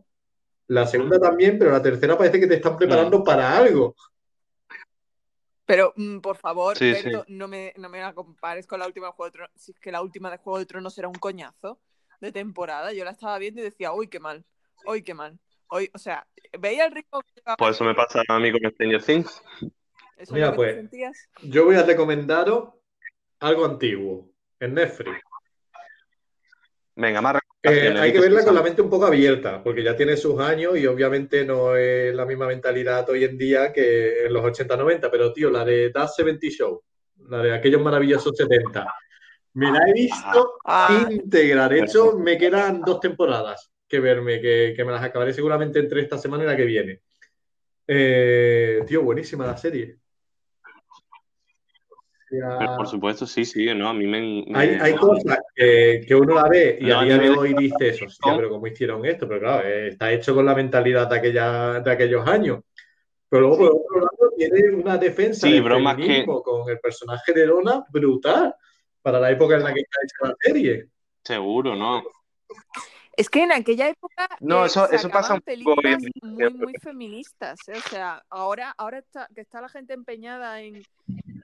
la 0.67 0.85
segunda 0.85 1.19
también, 1.19 1.57
pero 1.57 1.71
la 1.71 1.81
tercera 1.81 2.17
parece 2.17 2.39
que 2.41 2.47
te 2.47 2.55
están 2.55 2.75
preparando 2.75 3.19
Mm. 3.19 3.23
para 3.23 3.57
algo. 3.57 3.95
Pero, 5.65 5.93
mm, 5.95 6.19
por 6.19 6.37
favor, 6.37 6.77
Sí, 6.77 6.91
Berto, 6.91 7.25
no 7.29 7.47
me, 7.47 7.73
no 7.77 7.89
me 7.89 8.01
la 8.01 8.13
compares 8.13 8.67
con 8.67 8.79
la 8.79 8.87
última 8.87 9.07
de 9.07 9.13
Juego 9.13 9.29
de 9.29 9.31
Tronos. 9.31 9.51
Si 9.55 9.71
es 9.71 9.79
que 9.79 9.91
la 9.91 10.01
última 10.01 10.29
de 10.29 10.37
Juego 10.37 10.59
de 10.59 10.65
Tronos 10.65 10.97
era 10.97 11.07
un 11.07 11.15
coñazo 11.15 11.79
de 12.19 12.31
temporada. 12.31 12.91
Yo 12.93 13.05
la 13.05 13.11
estaba 13.11 13.37
viendo 13.37 13.61
y 13.61 13.63
decía, 13.63 13.93
uy, 13.93 14.07
qué 14.07 14.19
mal, 14.19 14.45
uy, 14.85 15.03
qué 15.03 15.13
mal. 15.13 15.39
Hoy, 15.67 15.89
o 15.93 15.97
sea, 15.97 16.27
veía 16.59 16.85
el 16.85 16.91
ritmo 16.91 17.21
que 17.21 17.33
llevaba. 17.35 17.57
Pues 17.57 17.75
eso 17.75 17.83
me 17.83 17.95
pasa 17.95 18.21
a 18.27 18.39
mí 18.39 18.51
con 18.51 18.71
Stranger 18.71 19.03
Things. 19.03 19.41
¿Eso 20.17 20.33
Mira, 20.33 20.53
pues, 20.53 20.75
sentías? 20.75 21.29
Yo 21.41 21.65
voy 21.65 21.75
a 21.75 21.83
recomendaros 21.83 22.69
algo 23.39 23.65
antiguo 23.65 24.29
en 24.59 24.73
Netflix. 24.73 25.19
Venga, 26.95 27.21
más 27.21 27.41
Eh, 27.65 27.95
hay 27.97 28.11
que 28.11 28.19
verla 28.19 28.43
con 28.43 28.53
la 28.53 28.61
mente 28.61 28.81
un 28.81 28.89
poco 28.89 29.05
abierta, 29.05 29.63
porque 29.63 29.83
ya 29.83 29.95
tiene 29.95 30.17
sus 30.17 30.37
años 30.39 30.77
y 30.77 30.85
obviamente 30.85 31.45
no 31.45 31.77
es 31.77 32.13
la 32.13 32.25
misma 32.25 32.47
mentalidad 32.47 33.09
hoy 33.09 33.23
en 33.23 33.37
día 33.37 33.71
que 33.71 34.25
en 34.25 34.33
los 34.33 34.43
80-90, 34.43 35.09
pero 35.09 35.31
tío, 35.31 35.49
la 35.49 35.63
de 35.63 35.89
That 35.89 36.09
70 36.09 36.47
Show, 36.49 36.83
la 37.29 37.41
de 37.41 37.53
aquellos 37.53 37.81
maravillosos 37.81 38.35
70, 38.35 38.85
me 39.53 39.71
la 39.71 39.79
he 39.87 39.93
visto 39.93 40.55
Ah. 40.65 41.07
íntegra. 41.09 41.69
De 41.69 41.79
hecho, 41.79 42.17
me 42.17 42.37
quedan 42.37 42.81
dos 42.81 42.99
temporadas 42.99 43.71
que 43.87 43.99
verme, 44.01 44.41
que, 44.41 44.73
que 44.75 44.83
me 44.83 44.91
las 44.91 45.03
acabaré 45.03 45.33
seguramente 45.33 45.79
entre 45.79 46.01
esta 46.01 46.17
semana 46.17 46.43
y 46.43 46.47
la 46.47 46.57
que 46.57 46.65
viene. 46.65 47.01
Eh, 47.87 48.81
tío, 48.87 49.03
buenísima 49.03 49.45
la 49.45 49.55
serie. 49.55 49.99
Pero 52.39 52.75
por 52.77 52.87
supuesto, 52.87 53.25
sí, 53.25 53.45
sí, 53.45 53.65
no, 53.73 53.89
a 53.89 53.93
mí 53.93 54.07
me... 54.07 54.45
me- 54.47 54.57
Hay, 54.59 54.69
hay 54.81 54.95
cosas 54.95 55.39
que, 55.55 56.01
que 56.07 56.15
uno 56.15 56.35
la 56.35 56.47
ve 56.49 56.77
y 56.79 56.85
No, 56.87 56.99
a 56.99 57.03
día 57.05 57.17
de 57.17 57.29
hoy 57.29 57.53
dices, 57.53 58.01
hostia, 58.01 58.35
pero 58.35 58.49
¿cómo 58.49 58.67
hicieron 58.67 59.05
esto? 59.05 59.27
Pero 59.27 59.39
claro, 59.41 59.67
eh, 59.67 59.89
está 59.89 60.11
hecho 60.11 60.33
con 60.33 60.45
la 60.45 60.55
mentalidad 60.55 61.07
de, 61.09 61.17
aquella, 61.17 61.79
de 61.79 61.91
aquellos 61.91 62.27
años. 62.27 62.59
Pero 63.29 63.47
luego, 63.47 63.57
por 63.57 63.67
otro 63.81 63.99
lado, 63.99 64.33
tiene 64.37 64.69
una 64.75 64.97
defensa 64.97 65.47
Sí, 65.47 65.53
del 65.53 65.63
feminismo 65.63 66.41
con 66.43 66.69
el 66.69 66.79
personaje 66.79 67.33
de 67.33 67.45
Lona 67.47 67.83
brutal 67.89 68.55
para 69.01 69.19
la 69.19 69.31
época 69.31 69.55
en 69.55 69.63
la 69.63 69.73
que 69.73 69.81
está 69.81 69.99
hecha 70.03 70.31
la 70.31 70.35
serie. 70.39 70.87
Seguro, 71.23 71.75
¿no? 71.75 72.03
Es 73.15 73.29
que 73.29 73.43
en 73.43 73.51
aquella 73.51 73.89
época 73.89 74.27
No, 74.39 74.63
eh, 74.63 74.67
eso- 74.67 74.89
eso 74.91 75.09
pasa 75.09 75.35
un 75.35 75.41
películas 75.41 76.01
muy, 76.21 76.53
muy 76.53 76.73
feministas. 76.81 77.59
¿eh? 77.67 77.73
O 77.77 77.89
sea, 77.89 78.23
ahora, 78.29 78.73
ahora 78.77 78.99
está, 78.99 79.27
que 79.35 79.41
está 79.41 79.61
la 79.61 79.69
gente 79.69 79.93
empeñada 79.93 80.61
en, 80.61 80.81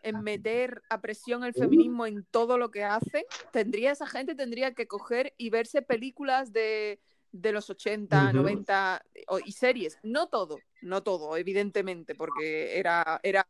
en 0.03 0.21
meter 0.23 0.81
a 0.89 1.01
presión 1.01 1.43
el 1.43 1.53
feminismo 1.53 2.05
en 2.05 2.25
todo 2.31 2.57
lo 2.57 2.71
que 2.71 2.83
hacen, 2.83 3.23
tendría 3.51 3.91
esa 3.91 4.07
gente 4.07 4.35
tendría 4.35 4.73
que 4.73 4.88
coger 4.88 5.33
y 5.38 5.49
verse 5.49 5.81
películas 5.81 6.53
de, 6.53 6.99
de 7.31 7.51
los 7.51 7.69
80, 7.69 8.31
Ujú. 8.33 8.38
90 8.43 9.03
o- 9.27 9.39
y 9.39 9.51
series. 9.51 9.97
No 10.03 10.27
todo, 10.27 10.59
no 10.81 11.03
todo, 11.03 11.38
evidentemente, 11.38 12.15
porque 12.15 12.77
era, 12.79 13.19
era 13.23 13.47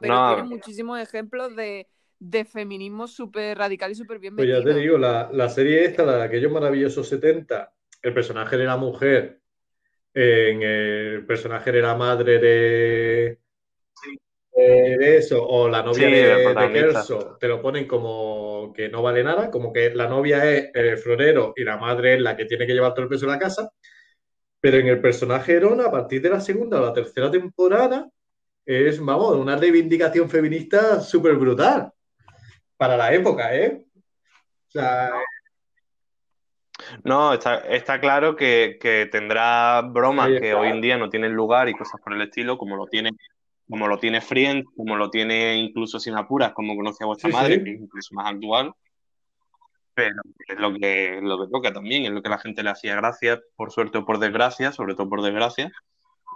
pero 0.00 0.14
No. 0.14 0.34
tiene 0.34 0.42
muchísimos 0.48 1.00
ejemplos 1.00 1.54
de, 1.56 1.88
de 2.18 2.44
feminismo 2.44 3.06
súper 3.06 3.58
radical 3.58 3.92
y 3.92 3.94
súper 3.94 4.18
bien 4.18 4.34
Pues 4.36 4.48
ya 4.48 4.62
te 4.62 4.74
digo, 4.74 4.98
la, 4.98 5.30
la 5.32 5.48
serie 5.48 5.84
esta, 5.84 6.04
la 6.04 6.16
de 6.18 6.24
aquellos 6.24 6.50
maravillosos 6.52 7.08
70, 7.08 7.72
el 8.02 8.14
personaje 8.14 8.56
de 8.56 8.64
la 8.64 8.76
mujer, 8.76 9.40
en 10.14 10.62
el 10.62 11.26
personaje 11.26 11.72
de 11.72 11.82
la 11.82 11.94
madre 11.96 12.38
de, 12.38 13.40
de, 14.54 14.96
de 14.98 15.16
eso, 15.16 15.44
o 15.46 15.68
la 15.68 15.82
novia 15.82 16.08
Sí, 16.08 16.14
de, 16.14 16.54
de. 16.54 16.72
Kelso, 16.72 17.36
te 17.40 17.48
lo 17.48 17.60
ponen 17.60 17.86
como 17.86 18.72
que 18.74 18.88
no 18.88 19.02
vale 19.02 19.24
nada, 19.24 19.50
como 19.50 19.72
que 19.72 19.94
la 19.94 20.08
novia 20.08 20.50
es 20.50 20.70
el 20.74 20.98
florero 20.98 21.52
y 21.56 21.64
la 21.64 21.76
madre 21.76 22.14
es 22.14 22.20
la 22.20 22.36
que 22.36 22.44
tiene 22.44 22.66
que 22.66 22.74
llevar 22.74 22.94
todo 22.94 23.02
el 23.02 23.08
peso 23.08 23.26
de 23.26 23.32
la 23.32 23.38
casa. 23.38 23.70
Pero 24.60 24.78
en 24.78 24.86
el 24.86 25.00
personaje 25.00 25.54
de 25.54 25.60
Ron, 25.60 25.80
a 25.80 25.90
partir 25.90 26.22
de 26.22 26.30
la 26.30 26.40
segunda 26.40 26.80
o 26.80 26.86
la 26.86 26.92
tercera 26.92 27.30
temporada, 27.30 28.08
es, 28.64 28.98
vamos, 28.98 29.36
una 29.36 29.56
reivindicación 29.56 30.30
feminista 30.30 31.00
súper 31.00 31.34
brutal. 31.34 31.92
Para 32.76 32.96
la 32.96 33.12
época, 33.12 33.54
¿eh? 33.54 33.84
O 33.94 34.70
sea, 34.70 35.10
No, 37.02 37.34
está, 37.34 37.58
está 37.58 38.00
claro 38.00 38.36
que, 38.36 38.78
que 38.80 39.06
tendrá 39.06 39.82
bromas 39.82 40.28
que 40.40 40.54
hoy 40.54 40.68
en 40.68 40.80
día 40.80 40.96
no 40.96 41.08
tienen 41.08 41.32
lugar 41.32 41.68
y 41.68 41.74
cosas 41.74 42.00
por 42.00 42.12
el 42.14 42.22
estilo, 42.22 42.56
como 42.56 42.76
lo 42.76 42.86
tienen 42.86 43.16
como 43.68 43.88
lo 43.88 43.98
tiene 43.98 44.20
Friends, 44.20 44.66
como 44.76 44.96
lo 44.96 45.10
tiene 45.10 45.56
incluso 45.56 45.98
Sin 45.98 46.16
Apuras, 46.16 46.52
como 46.52 46.76
conoce 46.76 47.04
a 47.04 47.06
vuestra 47.06 47.30
Sí, 47.30 47.36
madre, 47.36 47.56
sí. 47.56 47.64
que 47.64 47.70
es 47.72 47.80
incluso 47.80 48.14
más 48.14 48.32
actual. 48.32 48.72
Pero 49.94 50.16
es 50.48 50.58
lo 50.58 50.74
que, 50.74 51.20
lo 51.22 51.38
que 51.40 51.52
toca 51.52 51.72
también, 51.72 52.04
es 52.04 52.10
lo 52.10 52.22
que 52.22 52.28
la 52.28 52.38
gente 52.38 52.62
le 52.62 52.70
hacía 52.70 52.96
gracia, 52.96 53.40
por 53.56 53.70
suerte 53.70 53.98
o 53.98 54.04
por 54.04 54.18
desgracia, 54.18 54.72
sobre 54.72 54.94
todo 54.94 55.08
por 55.08 55.22
desgracia, 55.22 55.70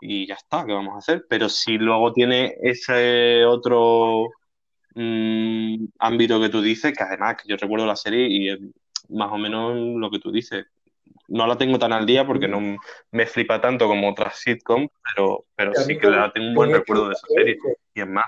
y 0.00 0.26
ya 0.26 0.34
está, 0.34 0.64
¿qué 0.64 0.72
vamos 0.72 0.94
a 0.94 0.98
hacer? 0.98 1.24
Pero 1.28 1.48
si 1.48 1.76
luego 1.76 2.12
tiene 2.12 2.54
ese 2.62 3.44
otro 3.44 4.28
mm, 4.94 5.86
ámbito 5.98 6.40
que 6.40 6.48
tú 6.48 6.62
dices, 6.62 6.92
que 6.96 7.02
además 7.02 7.36
que 7.36 7.48
yo 7.48 7.56
recuerdo 7.56 7.86
la 7.86 7.96
serie 7.96 8.28
y 8.28 8.48
es 8.50 8.58
más 9.08 9.32
o 9.32 9.38
menos 9.38 9.76
lo 9.76 10.10
que 10.10 10.20
tú 10.20 10.30
dices. 10.30 10.66
No 11.28 11.46
la 11.46 11.56
tengo 11.56 11.78
tan 11.78 11.92
al 11.92 12.06
día 12.06 12.26
porque 12.26 12.48
no 12.48 12.76
me 13.10 13.26
flipa 13.26 13.60
tanto 13.60 13.86
como 13.86 14.10
otras 14.10 14.38
sitcoms, 14.38 14.88
pero, 15.14 15.44
pero 15.54 15.74
sí 15.74 15.98
que 15.98 16.08
la 16.08 16.32
tengo 16.32 16.48
un 16.48 16.54
buen 16.54 16.70
esto 16.70 16.80
recuerdo 16.80 17.08
de 17.08 17.14
esa 17.14 17.26
serie. 17.28 17.58
Y 17.94 18.00
es 18.00 18.08
más, 18.08 18.24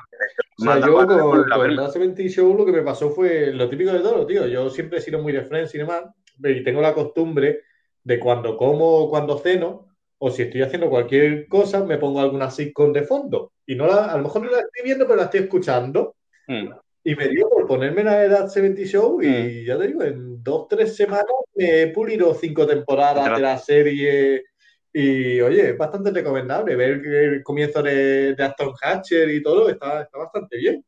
O 0.59 0.63
sea, 0.63 0.81
yo 0.81 0.95
con, 0.95 1.07
volverla 1.07 1.55
a 1.55 1.59
con 1.59 1.69
ver. 1.69 1.77
That 1.77 1.91
70 1.93 2.23
Show 2.29 2.55
lo 2.55 2.67
que 2.67 2.73
me 2.73 2.83
pasó 2.83 3.11
fue 3.11 3.53
lo 3.53 3.69
típico 3.69 3.93
de 3.93 4.01
todo, 4.01 4.27
tío. 4.27 4.47
Yo 4.47 4.69
siempre 4.69 4.99
he 4.99 5.03
sido 5.03 5.21
muy 5.23 5.33
de 5.33 5.43
Friends 5.43 5.75
y 5.75 5.79
demás, 5.79 6.03
y 6.45 6.63
tengo 6.63 6.81
la 6.81 6.95
costumbre 6.95 7.63
de 8.03 8.19
cuando 8.19 8.57
como, 8.57 9.09
cuando 9.09 9.39
ceno, 9.39 9.89
o 10.19 10.31
si 10.31 10.43
estoy 10.43 10.63
haciendo 10.63 10.91
cualquier 10.91 11.49
cosa, 11.49 11.83
me 11.85 11.97
pongo 11.97 12.21
alguna 12.21 12.51
sitcom 12.51 12.93
de 12.93 13.03
fondo. 13.03 13.53
Y 13.65 13.75
no 13.75 13.87
la, 13.87 14.13
a 14.13 14.17
lo 14.19 14.25
mejor 14.25 14.43
no 14.43 14.51
la 14.51 14.59
estoy 14.59 14.85
viendo, 14.85 15.07
pero 15.07 15.17
la 15.17 15.25
estoy 15.25 15.41
escuchando. 15.41 16.17
Mm. 16.47 16.69
Y 17.03 17.15
me 17.15 17.29
dio 17.29 17.49
por 17.49 17.67
ponerme 17.67 18.05
la 18.05 18.25
Edad 18.25 18.49
70 18.49 18.83
Show 18.83 19.23
y 19.23 19.27
Mm. 19.27 19.67
ya 19.67 19.79
te 19.79 19.87
digo, 19.87 20.03
en 20.03 20.43
dos, 20.43 20.69
tres 20.69 20.95
semanas 20.97 21.25
me 21.55 21.83
he 21.83 21.87
pulido 21.89 22.35
cinco 22.35 22.67
temporadas 22.67 23.35
de 23.37 23.41
la 23.41 23.57
serie 23.59 24.45
y 24.93 25.41
oye, 25.41 25.71
es 25.71 25.79
bastante 25.79 26.11
recomendable 26.11 26.77
ver 26.77 27.07
el 27.07 27.43
comienzo 27.43 27.83
de, 27.83 28.35
de 28.35 28.43
Aston 28.45 28.75
Hatcher 28.83 29.31
y 29.31 29.43
todo, 29.43 29.71
está, 29.71 30.03
está 30.03 30.19
bastante 30.19 30.59
bien. 30.59 30.85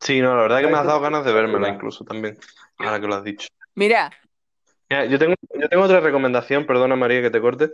Sí, 0.00 0.20
no, 0.20 0.36
la 0.36 0.42
verdad 0.42 0.60
que 0.60 0.66
me 0.68 0.76
has 0.78 0.86
dado 0.86 1.00
ganas 1.00 1.24
de 1.24 1.32
vérmela 1.32 1.68
incluso 1.68 2.04
también, 2.04 2.36
ahora 2.78 3.00
que 3.00 3.06
lo 3.06 3.14
has 3.14 3.24
dicho. 3.24 3.48
Mira, 3.74 4.10
Mira, 4.90 5.06
yo 5.06 5.18
tengo, 5.18 5.34
yo 5.58 5.68
tengo 5.68 5.82
otra 5.84 6.00
recomendación, 6.00 6.66
perdona 6.66 6.94
María 6.94 7.22
que 7.22 7.30
te 7.30 7.40
corte. 7.40 7.72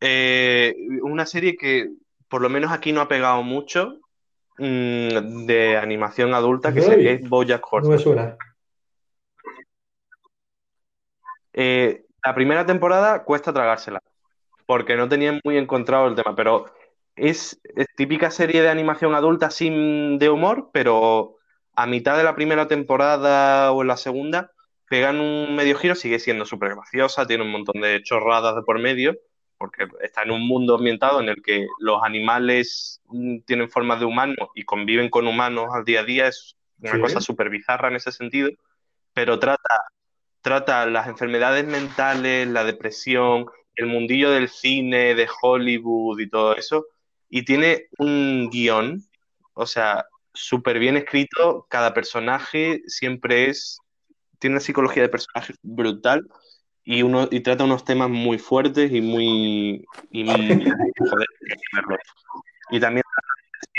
Eh, 0.00 0.74
una 1.02 1.26
serie 1.26 1.56
que 1.56 1.90
por 2.28 2.42
lo 2.42 2.50
menos 2.50 2.70
aquí 2.70 2.92
no 2.92 3.00
ha 3.00 3.08
pegado 3.08 3.42
mucho 3.42 3.98
mm, 4.58 5.46
de 5.46 5.76
animación 5.76 6.34
adulta, 6.34 6.72
que 6.74 6.80
se- 6.82 7.12
es 7.12 7.28
BoJack 7.28 7.64
No 7.82 7.88
me 7.90 7.98
suena. 7.98 8.36
Eh, 11.52 12.04
la 12.24 12.34
primera 12.34 12.66
temporada 12.66 13.24
cuesta 13.24 13.52
tragársela, 13.52 14.00
porque 14.66 14.96
no 14.96 15.08
tenían 15.08 15.40
muy 15.44 15.56
encontrado 15.56 16.06
el 16.08 16.14
tema, 16.14 16.34
pero 16.36 16.66
es, 17.16 17.60
es 17.76 17.86
típica 17.96 18.30
serie 18.30 18.62
de 18.62 18.68
animación 18.68 19.14
adulta 19.14 19.50
sin 19.50 20.18
de 20.18 20.28
humor, 20.30 20.70
pero 20.72 21.36
a 21.74 21.86
mitad 21.86 22.16
de 22.16 22.24
la 22.24 22.34
primera 22.34 22.68
temporada 22.68 23.72
o 23.72 23.82
en 23.82 23.88
la 23.88 23.96
segunda 23.96 24.52
pegan 24.88 25.20
un 25.20 25.54
medio 25.54 25.76
giro, 25.76 25.94
sigue 25.94 26.18
siendo 26.18 26.44
súper 26.46 26.74
graciosa, 26.74 27.26
tiene 27.26 27.44
un 27.44 27.50
montón 27.50 27.80
de 27.80 28.02
chorradas 28.02 28.56
de 28.56 28.62
por 28.62 28.78
medio, 28.78 29.16
porque 29.58 29.88
está 30.02 30.22
en 30.22 30.30
un 30.30 30.46
mundo 30.46 30.76
ambientado 30.76 31.20
en 31.20 31.28
el 31.28 31.42
que 31.42 31.66
los 31.80 32.02
animales 32.02 33.00
mm, 33.06 33.40
tienen 33.40 33.70
formas 33.70 34.00
de 34.00 34.06
humanos 34.06 34.48
y 34.54 34.64
conviven 34.64 35.10
con 35.10 35.26
humanos 35.26 35.66
al 35.74 35.84
día 35.84 36.00
a 36.00 36.04
día, 36.04 36.28
es 36.28 36.56
una 36.80 36.94
Sí. 36.94 37.00
cosa 37.00 37.20
súper 37.20 37.50
bizarra 37.50 37.88
en 37.88 37.96
ese 37.96 38.12
sentido, 38.12 38.50
pero 39.12 39.38
trata 39.38 39.74
trata 40.40 40.86
las 40.86 41.08
enfermedades 41.08 41.66
mentales, 41.66 42.48
la 42.48 42.64
depresión, 42.64 43.46
el 43.74 43.86
mundillo 43.86 44.30
del 44.30 44.48
cine, 44.48 45.14
de 45.14 45.28
Hollywood 45.42 46.20
y 46.20 46.28
todo 46.30 46.56
eso. 46.56 46.86
Y 47.28 47.44
tiene 47.44 47.88
un 47.98 48.48
guion, 48.50 49.02
o 49.54 49.66
sea, 49.66 50.06
súper 50.32 50.78
bien 50.78 50.96
escrito. 50.96 51.66
Cada 51.68 51.92
personaje 51.92 52.80
siempre 52.86 53.50
es, 53.50 53.78
tiene 54.38 54.54
una 54.54 54.60
psicología 54.60 55.02
de 55.02 55.08
personaje 55.10 55.54
brutal 55.62 56.26
y, 56.90 57.02
uno, 57.02 57.28
y 57.30 57.40
trata 57.40 57.64
unos 57.64 57.84
temas 57.84 58.08
muy 58.08 58.38
fuertes 58.38 58.90
y 58.90 59.02
muy... 59.02 59.86
Y, 60.10 60.24
muy- 60.24 60.64
joder. 61.10 61.26
Y 62.70 62.80
también 62.80 63.04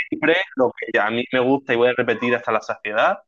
siempre 0.08 0.36
lo 0.54 0.72
que 0.78 0.96
a 0.96 1.10
mí 1.10 1.24
me 1.32 1.40
gusta 1.40 1.72
y 1.72 1.76
voy 1.76 1.88
a 1.88 1.92
repetir 1.96 2.36
hasta 2.36 2.52
la 2.52 2.60
saciedad, 2.60 3.18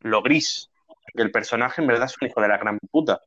lo 0.00 0.22
gris 0.22 0.70
que 1.14 1.22
el 1.22 1.30
personaje 1.30 1.80
en 1.80 1.86
verdad 1.86 2.06
es 2.06 2.16
un 2.20 2.26
hijo 2.26 2.40
de 2.40 2.48
la 2.48 2.58
gran 2.58 2.80
puta. 2.90 3.20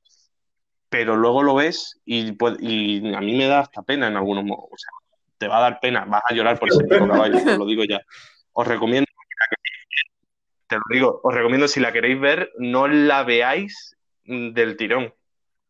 Pero 0.89 1.15
luego 1.15 1.43
lo 1.43 1.55
ves 1.55 1.97
y, 2.03 2.33
pues- 2.33 2.57
y 2.59 3.15
a 3.15 3.21
mí 3.21 3.37
me 3.37 3.47
da 3.47 3.59
hasta 3.59 3.83
pena 3.83 4.07
en 4.07 4.17
algunos 4.17 4.43
momentos. 4.43 4.69
O 4.69 4.77
sea, 4.77 4.91
te 5.37 5.47
va 5.47 5.59
a 5.59 5.61
dar 5.61 5.79
pena, 5.79 6.03
vas 6.03 6.23
a 6.29 6.33
llorar 6.33 6.59
por 6.59 6.67
ese 6.67 6.85
caballo, 6.89 7.37
os 7.37 7.57
lo 7.57 7.65
digo 7.65 7.85
ya. 7.85 8.01
Os 8.51 8.67
recomiendo, 8.67 9.07
te 10.67 10.75
lo 10.75 10.81
digo, 10.89 11.21
os 11.23 11.33
recomiendo 11.33 11.69
si 11.69 11.79
la 11.79 11.93
queréis 11.93 12.19
ver, 12.19 12.51
no 12.57 12.89
la 12.89 13.23
veáis 13.23 13.95
mm, 14.25 14.49
del 14.51 14.75
tirón. 14.75 15.13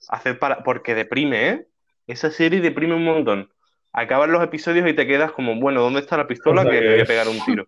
Haced 0.10 0.38
para, 0.40 0.64
porque 0.64 0.96
deprime, 0.96 1.50
¿eh? 1.50 1.68
Esa 2.08 2.30
serie 2.32 2.60
deprime 2.62 2.96
un 2.96 3.06
montón. 3.06 3.52
Acaban 3.94 4.32
los 4.32 4.44
episodios 4.44 4.90
y 4.90 4.94
te 4.94 5.06
quedas 5.08 5.32
como, 5.32 5.60
bueno, 5.60 5.82
¿dónde 5.82 6.00
está 6.00 6.18
la 6.18 6.28
pistola 6.28 6.64
que 6.70 6.90
voy 6.90 7.00
a 7.02 7.06
pegar 7.06 7.28
un 7.28 7.40
tiro? 7.46 7.66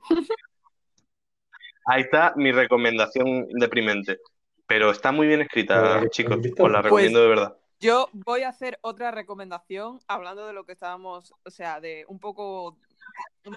Ahí 1.86 2.02
está 2.02 2.34
mi 2.36 2.52
recomendación 2.52 3.48
deprimente. 3.50 4.20
Pero 4.68 4.90
está 4.90 5.12
muy 5.12 5.28
bien 5.28 5.42
escrita, 5.42 6.02
chicos. 6.10 6.38
Os 6.38 6.42
la 6.42 6.42
vistazo. 6.50 6.82
recomiendo 6.82 7.22
de 7.22 7.28
verdad. 7.28 7.56
yo 7.80 8.10
voy 8.14 8.42
a 8.42 8.50
hacer 8.50 8.80
otra 8.82 9.12
recomendación 9.12 10.00
hablando 10.08 10.48
de 10.48 10.54
lo 10.54 10.66
que 10.66 10.72
estábamos, 10.72 11.34
o 11.44 11.50
sea, 11.52 11.80
de 11.80 12.04
un 12.08 12.20
poco 12.20 12.76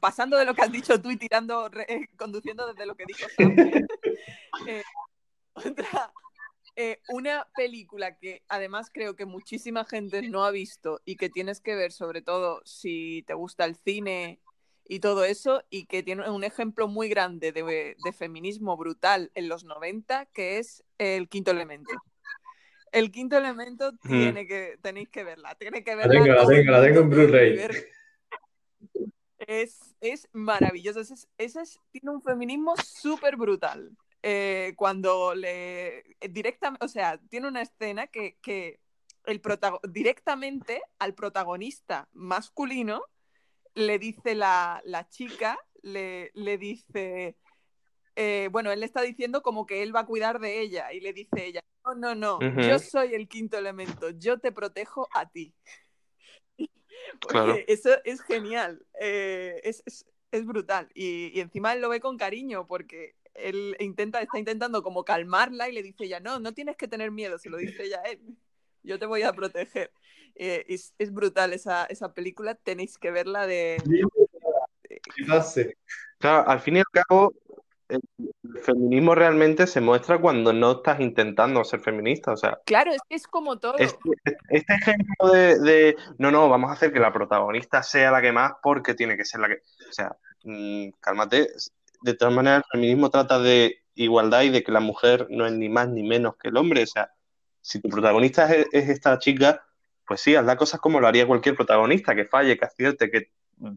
pasando 0.02 0.36
de 0.36 0.44
lo 0.44 0.54
que 0.54 0.60
has 0.60 0.70
dicho 0.70 1.00
tú 1.00 1.10
y 1.10 1.16
tirando, 1.16 1.70
re- 1.70 1.86
eh, 1.88 2.08
conduciendo 2.18 2.66
desde 2.66 2.84
lo 2.84 2.94
que 2.94 3.04
dijo 3.06 3.26
Sam. 3.36 3.56
Eh, 4.66 4.82
otra, 5.54 6.10
eh, 6.80 7.00
una 7.08 7.44
película 7.56 8.16
que 8.16 8.44
además 8.48 8.88
creo 8.94 9.16
que 9.16 9.26
muchísima 9.26 9.84
gente 9.84 10.22
no 10.22 10.44
ha 10.44 10.52
visto 10.52 11.00
y 11.04 11.16
que 11.16 11.28
tienes 11.28 11.60
que 11.60 11.74
ver, 11.74 11.90
sobre 11.90 12.22
todo 12.22 12.62
si 12.64 13.24
te 13.26 13.34
gusta 13.34 13.64
el 13.64 13.74
cine 13.74 14.38
y 14.86 15.00
todo 15.00 15.24
eso, 15.24 15.64
y 15.70 15.86
que 15.86 16.04
tiene 16.04 16.30
un 16.30 16.44
ejemplo 16.44 16.86
muy 16.86 17.08
grande 17.08 17.50
de, 17.50 17.96
de 18.02 18.12
feminismo 18.12 18.76
brutal 18.76 19.32
en 19.34 19.48
los 19.48 19.64
90, 19.64 20.26
que 20.26 20.58
es 20.58 20.84
El 20.98 21.28
Quinto 21.28 21.50
Elemento. 21.50 21.90
El 22.92 23.10
Quinto 23.10 23.36
Elemento 23.36 23.92
tiene 23.96 24.46
que, 24.46 24.78
tenéis 24.80 25.08
que 25.08 25.24
verla, 25.24 25.56
tiene 25.56 25.82
que 25.82 25.96
verla. 25.96 26.12
tengo, 26.12 26.26
la 26.26 26.46
tengo, 26.46 26.70
la 26.70 26.80
tengo 26.82 27.00
en 27.00 27.08
mundo, 27.08 27.16
Blu-ray. 27.26 27.56
Es, 29.38 29.96
es 30.00 30.28
maravilloso. 30.32 31.00
Ese, 31.00 31.14
es- 31.14 31.28
ese 31.38 31.60
es- 31.62 31.80
tiene 31.90 32.10
un 32.10 32.22
feminismo 32.22 32.74
súper 32.76 33.36
brutal. 33.36 33.90
Eh, 34.22 34.74
cuando 34.76 35.34
le 35.34 36.16
directamente, 36.30 36.84
o 36.84 36.88
sea, 36.88 37.18
tiene 37.28 37.46
una 37.48 37.62
escena 37.62 38.08
que, 38.08 38.36
que 38.42 38.80
el 39.26 39.40
protago- 39.40 39.80
directamente 39.88 40.82
al 40.98 41.14
protagonista 41.14 42.08
masculino 42.12 43.04
le 43.74 43.98
dice 44.00 44.34
la, 44.34 44.80
la 44.84 45.08
chica, 45.08 45.56
le, 45.82 46.32
le 46.34 46.58
dice, 46.58 47.36
eh, 48.16 48.48
bueno, 48.50 48.72
él 48.72 48.80
le 48.80 48.86
está 48.86 49.02
diciendo 49.02 49.40
como 49.42 49.66
que 49.66 49.82
él 49.84 49.94
va 49.94 50.00
a 50.00 50.06
cuidar 50.06 50.40
de 50.40 50.60
ella 50.60 50.92
y 50.92 51.00
le 51.00 51.12
dice 51.12 51.46
ella, 51.46 51.60
no, 51.84 51.94
no, 51.94 52.14
no, 52.16 52.38
yo 52.68 52.78
soy 52.80 53.14
el 53.14 53.28
quinto 53.28 53.56
elemento, 53.56 54.10
yo 54.10 54.40
te 54.40 54.50
protejo 54.50 55.08
a 55.14 55.28
ti. 55.28 55.54
Claro. 57.28 57.56
Eso 57.68 57.90
es 58.04 58.20
genial, 58.22 58.84
eh, 59.00 59.60
es, 59.64 59.82
es- 59.86 60.04
es 60.30 60.44
brutal. 60.44 60.88
Y, 60.94 61.30
y 61.34 61.40
encima 61.40 61.72
él 61.72 61.80
lo 61.80 61.88
ve 61.88 62.00
con 62.00 62.18
cariño 62.18 62.66
porque 62.66 63.14
él 63.40 63.76
intenta, 63.80 64.20
está 64.20 64.38
intentando 64.38 64.82
como 64.82 65.04
calmarla 65.04 65.68
y 65.68 65.72
le 65.72 65.82
dice 65.82 66.04
ella, 66.04 66.20
no, 66.20 66.40
no 66.40 66.52
tienes 66.52 66.76
que 66.76 66.88
tener 66.88 67.10
miedo, 67.10 67.38
se 67.38 67.50
lo 67.50 67.56
dice 67.56 67.84
ella 67.84 68.00
a 68.04 68.10
él, 68.10 68.20
yo 68.82 68.98
te 68.98 69.06
voy 69.06 69.22
a 69.22 69.32
proteger. 69.32 69.90
Eh, 70.34 70.64
es, 70.68 70.94
es 70.98 71.12
brutal 71.12 71.52
esa, 71.52 71.86
esa 71.86 72.14
película, 72.14 72.54
tenéis 72.54 72.96
que 72.98 73.10
verla 73.10 73.46
de... 73.46 73.82
Claro, 76.18 76.48
al 76.48 76.60
fin 76.60 76.76
y 76.76 76.78
al 76.80 76.84
cabo, 76.92 77.34
el 77.88 78.00
feminismo 78.62 79.14
realmente 79.14 79.66
se 79.66 79.80
muestra 79.80 80.20
cuando 80.20 80.52
no 80.52 80.72
estás 80.72 81.00
intentando 81.00 81.64
ser 81.64 81.80
feminista. 81.80 82.32
O 82.32 82.36
sea, 82.36 82.60
Claro, 82.64 82.92
es 82.92 83.00
que 83.08 83.16
es 83.16 83.26
como 83.26 83.58
todo. 83.58 83.76
este, 83.78 83.98
este 84.50 84.74
ejemplo 84.74 85.28
de, 85.32 85.58
de, 85.58 85.96
no, 86.18 86.30
no, 86.30 86.48
vamos 86.48 86.70
a 86.70 86.74
hacer 86.74 86.92
que 86.92 87.00
la 87.00 87.12
protagonista 87.12 87.82
sea 87.82 88.10
la 88.10 88.20
que 88.20 88.32
más 88.32 88.52
porque 88.62 88.94
tiene 88.94 89.16
que 89.16 89.24
ser 89.24 89.40
la 89.40 89.48
que. 89.48 89.62
O 89.88 89.92
sea, 89.92 90.16
mm, 90.44 90.90
cálmate. 91.00 91.48
De 92.02 92.14
todas 92.14 92.34
maneras, 92.34 92.62
el 92.66 92.78
feminismo 92.80 93.10
trata 93.10 93.38
de 93.38 93.84
igualdad 93.94 94.42
y 94.42 94.50
de 94.50 94.62
que 94.62 94.72
la 94.72 94.80
mujer 94.80 95.26
no 95.30 95.46
es 95.46 95.52
ni 95.52 95.68
más 95.68 95.88
ni 95.88 96.02
menos 96.02 96.36
que 96.36 96.48
el 96.48 96.56
hombre. 96.56 96.82
O 96.84 96.86
sea, 96.86 97.10
si 97.60 97.80
tu 97.80 97.88
protagonista 97.88 98.52
es, 98.54 98.66
es 98.72 98.88
esta 98.88 99.18
chica, 99.18 99.64
pues 100.06 100.20
sí, 100.20 100.34
hazla 100.34 100.56
cosas 100.56 100.80
como 100.80 101.00
lo 101.00 101.06
haría 101.06 101.26
cualquier 101.26 101.56
protagonista, 101.56 102.14
que 102.14 102.24
falle, 102.24 102.56
que 102.56 102.64
acierte, 102.64 103.10
que 103.10 103.30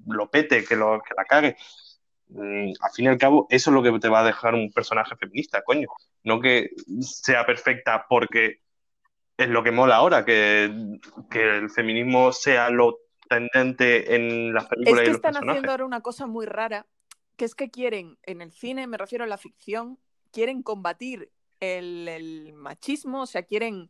lo 0.07 0.29
pete, 0.29 0.63
que, 0.63 0.75
lo, 0.75 1.01
que 1.01 1.13
la 1.17 1.25
cague. 1.25 1.57
Mm, 2.29 2.71
al 2.79 2.91
fin 2.93 3.05
y 3.05 3.07
al 3.09 3.17
cabo, 3.17 3.47
eso 3.49 3.69
es 3.71 3.73
lo 3.73 3.83
que 3.83 3.99
te 3.99 4.07
va 4.09 4.21
a 4.21 4.25
dejar 4.25 4.53
un 4.53 4.71
personaje 4.71 5.15
feminista, 5.17 5.63
coño. 5.63 5.87
No 6.23 6.39
que 6.39 6.69
sea 7.01 7.45
perfecta 7.45 8.05
porque 8.07 8.61
es 9.37 9.49
lo 9.49 9.63
que 9.63 9.71
mola 9.71 9.95
ahora, 9.95 10.23
que, 10.23 10.71
que 11.29 11.57
el 11.57 11.69
feminismo 11.69 12.31
sea 12.31 12.69
lo 12.69 12.99
tendente 13.27 14.15
en 14.15 14.53
las 14.53 14.63
Es 14.63 14.69
películas 14.69 15.01
que 15.01 15.05
y 15.05 15.07
los 15.07 15.15
están 15.15 15.33
personajes. 15.33 15.49
haciendo 15.49 15.71
ahora 15.71 15.85
una 15.85 16.01
cosa 16.01 16.27
muy 16.27 16.45
rara, 16.45 16.85
que 17.35 17.45
es 17.45 17.55
que 17.55 17.69
quieren, 17.71 18.17
en 18.23 18.41
el 18.41 18.51
cine, 18.51 18.87
me 18.87 18.97
refiero 18.97 19.23
a 19.23 19.27
la 19.27 19.37
ficción, 19.37 19.99
quieren 20.31 20.61
combatir 20.63 21.31
el, 21.59 22.07
el 22.07 22.53
machismo, 22.53 23.23
o 23.23 23.25
sea, 23.27 23.43
quieren 23.43 23.89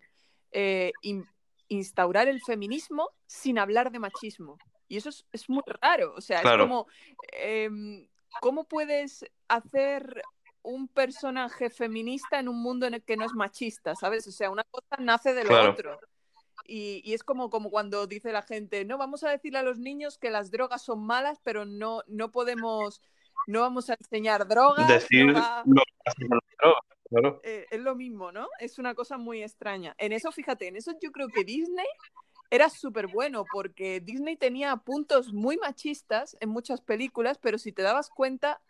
eh, 0.52 0.92
in- 1.02 1.26
instaurar 1.68 2.28
el 2.28 2.42
feminismo 2.42 3.10
sin 3.28 3.58
hablar 3.60 3.92
de 3.92 4.00
machismo. 4.00 4.58
Y 4.88 4.98
eso 4.98 5.10
es, 5.10 5.26
es 5.32 5.50
muy 5.50 5.64
raro, 5.82 6.14
o 6.16 6.22
sea, 6.22 6.42
Claro. 6.42 6.64
es 6.64 6.68
como, 6.68 6.88
em, 7.34 8.08
¿cómo 8.42 8.66
puedes 8.66 9.26
hacer 9.48 10.22
un 10.64 10.88
personaje 10.88 11.70
feminista 11.70 12.40
en 12.40 12.50
un 12.50 12.62
mundo 12.62 12.86
en 12.86 12.94
el 12.96 13.04
que 13.04 13.16
no 13.18 13.26
es 13.26 13.34
machista, 13.34 13.96
¿sabes? 13.96 14.28
O 14.28 14.32
sea, 14.32 14.52
una 14.52 14.64
cosa 14.66 14.98
nace 15.00 15.34
de 15.34 15.44
lo 15.44 15.50
Claro. 15.50 15.72
otro. 15.72 16.00
Y, 16.66 17.02
y 17.04 17.14
es 17.14 17.24
como, 17.24 17.50
como 17.50 17.72
cuando 17.72 18.06
dice 18.06 18.32
la 18.32 18.44
gente, 18.44 18.86
no, 18.86 18.98
vamos 18.98 19.24
a 19.24 19.30
decirle 19.30 19.60
a 19.60 19.64
los 19.64 19.80
niños 19.80 20.18
que 20.18 20.30
las 20.30 20.52
drogas 20.52 20.82
son 20.84 21.04
malas, 21.06 21.40
pero 21.44 21.66
no, 21.66 22.04
no 22.08 22.32
podemos, 22.32 23.02
no 23.48 23.62
vamos 23.62 23.90
a 23.90 23.96
enseñar 24.00 24.48
drogas. 24.48 24.88
no 24.88 24.94
Decir 24.94 25.36
va- 25.36 25.64
lo 25.66 25.82
que 25.82 25.94
pasa 26.04 26.18
con 26.28 26.38
las 26.38 26.58
drogas, 26.60 26.84
claro. 27.10 27.42
eh, 27.44 27.66
es 27.70 27.80
lo 27.80 27.96
mismo, 27.96 28.32
¿no? 28.32 28.48
Es 28.60 28.80
una 28.80 28.94
cosa 28.96 29.18
muy 29.18 29.42
extraña. 29.44 29.96
En 29.98 30.12
eso, 30.14 30.32
fíjate, 30.32 30.68
en 30.68 30.76
eso 30.76 30.94
yo 31.02 31.12
creo 31.12 31.30
que 31.30 31.44
Disney 31.44 31.86
era 32.50 32.70
súper 32.70 33.08
bueno, 33.08 33.46
porque 33.52 34.00
Disney 34.02 34.36
tenía 34.36 34.76
puntos 34.78 35.32
muy 35.34 35.58
machistas 35.58 36.36
en 36.42 36.50
muchas 36.50 36.82
películas, 36.82 37.38
pero 37.38 37.58
si 37.58 37.72
te 37.72 37.82
dabas 37.82 38.10
cuenta, 38.10 38.62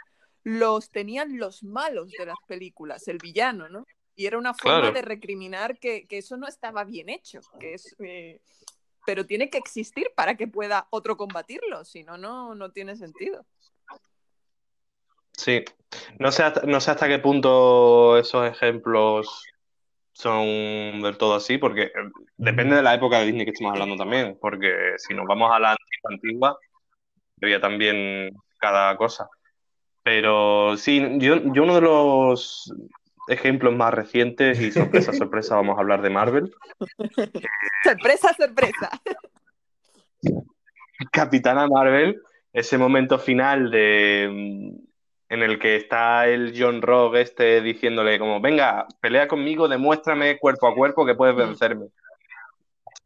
los 0.43 0.89
tenían 0.89 1.37
los 1.37 1.63
malos 1.63 2.11
de 2.17 2.25
las 2.27 2.37
películas, 2.47 3.07
el 3.07 3.17
villano, 3.17 3.69
¿no? 3.69 3.85
Y 4.15 4.25
era 4.25 4.37
una 4.37 4.53
forma 4.53 4.79
Claro. 4.81 4.93
de 4.93 5.01
recriminar 5.01 5.79
que, 5.79 6.05
que 6.07 6.17
eso 6.19 6.37
no 6.37 6.47
estaba 6.47 6.83
bien 6.83 7.09
hecho, 7.09 7.41
que 7.59 7.73
es, 7.73 7.95
eh, 7.99 8.39
pero 9.05 9.25
tiene 9.25 9.49
que 9.49 9.57
existir 9.57 10.11
para 10.15 10.35
que 10.35 10.47
pueda 10.47 10.87
otro 10.91 11.17
combatirlo, 11.17 11.83
si 11.85 12.03
no, 12.03 12.17
no, 12.17 12.53
no 12.53 12.71
tiene 12.71 12.95
sentido. 12.95 13.45
Sí. 15.41 15.65
No 16.19 16.31
sé, 16.31 16.43
hasta, 16.43 16.61
no 16.67 16.79
sé 16.79 16.91
hasta 16.91 17.07
qué 17.07 17.17
punto 17.17 18.17
esos 18.17 18.47
ejemplos 18.47 19.43
son 20.13 21.01
del 21.01 21.17
todo 21.17 21.33
así, 21.33 21.57
porque 21.57 21.83
eh, 21.83 21.91
depende 22.37 22.75
de 22.75 22.83
la 22.83 22.93
época 22.93 23.19
de 23.19 23.25
Disney 23.25 23.45
que 23.45 23.51
estemos 23.51 23.73
hablando 23.73 23.95
también, 23.95 24.37
porque 24.39 24.93
si 24.97 25.15
nos 25.15 25.25
vamos 25.25 25.51
a 25.51 25.59
la 25.59 25.71
antigua, 25.71 26.11
antigua, 26.11 26.59
había 27.41 27.59
también 27.59 28.29
cada 28.59 28.95
cosa. 28.97 29.27
Pero 30.03 30.77
sí, 30.77 31.17
yo, 31.17 31.41
yo 31.53 31.63
uno 31.63 31.75
de 31.75 31.81
los 31.81 32.71
ejemplos 33.27 33.75
más 33.75 33.93
recientes, 33.95 34.59
y 34.61 34.71
sorpresa, 34.71 35.11
sorpresa, 35.11 35.55
vamos 35.55 35.77
a 35.77 35.81
hablar 35.81 36.03
de 36.03 36.09
Marvel, 36.11 36.53
Sorpresa, 37.83 38.33
sorpresa. 38.37 38.91
Capitana 41.11 41.67
Marvel, 41.67 42.21
ese 42.53 42.77
momento 42.77 43.17
final 43.17 43.71
de 43.71 44.77
en 45.31 45.43
el 45.43 45.57
que 45.59 45.77
está 45.77 46.27
el 46.27 46.53
John 46.57 46.81
Rogue 46.81 47.21
este 47.21 47.61
diciéndole 47.61 48.19
como, 48.19 48.41
venga, 48.41 48.85
pelea 48.99 49.29
conmigo, 49.29 49.69
demuéstrame 49.69 50.37
cuerpo 50.37 50.67
a 50.67 50.75
cuerpo 50.75 51.05
que 51.05 51.15
puedes 51.15 51.33
Mm. 51.35 51.39
vencerme. 51.39 51.85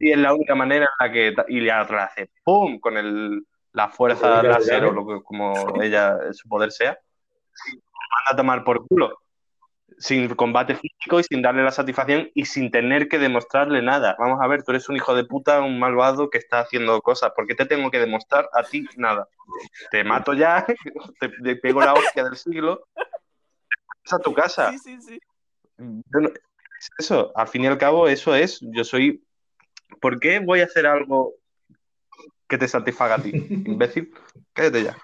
Y 0.00 0.10
es 0.10 0.18
la 0.18 0.34
única 0.34 0.56
manera 0.56 0.86
en 0.86 1.06
la 1.06 1.12
que 1.12 1.34
y 1.48 1.70
otra 1.70 2.04
hace 2.04 2.28
¡pum! 2.42 2.80
con 2.80 2.96
el, 2.98 3.46
la 3.72 3.88
fuerza 3.88 4.42
láser 4.42 4.84
o 4.86 4.92
lo 4.92 5.06
que, 5.06 5.22
como 5.22 5.80
ella, 5.80 6.18
su 6.32 6.48
poder 6.48 6.72
sea. 6.72 6.98
Manda 7.70 8.32
a 8.32 8.36
tomar 8.36 8.64
por 8.64 8.84
culo. 8.88 9.20
Sin 9.98 10.34
combate 10.34 10.74
físico 10.74 11.20
y 11.20 11.24
sin 11.24 11.40
darle 11.40 11.62
la 11.62 11.70
satisfacción 11.70 12.30
y 12.34 12.44
sin 12.44 12.70
tener 12.70 13.08
que 13.08 13.18
demostrarle 13.18 13.80
nada. 13.80 14.14
Vamos 14.18 14.38
a 14.42 14.46
ver, 14.46 14.62
tú 14.62 14.72
eres 14.72 14.88
un 14.88 14.96
hijo 14.96 15.14
de 15.14 15.24
puta, 15.24 15.62
un 15.62 15.78
malvado 15.78 16.28
que 16.28 16.38
está 16.38 16.60
haciendo 16.60 17.00
cosas. 17.00 17.32
¿Por 17.34 17.46
qué 17.46 17.54
te 17.54 17.64
tengo 17.64 17.90
que 17.90 17.98
demostrar 17.98 18.48
a 18.52 18.62
ti 18.62 18.86
nada? 18.96 19.28
Te 19.90 20.04
mato 20.04 20.34
ya, 20.34 20.66
te, 21.20 21.28
te 21.28 21.56
pego 21.56 21.80
la 21.80 21.94
hostia 21.94 22.24
del 22.24 22.36
siglo, 22.36 22.86
vas 24.04 24.12
a 24.12 24.18
tu 24.18 24.34
casa. 24.34 24.70
Sí, 24.72 24.78
sí, 24.78 25.00
sí. 25.00 25.20
No- 25.78 26.28
es 26.28 26.90
eso, 26.98 27.32
al 27.34 27.48
fin 27.48 27.64
y 27.64 27.66
al 27.68 27.78
cabo, 27.78 28.06
eso 28.06 28.34
es. 28.34 28.60
Yo 28.60 28.84
soy. 28.84 29.24
¿Por 30.00 30.20
qué 30.20 30.40
voy 30.40 30.60
a 30.60 30.64
hacer 30.64 30.86
algo 30.86 31.34
que 32.46 32.58
te 32.58 32.68
satisfaga 32.68 33.14
a 33.14 33.22
ti, 33.22 33.32
imbécil? 33.66 34.12
Cállate 34.52 34.84
ya. 34.84 34.96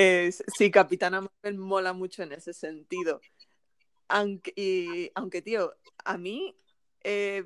Es- 0.00 0.44
sí, 0.56 0.70
Capitana 0.70 1.22
Marvel 1.22 1.58
mola 1.58 1.92
mucho 1.92 2.22
en 2.22 2.30
ese 2.30 2.52
sentido. 2.52 3.20
Aunque, 4.06 4.52
y- 4.54 5.10
aunque 5.16 5.42
tío, 5.42 5.74
a 6.04 6.16
mí 6.16 6.54
eh, 7.02 7.42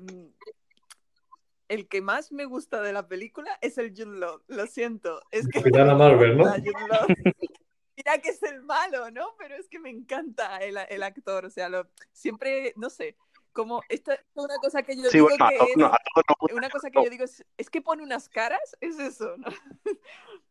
el 1.67 1.87
que 1.87 2.01
más 2.01 2.31
me 2.31 2.45
gusta 2.45 2.83
de 2.83 2.93
la 2.93 3.07
película 3.07 3.57
es 3.61 3.79
el 3.79 3.89
Jude 3.89 4.19
Law. 4.19 4.43
Lo 4.47 4.67
siento. 4.67 5.19
Es 5.31 5.47
que 5.47 5.61
Capitana 5.61 5.95
Marvel, 5.95 6.37
¿no? 6.37 6.43
Mira 7.97 8.19
que 8.21 8.29
es 8.29 8.43
el 8.43 8.61
malo, 8.61 9.09
¿no? 9.09 9.33
Pero 9.39 9.55
es 9.55 9.67
que 9.67 9.79
me 9.79 9.89
encanta 9.89 10.57
el, 10.57 10.77
el 10.89 11.01
actor. 11.01 11.45
O 11.45 11.49
sea, 11.49 11.69
lo, 11.69 11.89
siempre, 12.11 12.73
no 12.75 12.91
sé, 12.91 13.17
como 13.53 13.83
esta 13.89 14.15
es 14.15 14.21
una 14.35 14.57
cosa 14.57 14.83
que 14.83 14.95
yo 14.97 15.09
Sí, 15.09 15.17
digo 15.17 15.27
bueno, 15.29 15.45
a 15.45 15.49
que 15.49 15.57
todos, 15.57 15.69
es- 15.71 15.77
no, 15.77 15.85
a 15.87 15.97
todos 16.13 16.25
nos 16.29 16.37
gusta. 16.39 16.55
una 16.57 16.69
cosa 16.69 16.91
que 16.91 17.03
yo 17.03 17.09
digo 17.09 17.23
es, 17.25 17.45
es 17.57 17.69
que 17.69 17.81
pone 17.81 18.03
unas 18.03 18.29
caras, 18.29 18.77
es 18.81 18.99
eso, 18.99 19.37
¿no? 19.37 19.47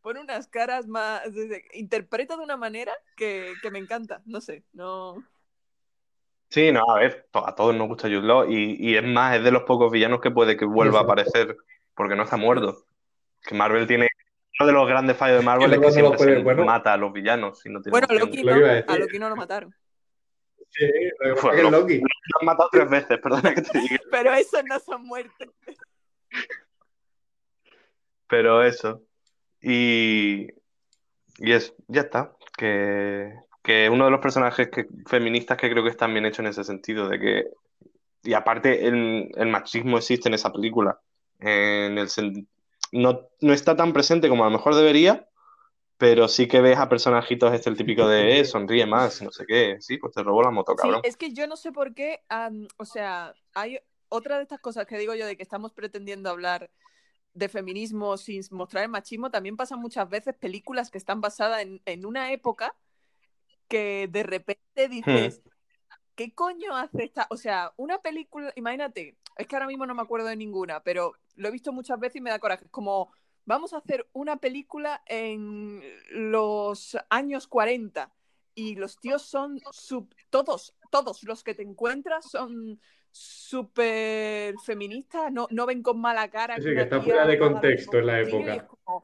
pone 0.03 0.21
unas 0.21 0.47
caras 0.49 0.87
más, 0.87 1.23
interpreta 1.75 2.37
de 2.37 2.45
una 2.45 2.57
manera 2.57 2.93
que, 3.17 3.55
que 3.63 3.71
me 3.71 3.79
encanta, 3.79 4.23
no 4.27 4.41
sé, 4.41 4.65
no... 4.73 5.25
Sí, 6.51 6.71
no, 6.71 6.83
a 6.91 6.99
ver, 6.99 7.29
a 7.33 7.55
todos 7.55 7.75
nos 7.75 7.89
gusta 7.89 8.09
Jude 8.09 8.21
Law 8.23 8.45
y, 8.51 8.77
y 8.79 8.97
es 8.97 9.05
más, 9.05 9.37
es 9.37 9.43
de 9.45 9.51
los 9.51 9.63
pocos 9.63 9.91
villanos 9.91 10.21
que 10.21 10.31
puede 10.31 10.57
que 10.57 10.67
vuelva 10.67 11.01
a 11.01 11.03
aparecer 11.03 11.57
porque 11.95 12.15
no 12.15 12.25
está 12.25 12.37
muerto. 12.37 12.85
Que 13.43 13.55
Marvel 13.55 13.87
tiene. 13.87 14.09
Uno 14.61 14.67
de 14.67 14.73
los 14.75 14.89
grandes 14.89 15.17
fallos 15.17 15.39
de 15.41 15.45
Marvel 15.47 15.73
es 15.73 15.81
que 15.81 15.93
siempre 15.93 16.19
se 16.19 16.43
bueno. 16.43 16.65
mata 16.65 16.93
a 16.93 16.97
los 16.99 17.13
villanos. 17.13 17.65
Y 17.67 17.71
no 17.71 17.81
tiene 17.81 17.99
Bueno. 18.01 18.07
Loki 18.19 18.43
Lo 18.43 18.57
no, 18.57 18.67
a. 18.67 18.99
Loki 18.99 19.19
no 19.19 19.29
lo 19.31 19.37
mataron, 19.37 19.75
Sí, 20.73 20.87
lo 21.21 21.35
que 21.35 21.43
pasa 21.43 21.49
Bueno, 21.49 21.53
es 21.53 21.61
que 21.61 21.67
es 21.67 21.73
Loki. 21.73 22.01
Lo 22.01 22.41
han 22.41 22.47
matado 22.47 22.69
tres 22.73 22.91
veces, 22.91 23.19
perdona 23.19 23.55
que 23.55 23.63
te 23.63 23.79
diga. 23.79 24.01
pero 24.11 24.33
esos 24.35 24.65
no 24.65 24.79
son 24.81 25.05
muertes. 25.05 25.49
Pero 28.27 28.63
eso. 28.63 29.03
Y, 29.61 30.49
y 31.39 31.53
es, 31.53 31.75
ya 31.89 32.03
está. 32.03 32.33
Que, 32.57 33.35
que 33.63 33.91
uno 33.91 34.07
de 34.07 34.11
los 34.11 34.21
personajes 34.21 34.69
que, 34.71 34.87
feministas 35.07 35.59
que 35.59 35.71
creo 35.71 35.85
que 35.85 35.91
están 35.91 36.13
bien 36.13 36.27
hechos 36.27 36.41
en 36.41 36.47
ese 36.47 36.65
sentido, 36.65 37.09
de 37.09 37.19
que. 37.19 37.45
Y 38.25 38.35
aparte, 38.35 38.87
el, 38.87 39.31
el 39.35 39.49
machismo 39.49 39.99
existe 39.99 40.29
en 40.29 40.35
esa 40.35 40.53
película. 40.53 40.99
En 41.41 41.99
el 41.99 42.09
no, 42.93 43.29
no 43.41 43.53
está 43.53 43.75
tan 43.75 43.93
presente 43.93 44.29
como 44.29 44.45
a 44.45 44.47
lo 44.47 44.57
mejor 44.57 44.75
debería, 44.75 45.27
pero 46.03 46.27
sí 46.27 46.49
que 46.49 46.61
ves 46.61 46.79
a 46.79 46.89
personajitos 46.89 47.55
este 47.55 47.71
el 47.71 47.77
típico 47.77 48.09
de 48.09 48.41
eh, 48.41 48.45
sonríe 48.45 48.87
más, 48.87 49.23
no 49.23 49.31
sé 49.31 49.45
qué. 49.47 49.77
Sí, 49.79 49.99
pues 49.99 50.13
te 50.13 50.25
robó 50.25 50.43
la 50.43 50.51
moto, 50.51 50.73
Sí, 50.73 50.79
cabrón. 50.83 51.01
es 51.05 51.17
que 51.17 51.33
yo 51.33 51.47
no 51.47 51.57
sé 51.57 51.71
por 51.71 51.95
qué, 51.95 52.25
am, 52.29 52.67
o 52.77 52.85
sea, 52.85 53.35
hay 53.55 53.79
otra 54.09 54.39
de 54.39 54.43
estas 54.43 54.59
cosas 54.59 54.85
que 54.85 54.99
digo 54.99 55.15
yo 55.15 55.27
de 55.27 55.37
que 55.37 55.45
estamos 55.45 55.73
pretendiendo 55.73 56.29
hablar 56.29 56.73
de 57.35 57.49
feminismo 57.49 58.17
sin 58.17 58.43
mostrar 58.51 58.83
el 58.83 58.91
machismo, 58.91 59.31
también 59.31 59.57
pasan 59.57 59.79
muchas 59.79 60.09
veces 60.09 60.35
películas 60.35 60.91
que 60.91 60.99
están 60.99 61.21
basadas 61.21 61.63
en, 61.63 61.81
en 61.87 62.05
una 62.05 62.33
época 62.33 62.75
que 63.69 64.09
de 64.11 64.25
repente 64.25 64.89
dices, 64.89 65.41
¿qué 66.17 66.35
coño 66.35 66.75
hace 66.77 67.05
esta? 67.05 67.29
O 67.31 67.37
sea, 67.37 67.73
una 67.77 67.99
película, 67.99 68.53
imagínate, 68.57 69.19
es 69.37 69.47
que 69.47 69.55
ahora 69.55 69.69
mismo 69.69 69.87
no 69.87 69.95
me 69.95 70.03
acuerdo 70.03 70.27
de 70.27 70.35
ninguna, 70.37 70.81
pero 70.83 71.13
lo 71.37 71.47
he 71.47 71.53
visto 71.53 71.73
muchas 71.73 72.01
veces 72.01 72.17
y 72.17 72.21
me 72.21 72.31
da 72.31 72.41
coraje. 72.41 72.65
Es 72.65 72.71
como, 72.73 73.13
vamos 73.45 73.73
a 73.73 73.79
hacer 73.79 74.09
una 74.13 74.37
película 74.37 75.03
en 75.07 75.83
los 76.11 76.97
años 77.11 77.47
40 77.47 78.13
y 78.55 78.75
los 78.77 78.99
tíos 78.99 79.23
son 79.23 79.61
sub- 79.73 80.15
todos, 80.31 80.75
todos 80.91 81.23
los 81.25 81.43
que 81.43 81.55
te 81.55 81.63
encuentras 81.63 82.31
son 82.31 82.81
súper 83.11 84.55
feministas, 84.65 85.31
no, 85.33 85.47
no 85.51 85.67
ven 85.67 85.83
con 85.83 86.01
mala 86.01 86.31
cara. 86.31 86.57
Sí, 86.57 86.63
que 86.65 86.83
está 86.83 87.01
fuera 87.03 87.27
de 87.27 87.39
contexto 87.39 87.99
en 87.99 88.07
la 88.07 88.21
época. 88.21 88.55
es 88.55 88.63
como- 88.65 89.03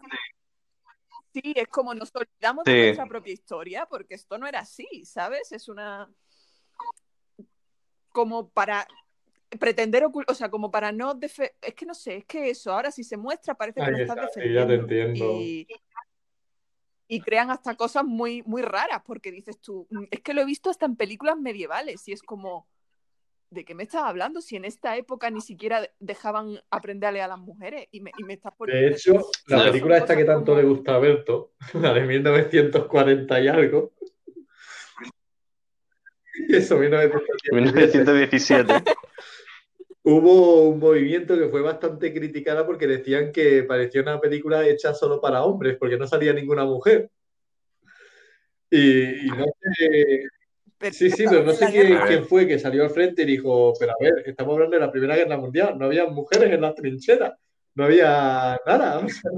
Sí, 1.35 1.53
es 1.55 1.69
como 1.69 1.95
nos 1.95 2.11
olvidamos 2.15 2.65
de 2.65 2.73
nuestra 2.87 3.07
propia 3.07 3.33
historia, 3.35 3.87
porque 3.87 4.15
esto 4.15 4.39
no 4.39 4.47
era 4.47 4.61
así, 4.61 5.05
¿sabes? 5.05 5.53
Es 5.53 5.69
una. 5.69 6.11
Como 8.09 8.49
para 8.49 8.87
pretender 9.59 10.05
ocultar, 10.05 10.33
o 10.33 10.35
sea, 10.37 10.51
como 10.51 10.71
para 10.71 10.93
no. 10.93 11.15
defe- 11.15 11.55
Es 11.63 11.75
que 11.75 11.87
no 11.87 11.95
sé, 11.95 12.17
es 12.19 12.25
que 12.27 12.51
eso, 12.51 12.73
ahora 12.73 12.91
si 12.91 13.03
se 13.05 13.17
muestra 13.17 13.55
parece 13.55 13.81
que 13.81 13.87
Ahí 13.87 13.93
lo 13.93 13.99
estás 13.99 14.17
está, 14.19 14.29
sí, 14.41 14.53
ya 14.53 14.67
te 14.67 14.73
defendiendo. 14.73 15.13
entiendo. 15.25 15.41
Y, 15.41 15.67
y 17.11 17.21
crean 17.21 17.51
hasta 17.51 17.75
cosas 17.75 18.05
muy, 18.05 18.43
muy 18.45 18.61
raras, 18.63 19.01
porque 19.07 19.31
dices 19.33 19.59
tú, 19.61 19.87
"Mm, 19.91 20.05
es 20.11 20.21
que 20.21 20.35
lo 20.35 20.43
he 20.43 20.45
visto 20.45 20.69
hasta 20.69 20.85
en 20.87 20.97
películas 20.97 21.37
medievales, 21.39 22.07
y 22.09 22.13
es 22.13 22.23
como. 22.23 22.67
¿De 23.51 23.65
qué 23.65 23.75
me 23.75 23.85
estás 23.85 24.03
hablando? 24.03 24.43
Si 24.43 24.57
en 24.57 24.67
esta 24.67 24.95
época 24.99 25.31
ni 25.31 25.41
siquiera 25.41 25.89
dejaban 26.01 26.61
aprender 26.71 27.09
a 27.09 27.13
leer 27.13 27.25
a 27.25 27.29
las 27.29 27.39
mujeres 27.39 27.89
y 27.91 28.03
me, 28.03 28.11
y 28.19 28.25
me 28.25 28.35
estás 28.35 28.53
De 28.53 28.57
poniendo. 28.59 28.95
hecho, 28.95 29.13
la 29.47 29.65
película 29.65 29.97
esta 29.97 30.15
que 30.15 30.27
tanto 30.27 30.53
como- 30.53 30.59
le 30.61 30.69
gusta 30.69 30.95
a 30.97 30.99
Berto, 30.99 31.53
la 31.73 31.95
de 31.95 32.03
1940 32.03 33.41
y 33.41 33.49
algo. 33.49 33.93
Eso, 36.49 36.77
1917. 36.77 37.55
1917. 37.55 38.75
hubo 40.11 40.69
un 40.71 40.79
movimiento 40.79 41.39
que 41.39 41.49
fue 41.49 41.61
bastante 41.61 42.13
criticada 42.15 42.65
porque 42.67 42.87
decían 42.87 43.31
que 43.33 43.63
parecía 43.65 44.01
una 44.03 44.21
película 44.21 44.67
hecha 44.67 44.95
solo 44.95 45.21
para 45.21 45.43
hombres, 45.45 45.77
porque 45.79 45.99
no 45.99 46.07
salía 46.07 46.33
ninguna 46.33 46.65
mujer. 46.65 47.11
Y, 48.71 49.27
y 49.27 49.29
no 49.29 49.45
sé. 49.45 50.23
Pero- 50.79 50.95
Sí, 50.95 51.11
sí, 51.11 51.25
pero 51.29 51.43
no 51.43 51.53
sé 51.53 51.67
quién, 51.73 52.25
fue 52.25 52.47
que 52.47 52.59
salió 52.59 52.85
al 52.85 52.91
frente 52.91 53.23
y 53.23 53.27
dijo, 53.27 53.75
pero 53.81 53.93
a 53.93 53.97
ver, 54.01 54.23
estamos 54.27 54.55
hablando 54.55 54.77
de 54.77 54.81
la 54.87 54.93
Primera 54.93 55.17
Guerra 55.17 55.37
Mundial, 55.37 55.77
no 55.77 55.87
había 55.87 56.07
mujeres 56.07 56.53
en 56.53 56.61
las 56.61 56.75
trincheras, 56.77 57.33
no 57.75 57.85
había 57.85 58.57
nada. 58.65 58.99
o 59.05 59.09
sea, 59.09 59.31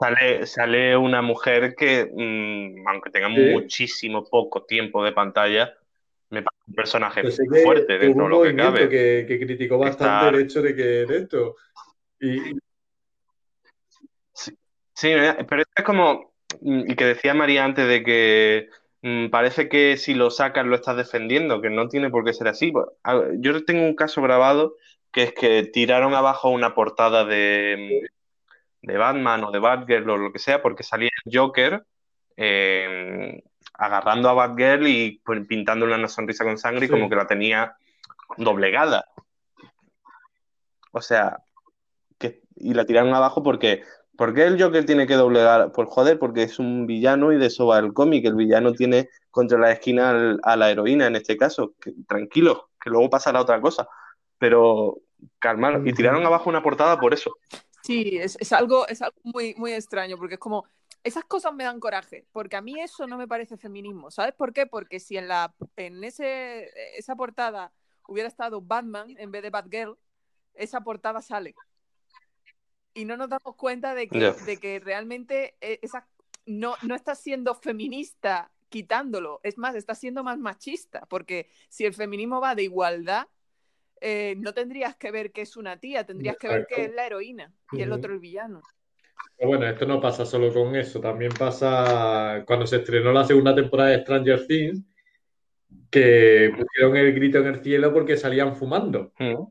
Sale, 0.00 0.46
sale 0.46 0.96
una 0.96 1.22
mujer 1.22 1.74
que, 1.74 2.08
mm, 2.12 2.86
aunque 2.86 3.10
tenga 3.10 3.28
Sí. 3.28 3.50
muchísimo 3.52 4.24
poco 4.24 4.64
tiempo 4.64 5.02
de 5.02 5.12
pantalla, 5.12 5.74
me 6.30 6.42
parece 6.42 6.64
un 6.66 6.74
personaje 6.74 7.22
que 7.22 7.62
fuerte 7.62 7.98
dentro 7.98 8.24
de 8.24 8.30
lo 8.30 8.42
que 8.42 8.56
cabe. 8.56 8.88
que, 8.88 9.24
que 9.26 9.38
criticó 9.38 9.78
bastante 9.78 10.28
el 10.36 10.44
hecho 10.44 10.62
de 10.62 10.74
que 10.74 10.82
de 10.82 11.16
esto. 11.18 11.56
Y, 12.20 12.58
Sí, 14.94 15.08
eh, 15.12 15.46
pero 15.48 15.62
es 15.76 15.84
como, 15.84 16.32
mm, 16.60 16.90
y 16.90 16.96
que 16.96 17.04
decía 17.04 17.32
María 17.32 17.64
antes 17.64 17.86
de 17.86 18.02
que 18.02 18.68
mm, 19.02 19.28
parece 19.28 19.68
que 19.68 19.96
si 19.96 20.14
lo 20.14 20.28
sacas 20.30 20.66
lo 20.66 20.74
estás 20.74 20.96
defendiendo, 20.96 21.60
que 21.60 21.70
no 21.70 21.88
tiene 21.88 22.10
por 22.10 22.24
qué 22.24 22.32
ser 22.32 22.48
así. 22.48 22.72
A- 23.04 23.22
Yo 23.38 23.64
tengo 23.64 23.84
un 23.84 23.94
caso 23.94 24.20
grabado 24.22 24.74
que 25.12 25.22
es 25.22 25.32
que 25.34 25.62
tiraron 25.72 26.14
abajo 26.14 26.50
una 26.50 26.74
portada 26.74 27.24
de, 27.24 28.08
de 28.82 28.96
Batman 28.98 29.44
o 29.44 29.52
de 29.52 29.60
Batgirl 29.60 30.10
o 30.10 30.16
lo 30.16 30.32
que 30.32 30.38
sea, 30.40 30.62
porque 30.62 30.82
salía 30.82 31.10
el 31.24 31.38
Joker 31.38 31.84
eh, 32.36 33.42
agarrando 33.78 34.28
a 34.28 34.34
Batgirl 34.34 34.86
y 34.86 35.20
pues, 35.24 35.46
pintándole 35.46 35.94
una 35.94 36.08
sonrisa 36.08 36.44
con 36.44 36.58
sangre 36.58 36.84
y 36.84 36.88
Sí. 36.88 36.92
como 36.92 37.08
que 37.08 37.16
la 37.16 37.26
tenía 37.26 37.76
doblegada. 38.36 39.06
O 40.92 41.00
sea, 41.00 41.38
que, 42.18 42.42
y 42.56 42.74
la 42.74 42.84
tiraron 42.84 43.14
abajo 43.14 43.42
porque 43.42 43.82
¿por 44.16 44.34
qué 44.34 44.44
el 44.44 44.60
Joker 44.60 44.84
tiene 44.84 45.06
que 45.06 45.14
doblegar? 45.14 45.70
Pues 45.72 45.88
joder, 45.90 46.18
porque 46.18 46.42
es 46.42 46.58
un 46.58 46.86
villano 46.86 47.32
y 47.32 47.38
de 47.38 47.46
eso 47.46 47.66
va 47.66 47.78
el 47.78 47.92
cómic. 47.92 48.24
El 48.24 48.34
villano 48.34 48.72
tiene 48.72 49.08
contra 49.30 49.58
la 49.58 49.70
esquina 49.72 50.10
al- 50.10 50.40
a 50.42 50.56
la 50.56 50.70
heroína 50.70 51.06
en 51.06 51.16
este 51.16 51.36
caso. 51.36 51.74
Que- 51.80 51.92
tranquilo, 52.08 52.70
que 52.82 52.90
luego 52.90 53.08
pasará 53.10 53.40
otra 53.40 53.60
cosa. 53.60 53.86
Pero 54.38 54.98
calmar. 55.38 55.82
Y 55.86 55.92
tiraron 55.92 56.24
abajo 56.26 56.50
una 56.50 56.62
portada 56.62 56.98
por 56.98 57.14
eso. 57.14 57.36
Sí, 57.82 58.18
es, 58.18 58.36
es 58.40 58.52
algo, 58.52 58.86
es 58.88 59.00
algo 59.02 59.16
muy, 59.22 59.54
muy 59.56 59.72
extraño, 59.72 60.16
porque 60.18 60.34
es 60.34 60.40
como, 60.40 60.64
esas 61.04 61.24
cosas 61.24 61.54
me 61.54 61.64
dan 61.64 61.80
coraje, 61.80 62.26
porque 62.32 62.56
a 62.56 62.60
mí 62.60 62.78
eso 62.80 63.06
no 63.06 63.16
me 63.16 63.28
parece 63.28 63.56
feminismo, 63.56 64.10
¿sabes 64.10 64.34
por 64.34 64.52
qué? 64.52 64.66
Porque 64.66 65.00
si 65.00 65.16
en 65.16 65.28
la, 65.28 65.54
en 65.76 66.02
ese, 66.04 66.70
esa 66.98 67.16
portada 67.16 67.72
hubiera 68.06 68.28
estado 68.28 68.60
Batman 68.60 69.14
en 69.18 69.30
vez 69.30 69.42
de 69.42 69.50
Batgirl, 69.50 69.98
esa 70.54 70.80
portada 70.80 71.22
sale. 71.22 71.54
Y 72.94 73.04
no 73.04 73.16
nos 73.16 73.28
damos 73.28 73.54
cuenta 73.56 73.94
de 73.94 74.08
que, 74.08 74.18
de 74.18 74.56
que 74.56 74.80
realmente 74.80 75.56
eh, 75.60 75.78
esa, 75.82 76.08
no, 76.46 76.74
no 76.82 76.94
está 76.94 77.14
siendo 77.14 77.54
feminista 77.54 78.50
quitándolo, 78.68 79.40
es 79.42 79.56
más, 79.56 79.74
está 79.74 79.94
siendo 79.94 80.24
más 80.24 80.38
machista, 80.38 81.06
porque 81.06 81.48
si 81.68 81.84
el 81.84 81.94
feminismo 81.94 82.40
va 82.40 82.54
de 82.54 82.64
igualdad, 82.64 83.28
eh, 84.00 84.34
no 84.38 84.52
tendrías 84.52 84.96
que 84.96 85.10
ver 85.10 85.32
que 85.32 85.42
es 85.42 85.56
una 85.56 85.78
tía, 85.78 86.04
tendrías 86.04 86.36
que 86.36 86.48
ver 86.48 86.66
que 86.66 86.84
es 86.84 86.94
la 86.94 87.06
heroína 87.06 87.52
y 87.72 87.82
el 87.82 87.92
otro 87.92 88.12
el 88.12 88.20
villano. 88.20 88.62
Pero 89.36 89.48
bueno, 89.48 89.66
esto 89.66 89.86
no 89.86 90.00
pasa 90.00 90.24
solo 90.26 90.52
con 90.52 90.74
eso, 90.74 91.00
también 91.00 91.30
pasa 91.38 92.42
cuando 92.46 92.66
se 92.66 92.76
estrenó 92.76 93.12
la 93.12 93.24
segunda 93.24 93.54
temporada 93.54 93.90
de 93.90 94.00
Stranger 94.02 94.46
Things, 94.46 94.82
que 95.90 96.52
pusieron 96.56 96.96
el 96.96 97.12
grito 97.14 97.38
en 97.38 97.46
el 97.46 97.62
cielo 97.62 97.92
porque 97.92 98.16
salían 98.16 98.56
fumando. 98.56 99.12
Mm. 99.18 99.44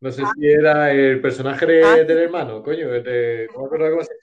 No 0.00 0.10
sé 0.12 0.22
si 0.38 0.46
era 0.46 0.92
el 0.92 1.20
personaje 1.20 1.66
de- 1.66 1.84
Ah. 1.84 1.96
del 2.04 2.18
hermano, 2.18 2.62
coño, 2.62 2.88
de- 2.90 3.48
no 3.54 3.60
me 3.60 3.66
acuerdo 3.66 3.90
cómo 3.90 4.02
se- 4.02 4.14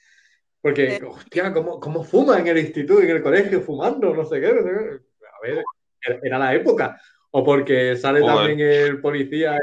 Porque, 0.62 0.96
Eh. 0.96 1.02
hostia, 1.06 1.52
¿cómo, 1.54 1.78
cómo 1.80 2.04
fuma 2.06 2.40
en 2.40 2.48
el 2.48 2.58
instituto, 2.58 3.02
en 3.02 3.10
el 3.10 3.22
colegio, 3.22 3.60
fumando? 3.62 4.14
No 4.14 4.24
sé 4.24 4.40
qué. 4.40 4.54
no 4.54 4.62
sé 4.64 4.70
qué. 4.70 5.26
A 5.28 5.42
ver, 5.42 5.64
era, 6.06 6.20
era 6.24 6.40
la 6.40 6.56
época. 6.56 7.02
O 7.32 7.44
porque 7.44 7.98
sale 7.98 8.22
Joder. 8.22 8.36
también 8.36 8.60
el 8.70 9.02
policía, 9.02 9.58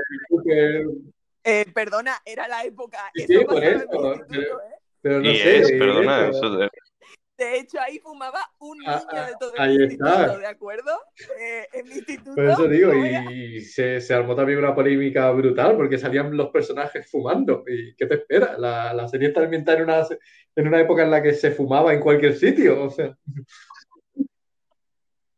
el 0.44 1.02
Eh, 1.42 1.64
perdona, 1.72 2.16
era 2.24 2.46
la 2.48 2.64
época. 2.64 2.98
Sí, 3.14 3.22
Eso 3.22 3.40
sí, 3.40 3.44
por 3.46 3.64
eso, 3.64 3.76
instituto, 3.84 4.60
pero- 5.00 5.20
no 5.20 5.30
Y 5.30 5.36
sé. 5.36 5.58
es, 5.58 5.72
perdona, 5.72 6.28
eso 6.28 6.50
de- 6.56 6.70
De 7.38 7.58
hecho, 7.58 7.80
ahí 7.80 7.98
fumaba 8.00 8.38
un 8.58 8.76
niño 8.78 8.90
Ah, 8.92 9.02
ah, 9.12 9.26
de 9.26 9.34
todo 9.40 9.52
ahí 9.56 9.74
el 9.76 9.90
está. 9.92 10.08
instituto, 10.10 10.38
¿de 10.40 10.46
acuerdo? 10.46 10.90
Eh, 11.40 11.66
en 11.72 11.88
mi 11.88 11.94
instituto. 11.94 12.34
Por 12.34 12.44
eso 12.44 12.68
digo, 12.68 12.92
no 12.92 13.30
y 13.32 13.60
se, 13.62 13.98
se 14.02 14.12
armó 14.12 14.36
también 14.36 14.58
una 14.58 14.74
polémica 14.74 15.30
brutal 15.30 15.74
porque 15.74 15.96
salían 15.96 16.36
los 16.36 16.50
personajes 16.50 17.10
fumando. 17.10 17.64
¿Y 17.66 17.94
qué 17.96 18.04
te 18.04 18.16
espera? 18.16 18.58
La, 18.58 18.92
la 18.92 19.08
serie 19.08 19.28
está 19.28 19.40
ambientada 19.42 19.78
en 19.78 19.84
una, 19.84 20.06
en 20.54 20.68
una 20.68 20.80
época 20.80 21.02
en 21.02 21.10
la 21.10 21.22
que 21.22 21.32
se 21.32 21.50
fumaba 21.52 21.94
en 21.94 22.00
cualquier 22.00 22.36
sitio. 22.36 22.82
O 22.84 22.90
sea, 22.90 23.16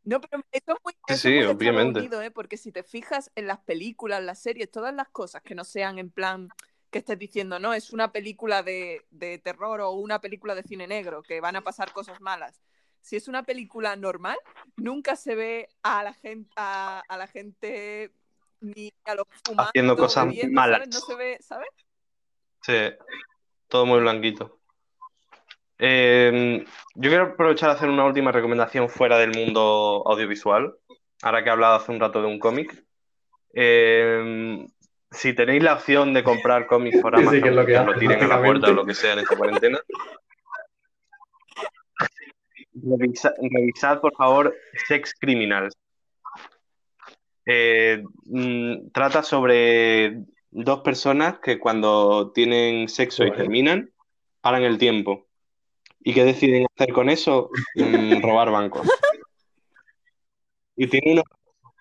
No, 0.03 0.19
pero 0.19 0.43
eso 0.51 0.73
es 0.73 0.77
muy, 0.83 0.93
Sí, 0.93 1.13
eso 1.13 1.13
es 1.13 1.21
sí, 1.21 1.29
muy 1.37 1.45
obviamente. 1.55 2.01
¿eh? 2.25 2.31
Porque 2.31 2.57
si 2.57 2.73
te 2.73 2.83
fijas 2.83 3.31
en 3.35 3.47
las 3.47 3.59
películas, 3.59 4.21
las 4.21 4.41
series, 4.41 4.69
todas 4.69 4.93
las 4.93 5.07
cosas 5.09 5.41
que 5.41 5.55
no 5.55 5.63
sean 5.63 5.97
en 5.99 6.09
plan 6.11 6.49
que 6.93 6.99
estés 6.99 7.17
diciendo, 7.19 7.59
no, 7.59 7.73
es 7.73 7.91
una 7.91 8.13
película 8.13 8.61
de, 8.63 9.01
de 9.09 9.39
terror 9.39 9.81
o 9.81 9.91
una 9.91 10.21
película 10.21 10.53
de 10.55 10.63
cine 10.63 10.87
negro, 10.87 11.23
que 11.23 11.41
van 11.41 11.55
a 11.57 11.61
pasar 11.61 11.91
cosas 11.91 12.21
malas. 12.21 12.61
Si 13.01 13.17
es 13.17 13.27
una 13.27 13.43
película 13.43 13.97
normal, 13.97 14.37
nunca 14.77 15.17
se 15.17 15.35
ve 15.35 15.69
a 15.81 16.03
la 16.03 16.13
gente, 16.13 16.49
a, 16.55 17.01
a 17.09 17.17
la 17.17 17.27
gente 17.27 18.11
ni 18.61 18.93
a 19.05 19.15
los 19.15 19.25
fumando, 19.43 19.69
Haciendo 19.69 19.97
cosas 19.97 20.27
bebiendo, 20.27 20.53
malas. 20.53 20.77
¿sabes? 20.79 20.93
No 20.93 20.99
se 21.01 21.15
ve, 21.15 21.37
¿sabes? 21.41 21.69
Sí, 22.61 23.07
todo 23.67 23.85
muy 23.85 23.99
blanquito. 23.99 24.59
Eh, 25.79 26.63
yo 26.93 27.09
quiero 27.09 27.25
aprovechar 27.25 27.71
a 27.71 27.73
hacer 27.73 27.89
una 27.89 28.05
última 28.05 28.31
recomendación 28.31 28.87
fuera 28.87 29.17
del 29.17 29.31
mundo 29.31 30.03
audiovisual, 30.05 30.77
ahora 31.23 31.43
que 31.43 31.49
he 31.49 31.51
hablado 31.51 31.75
hace 31.75 31.91
un 31.91 31.99
rato 31.99 32.21
de 32.21 32.27
un 32.27 32.39
cómic. 32.39 32.85
Eh, 33.55 34.65
si 35.13 35.33
tenéis 35.33 35.63
la 35.63 35.73
opción 35.75 36.13
de 36.13 36.23
comprar 36.23 36.67
cómics 36.67 36.99
por 37.01 37.15
Sí, 37.17 37.21
Amazon, 37.21 37.41
que 37.43 37.51
lo 37.51 37.65
que 37.65 37.71
lo 37.73 37.79
hace, 37.91 37.99
tiren 37.99 38.23
a 38.23 38.27
la 38.27 38.41
puerta 38.41 38.67
o 38.67 38.73
lo 38.73 38.85
que 38.85 38.93
sea 38.93 39.13
en 39.13 39.19
esta 39.19 39.35
cuarentena, 39.37 39.79
revisa- 42.73 43.33
revisad, 43.41 44.01
por 44.01 44.13
favor, 44.15 44.55
Sex 44.87 45.13
Criminals. 45.19 45.73
Eh, 47.45 48.03
mm, 48.25 48.89
trata 48.93 49.21
sobre 49.23 50.19
dos 50.49 50.81
personas 50.81 51.39
que 51.39 51.59
cuando 51.59 52.31
tienen 52.31 52.87
sexo 52.87 53.25
y 53.25 53.31
terminan, 53.31 53.91
paran 54.41 54.63
el 54.63 54.77
tiempo. 54.77 55.27
¿Y 56.05 56.13
qué 56.13 56.23
deciden 56.25 56.65
hacer 56.75 56.93
con 56.93 57.09
eso? 57.09 57.49
Mm, 57.75 58.21
robar 58.21 58.51
bancos. 58.51 58.87
Y 60.75 60.87
tiene 60.87 61.11
unos, 61.13 61.25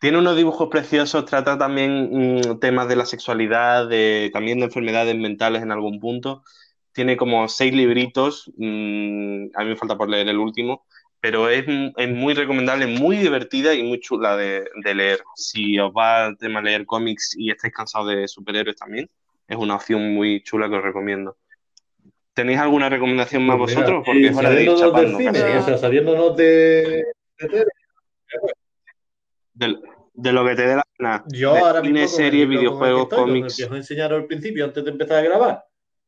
tiene 0.02 0.18
unos 0.18 0.36
dibujos 0.36 0.68
preciosos, 0.68 1.26
trata 1.26 1.56
también 1.56 2.40
mm, 2.40 2.58
temas 2.58 2.88
de 2.88 2.96
la 2.96 3.06
sexualidad, 3.06 3.86
de, 3.86 4.30
también 4.32 4.58
de 4.58 4.64
enfermedades 4.64 5.14
mentales 5.14 5.62
en 5.62 5.70
algún 5.70 6.00
punto. 6.00 6.42
Tiene 6.90 7.16
como 7.16 7.46
seis 7.46 7.72
libritos, 7.72 8.50
mm, 8.56 9.50
a 9.54 9.62
mí 9.62 9.68
me 9.68 9.76
falta 9.76 9.96
por 9.96 10.08
leer 10.08 10.28
el 10.28 10.38
último, 10.38 10.84
pero 11.20 11.48
es, 11.48 11.64
es 11.96 12.08
muy 12.10 12.34
recomendable, 12.34 12.88
muy 12.88 13.16
divertida 13.16 13.74
y 13.74 13.84
muy 13.84 14.00
chula 14.00 14.36
de, 14.36 14.64
de 14.82 14.92
leer. 14.92 15.20
Si 15.36 15.78
os 15.78 15.92
va 15.92 16.26
el 16.26 16.36
tema 16.36 16.60
leer 16.60 16.84
cómics 16.84 17.36
y 17.38 17.52
estáis 17.52 17.72
cansados 17.72 18.08
de 18.08 18.26
superhéroes 18.26 18.74
también, 18.74 19.08
es 19.46 19.56
una 19.56 19.76
opción 19.76 20.14
muy 20.14 20.42
chula 20.42 20.68
que 20.68 20.78
os 20.78 20.82
recomiendo. 20.82 21.36
¿Tenéis 22.34 22.58
alguna 22.58 22.88
recomendación 22.88 23.46
más 23.46 23.56
Pues 23.56 23.76
mira, 23.76 23.82
vosotros? 23.82 24.02
Porque 24.04 24.36
hora 24.36 24.50
de 24.50 24.64
ir 24.64 24.74
chapando. 24.74 25.16
cine, 25.16 25.58
o 25.58 25.62
sea, 25.62 25.78
saliéndonos 25.78 26.36
de, 26.36 27.04
de 27.38 27.48
tele. 27.48 27.66
De, 29.66 29.78
de 30.14 30.32
lo 30.32 30.44
que 30.44 30.54
te 30.54 30.66
dé 30.66 30.76
la 30.76 30.86
gana. 30.98 31.24
Yo 31.28 31.54
De 31.54 31.58
ahora 31.60 31.80
cine, 31.80 32.00
mismo 32.02 32.16
que 32.18 32.46
videojuegos, 32.46 33.08
cómics. 33.08 33.52
empiezo 33.52 33.74
a 33.74 33.76
enseñar 33.76 34.12
al 34.12 34.26
principio 34.26 34.64
antes 34.64 34.84
de 34.84 34.90
empezar 34.90 35.18
a 35.18 35.22
grabar. 35.22 35.64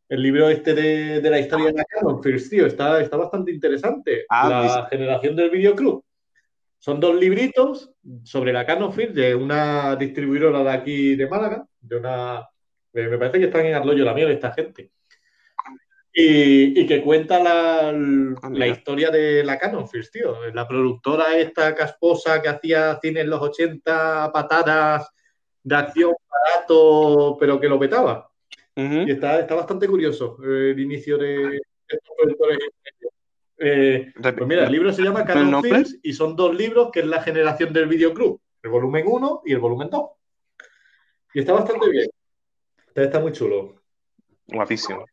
El 0.08 0.22
libro 0.22 0.48
este 0.50 0.74
de, 0.74 1.20
de 1.20 1.30
la 1.30 1.38
historia 1.40 1.66
de 1.66 1.72
la 1.72 1.84
Canon 1.84 2.22
First, 2.22 2.50
tío, 2.50 2.66
está, 2.66 3.00
está 3.00 3.16
bastante 3.16 3.50
interesante. 3.50 4.26
Ah, 4.28 4.48
la 4.48 4.88
generación 4.90 5.34
del 5.34 5.50
videoclub. 5.50 6.04
Son 6.78 7.00
dos 7.00 7.14
libritos 7.18 7.90
sobre 8.24 8.52
la 8.52 8.66
Canon 8.66 8.92
First 8.92 9.14
de 9.14 9.34
una 9.34 9.96
distribuidora 9.96 10.62
de 10.62 10.70
aquí 10.70 11.16
de 11.16 11.26
Málaga, 11.26 11.66
de 11.80 11.96
una 11.96 12.46
me 12.94 13.18
parece 13.18 13.40
que 13.40 13.46
están 13.46 13.66
en 13.66 13.74
Arloyo 13.74 14.04
la 14.04 14.14
miel 14.14 14.30
esta 14.30 14.52
gente. 14.52 14.92
Y, 16.16 16.80
y 16.80 16.86
que 16.86 17.02
cuenta 17.02 17.42
la, 17.42 17.92
Ah, 18.44 18.50
la 18.52 18.68
historia 18.68 19.10
de 19.10 19.42
la 19.42 19.58
Canon 19.58 19.88
First, 19.88 20.12
tío. 20.12 20.36
La 20.52 20.68
productora 20.68 21.36
esta 21.38 21.74
casposa 21.74 22.42
que 22.42 22.48
hacía 22.48 22.98
cine 23.00 23.20
en 23.20 23.30
los 23.30 23.40
80, 23.40 24.30
patadas 24.32 25.10
de 25.62 25.74
acción 25.74 26.12
barato, 26.28 27.36
pero 27.40 27.58
que 27.58 27.68
lo 27.68 27.78
petaba. 27.78 28.30
Y 28.76 29.10
está, 29.12 29.38
está 29.40 29.54
bastante 29.54 29.86
curioso 29.86 30.36
eh, 30.44 30.72
el 30.72 30.80
inicio 30.80 31.16
de 31.16 31.60
estos 31.88 32.16
productores. 32.18 32.58
Eh, 33.56 34.12
pues 34.20 34.46
mira, 34.46 34.64
el 34.64 34.72
libro 34.72 34.92
se 34.92 35.02
llama 35.02 35.20
¿El 35.20 35.26
Canon? 35.26 35.62
Films 35.62 36.00
y 36.02 36.12
son 36.12 36.34
dos 36.34 36.54
libros 36.54 36.90
que 36.92 37.00
es 37.00 37.06
la 37.06 37.22
generación 37.22 37.72
del 37.72 37.86
videoclub. 37.86 38.40
el 38.62 38.70
volumen 38.70 39.04
1 39.06 39.42
y 39.46 39.52
el 39.52 39.60
volumen 39.60 39.88
2. 39.90 40.10
Y 41.34 41.40
está 41.40 41.52
bastante 41.52 41.88
bien. 41.88 42.10
Está 42.94 43.20
muy 43.20 43.32
chulo. 43.32 43.80
Guapísimo. 44.48 45.06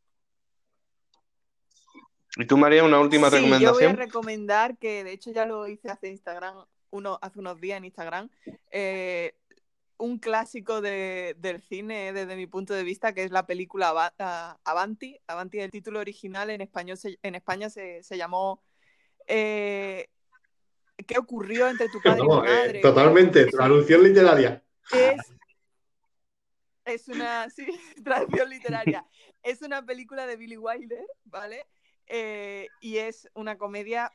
¿Y 2.38 2.46
tú, 2.46 2.58
María, 2.58 2.84
una 2.84 3.00
última 3.00 3.30
Sí, 3.30 3.36
yo 3.36 3.42
voy 3.42 3.50
a 3.50 3.52
recomendación? 3.60 3.98
recomendar 3.98 4.78
que 4.78 5.04
de 5.04 5.12
hecho 5.12 5.32
ya 5.32 5.46
lo 5.46 5.68
hice 5.68 5.90
hace 5.90 6.10
Instagram, 6.10 6.66
uno, 6.92 7.20
hace 7.22 7.40
unos 7.40 7.60
días 7.60 7.78
en 7.78 7.86
Instagram, 7.86 8.30
eh, 8.72 9.36
un 9.98 10.18
clásico 10.18 10.82
de- 10.82 11.36
del 11.38 11.62
cine 11.62 12.12
desde 12.14 12.36
mi 12.36 12.48
punto 12.48 12.74
de 12.74 12.84
vista, 12.84 13.14
que 13.14 13.24
es 13.24 13.32
la 13.32 13.46
película 13.46 14.14
ah, 14.18 14.58
Avanti. 14.64 15.20
Avanti, 15.28 15.60
el 15.60 15.70
título 15.72 16.00
original 16.00 16.50
en 16.50 16.62
español 16.62 16.98
se- 16.98 17.20
en 17.22 17.36
España 17.36 17.70
se, 17.70 18.02
se 18.02 18.18
llamó 18.18 18.64
eh, 19.28 20.08
¿Qué 21.08 21.18
ocurrió 21.18 21.68
entre 21.68 21.88
tu 21.90 22.02
padre 22.02 22.22
y 22.22 22.26
eh, 22.26 22.28
madre? 22.28 22.82
totalmente, 22.82 23.46
traducción 23.48 24.04
literaria. 24.04 24.64
Es, 24.94 25.22
es 26.86 27.08
una, 27.08 27.50
sí, 27.56 27.66
traducción 28.04 28.50
literaria. 28.50 29.06
Es 29.44 29.62
una 29.62 29.86
película 29.86 30.26
de 30.26 30.36
Billy 30.38 30.58
Wilder, 30.58 31.06
¿vale? 31.26 31.66
Eh, 32.14 32.68
y 32.82 32.98
es 32.98 33.30
una 33.36 33.58
comedia 33.58 34.12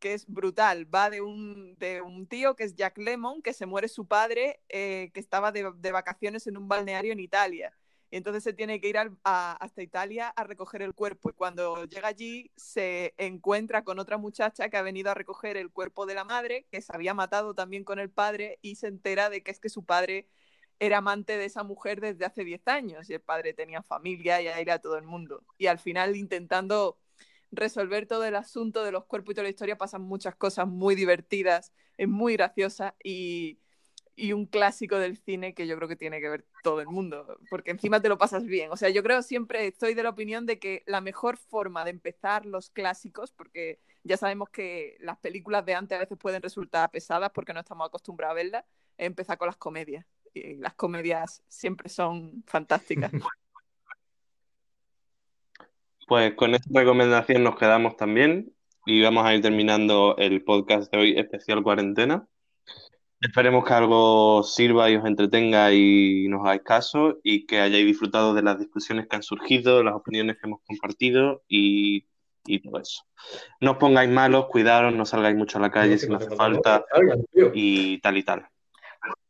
que 0.00 0.14
es 0.14 0.26
brutal. 0.26 0.92
Va 0.92 1.10
de 1.10 1.20
un, 1.20 1.76
de 1.78 2.02
un 2.02 2.26
tío 2.26 2.56
que 2.56 2.64
es 2.64 2.74
Jack 2.74 2.98
Lemmon, 2.98 3.40
que 3.42 3.52
se 3.52 3.66
muere 3.66 3.86
su 3.88 4.06
padre, 4.06 4.60
eh, 4.68 5.10
que 5.14 5.20
estaba 5.20 5.52
de, 5.52 5.72
de 5.76 5.92
vacaciones 5.92 6.46
en 6.48 6.56
un 6.56 6.66
balneario 6.68 7.12
en 7.12 7.20
Italia. 7.20 7.72
Y 8.10 8.16
entonces 8.16 8.42
se 8.44 8.52
tiene 8.52 8.80
que 8.80 8.88
ir 8.88 8.98
a- 8.98 9.52
hasta 9.60 9.82
Italia 9.82 10.28
a 10.28 10.44
recoger 10.44 10.82
el 10.82 10.94
cuerpo. 10.94 11.30
Y 11.30 11.32
cuando 11.34 11.84
llega 11.84 12.08
allí, 12.08 12.50
se 12.56 13.14
encuentra 13.18 13.84
con 13.84 13.98
otra 14.00 14.18
muchacha 14.18 14.68
que 14.68 14.76
ha 14.76 14.82
venido 14.82 15.10
a 15.10 15.14
recoger 15.14 15.56
el 15.56 15.70
cuerpo 15.70 16.06
de 16.06 16.14
la 16.14 16.24
madre, 16.24 16.66
que 16.70 16.80
se 16.82 16.92
había 16.94 17.14
matado 17.14 17.54
también 17.54 17.84
con 17.84 17.98
el 18.00 18.10
padre, 18.10 18.58
y 18.62 18.76
se 18.76 18.88
entera 18.88 19.30
de 19.30 19.42
que 19.42 19.50
es 19.52 19.60
que 19.60 19.68
su 19.68 19.84
padre 19.84 20.28
era 20.78 20.98
amante 20.98 21.36
de 21.38 21.46
esa 21.46 21.62
mujer 21.62 22.00
desde 22.00 22.24
hace 22.24 22.44
10 22.44 22.66
años. 22.68 23.08
Y 23.10 23.14
el 23.14 23.20
padre 23.20 23.54
tenía 23.54 23.82
familia 23.82 24.40
y 24.42 24.48
a 24.48 24.60
ir 24.60 24.70
a 24.70 24.78
todo 24.80 24.96
el 24.98 25.04
mundo. 25.04 25.44
Y 25.58 25.66
al 25.66 25.78
final, 25.78 26.16
intentando 26.16 26.98
resolver 27.52 28.06
todo 28.06 28.24
el 28.24 28.36
asunto 28.36 28.84
de 28.84 28.92
los 28.92 29.04
cuerpos 29.04 29.32
y 29.32 29.34
toda 29.34 29.44
la 29.44 29.50
historia, 29.50 29.78
pasan 29.78 30.02
muchas 30.02 30.34
cosas 30.36 30.66
muy 30.66 30.94
divertidas, 30.94 31.72
es 31.96 32.08
muy 32.08 32.34
graciosa 32.34 32.94
y, 33.02 33.58
y 34.16 34.32
un 34.32 34.46
clásico 34.46 34.98
del 34.98 35.18
cine 35.18 35.54
que 35.54 35.66
yo 35.66 35.76
creo 35.76 35.88
que 35.88 35.96
tiene 35.96 36.20
que 36.20 36.28
ver 36.28 36.46
todo 36.62 36.80
el 36.80 36.88
mundo, 36.88 37.38
porque 37.50 37.70
encima 37.70 38.00
te 38.00 38.08
lo 38.08 38.18
pasas 38.18 38.44
bien. 38.44 38.72
O 38.72 38.76
sea, 38.76 38.88
yo 38.88 39.02
creo 39.02 39.22
siempre 39.22 39.66
estoy 39.66 39.94
de 39.94 40.02
la 40.02 40.08
opinión 40.10 40.46
de 40.46 40.58
que 40.58 40.82
la 40.86 41.02
mejor 41.02 41.36
forma 41.36 41.84
de 41.84 41.90
empezar 41.90 42.46
los 42.46 42.70
clásicos, 42.70 43.30
porque 43.32 43.78
ya 44.02 44.16
sabemos 44.16 44.48
que 44.48 44.96
las 45.00 45.18
películas 45.18 45.66
de 45.66 45.74
antes 45.74 45.96
a 45.96 46.00
veces 46.00 46.18
pueden 46.18 46.42
resultar 46.42 46.90
pesadas 46.90 47.30
porque 47.32 47.52
no 47.52 47.60
estamos 47.60 47.86
acostumbrados 47.86 48.32
a 48.32 48.36
verlas, 48.36 48.64
es 48.96 49.06
empezar 49.06 49.36
con 49.36 49.46
las 49.46 49.56
comedias. 49.56 50.06
Y 50.32 50.56
las 50.56 50.74
comedias 50.74 51.42
siempre 51.48 51.88
son 51.88 52.42
fantásticas. 52.46 53.12
Pues 56.06 56.34
con 56.34 56.54
esta 56.54 56.68
recomendación 56.72 57.42
nos 57.42 57.56
quedamos 57.58 57.96
también 57.96 58.52
y 58.86 59.02
vamos 59.02 59.26
a 59.26 59.34
ir 59.34 59.42
terminando 59.42 60.16
el 60.18 60.42
podcast 60.44 60.92
de 60.92 60.98
hoy, 60.98 61.18
especial 61.18 61.62
cuarentena. 61.64 62.26
Esperemos 63.20 63.64
que 63.64 63.72
algo 63.74 64.42
sirva 64.44 64.88
y 64.88 64.96
os 64.96 65.04
entretenga 65.04 65.72
y 65.72 66.28
nos 66.28 66.42
hagáis 66.42 66.62
caso 66.62 67.18
y 67.24 67.44
que 67.46 67.60
hayáis 67.60 67.86
disfrutado 67.86 68.34
de 68.34 68.42
las 68.42 68.58
discusiones 68.58 69.08
que 69.08 69.16
han 69.16 69.22
surgido, 69.22 69.82
las 69.82 69.94
opiniones 69.94 70.36
que 70.36 70.46
hemos 70.46 70.60
compartido 70.64 71.42
y, 71.48 72.06
y 72.44 72.60
todo 72.60 72.78
eso. 72.80 73.02
No 73.60 73.72
os 73.72 73.76
pongáis 73.78 74.10
malos, 74.10 74.46
cuidaros, 74.46 74.94
no 74.94 75.06
salgáis 75.06 75.36
mucho 75.36 75.58
a 75.58 75.62
la 75.62 75.72
calle 75.72 75.98
si 75.98 76.08
no 76.08 76.18
hace 76.18 76.36
falta 76.36 76.84
y 77.52 77.98
tal 77.98 78.16
y 78.16 78.22
tal. 78.22 78.46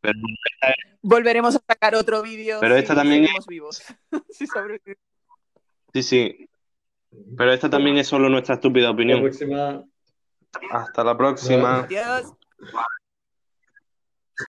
Pero, 0.00 0.18
Volveremos 1.00 1.56
a 1.56 1.60
sacar 1.66 1.94
otro 1.94 2.22
vídeo 2.22 2.58
Pero 2.60 2.76
esta 2.76 2.94
también 2.94 3.24
es- 3.24 3.46
vivos. 3.46 3.82
Si 5.92 6.02
sí, 6.02 6.02
sí, 6.02 6.48
pero 7.36 7.52
esta 7.52 7.68
también 7.70 7.96
es 7.98 8.06
solo 8.06 8.28
nuestra 8.28 8.54
estúpida 8.56 8.86
La 8.86 8.90
opinión. 8.92 9.20
próxima. 9.22 9.82
Hasta 10.70 11.04
la 11.04 11.16
próxima. 11.16 11.80
Adiós. 11.80 12.32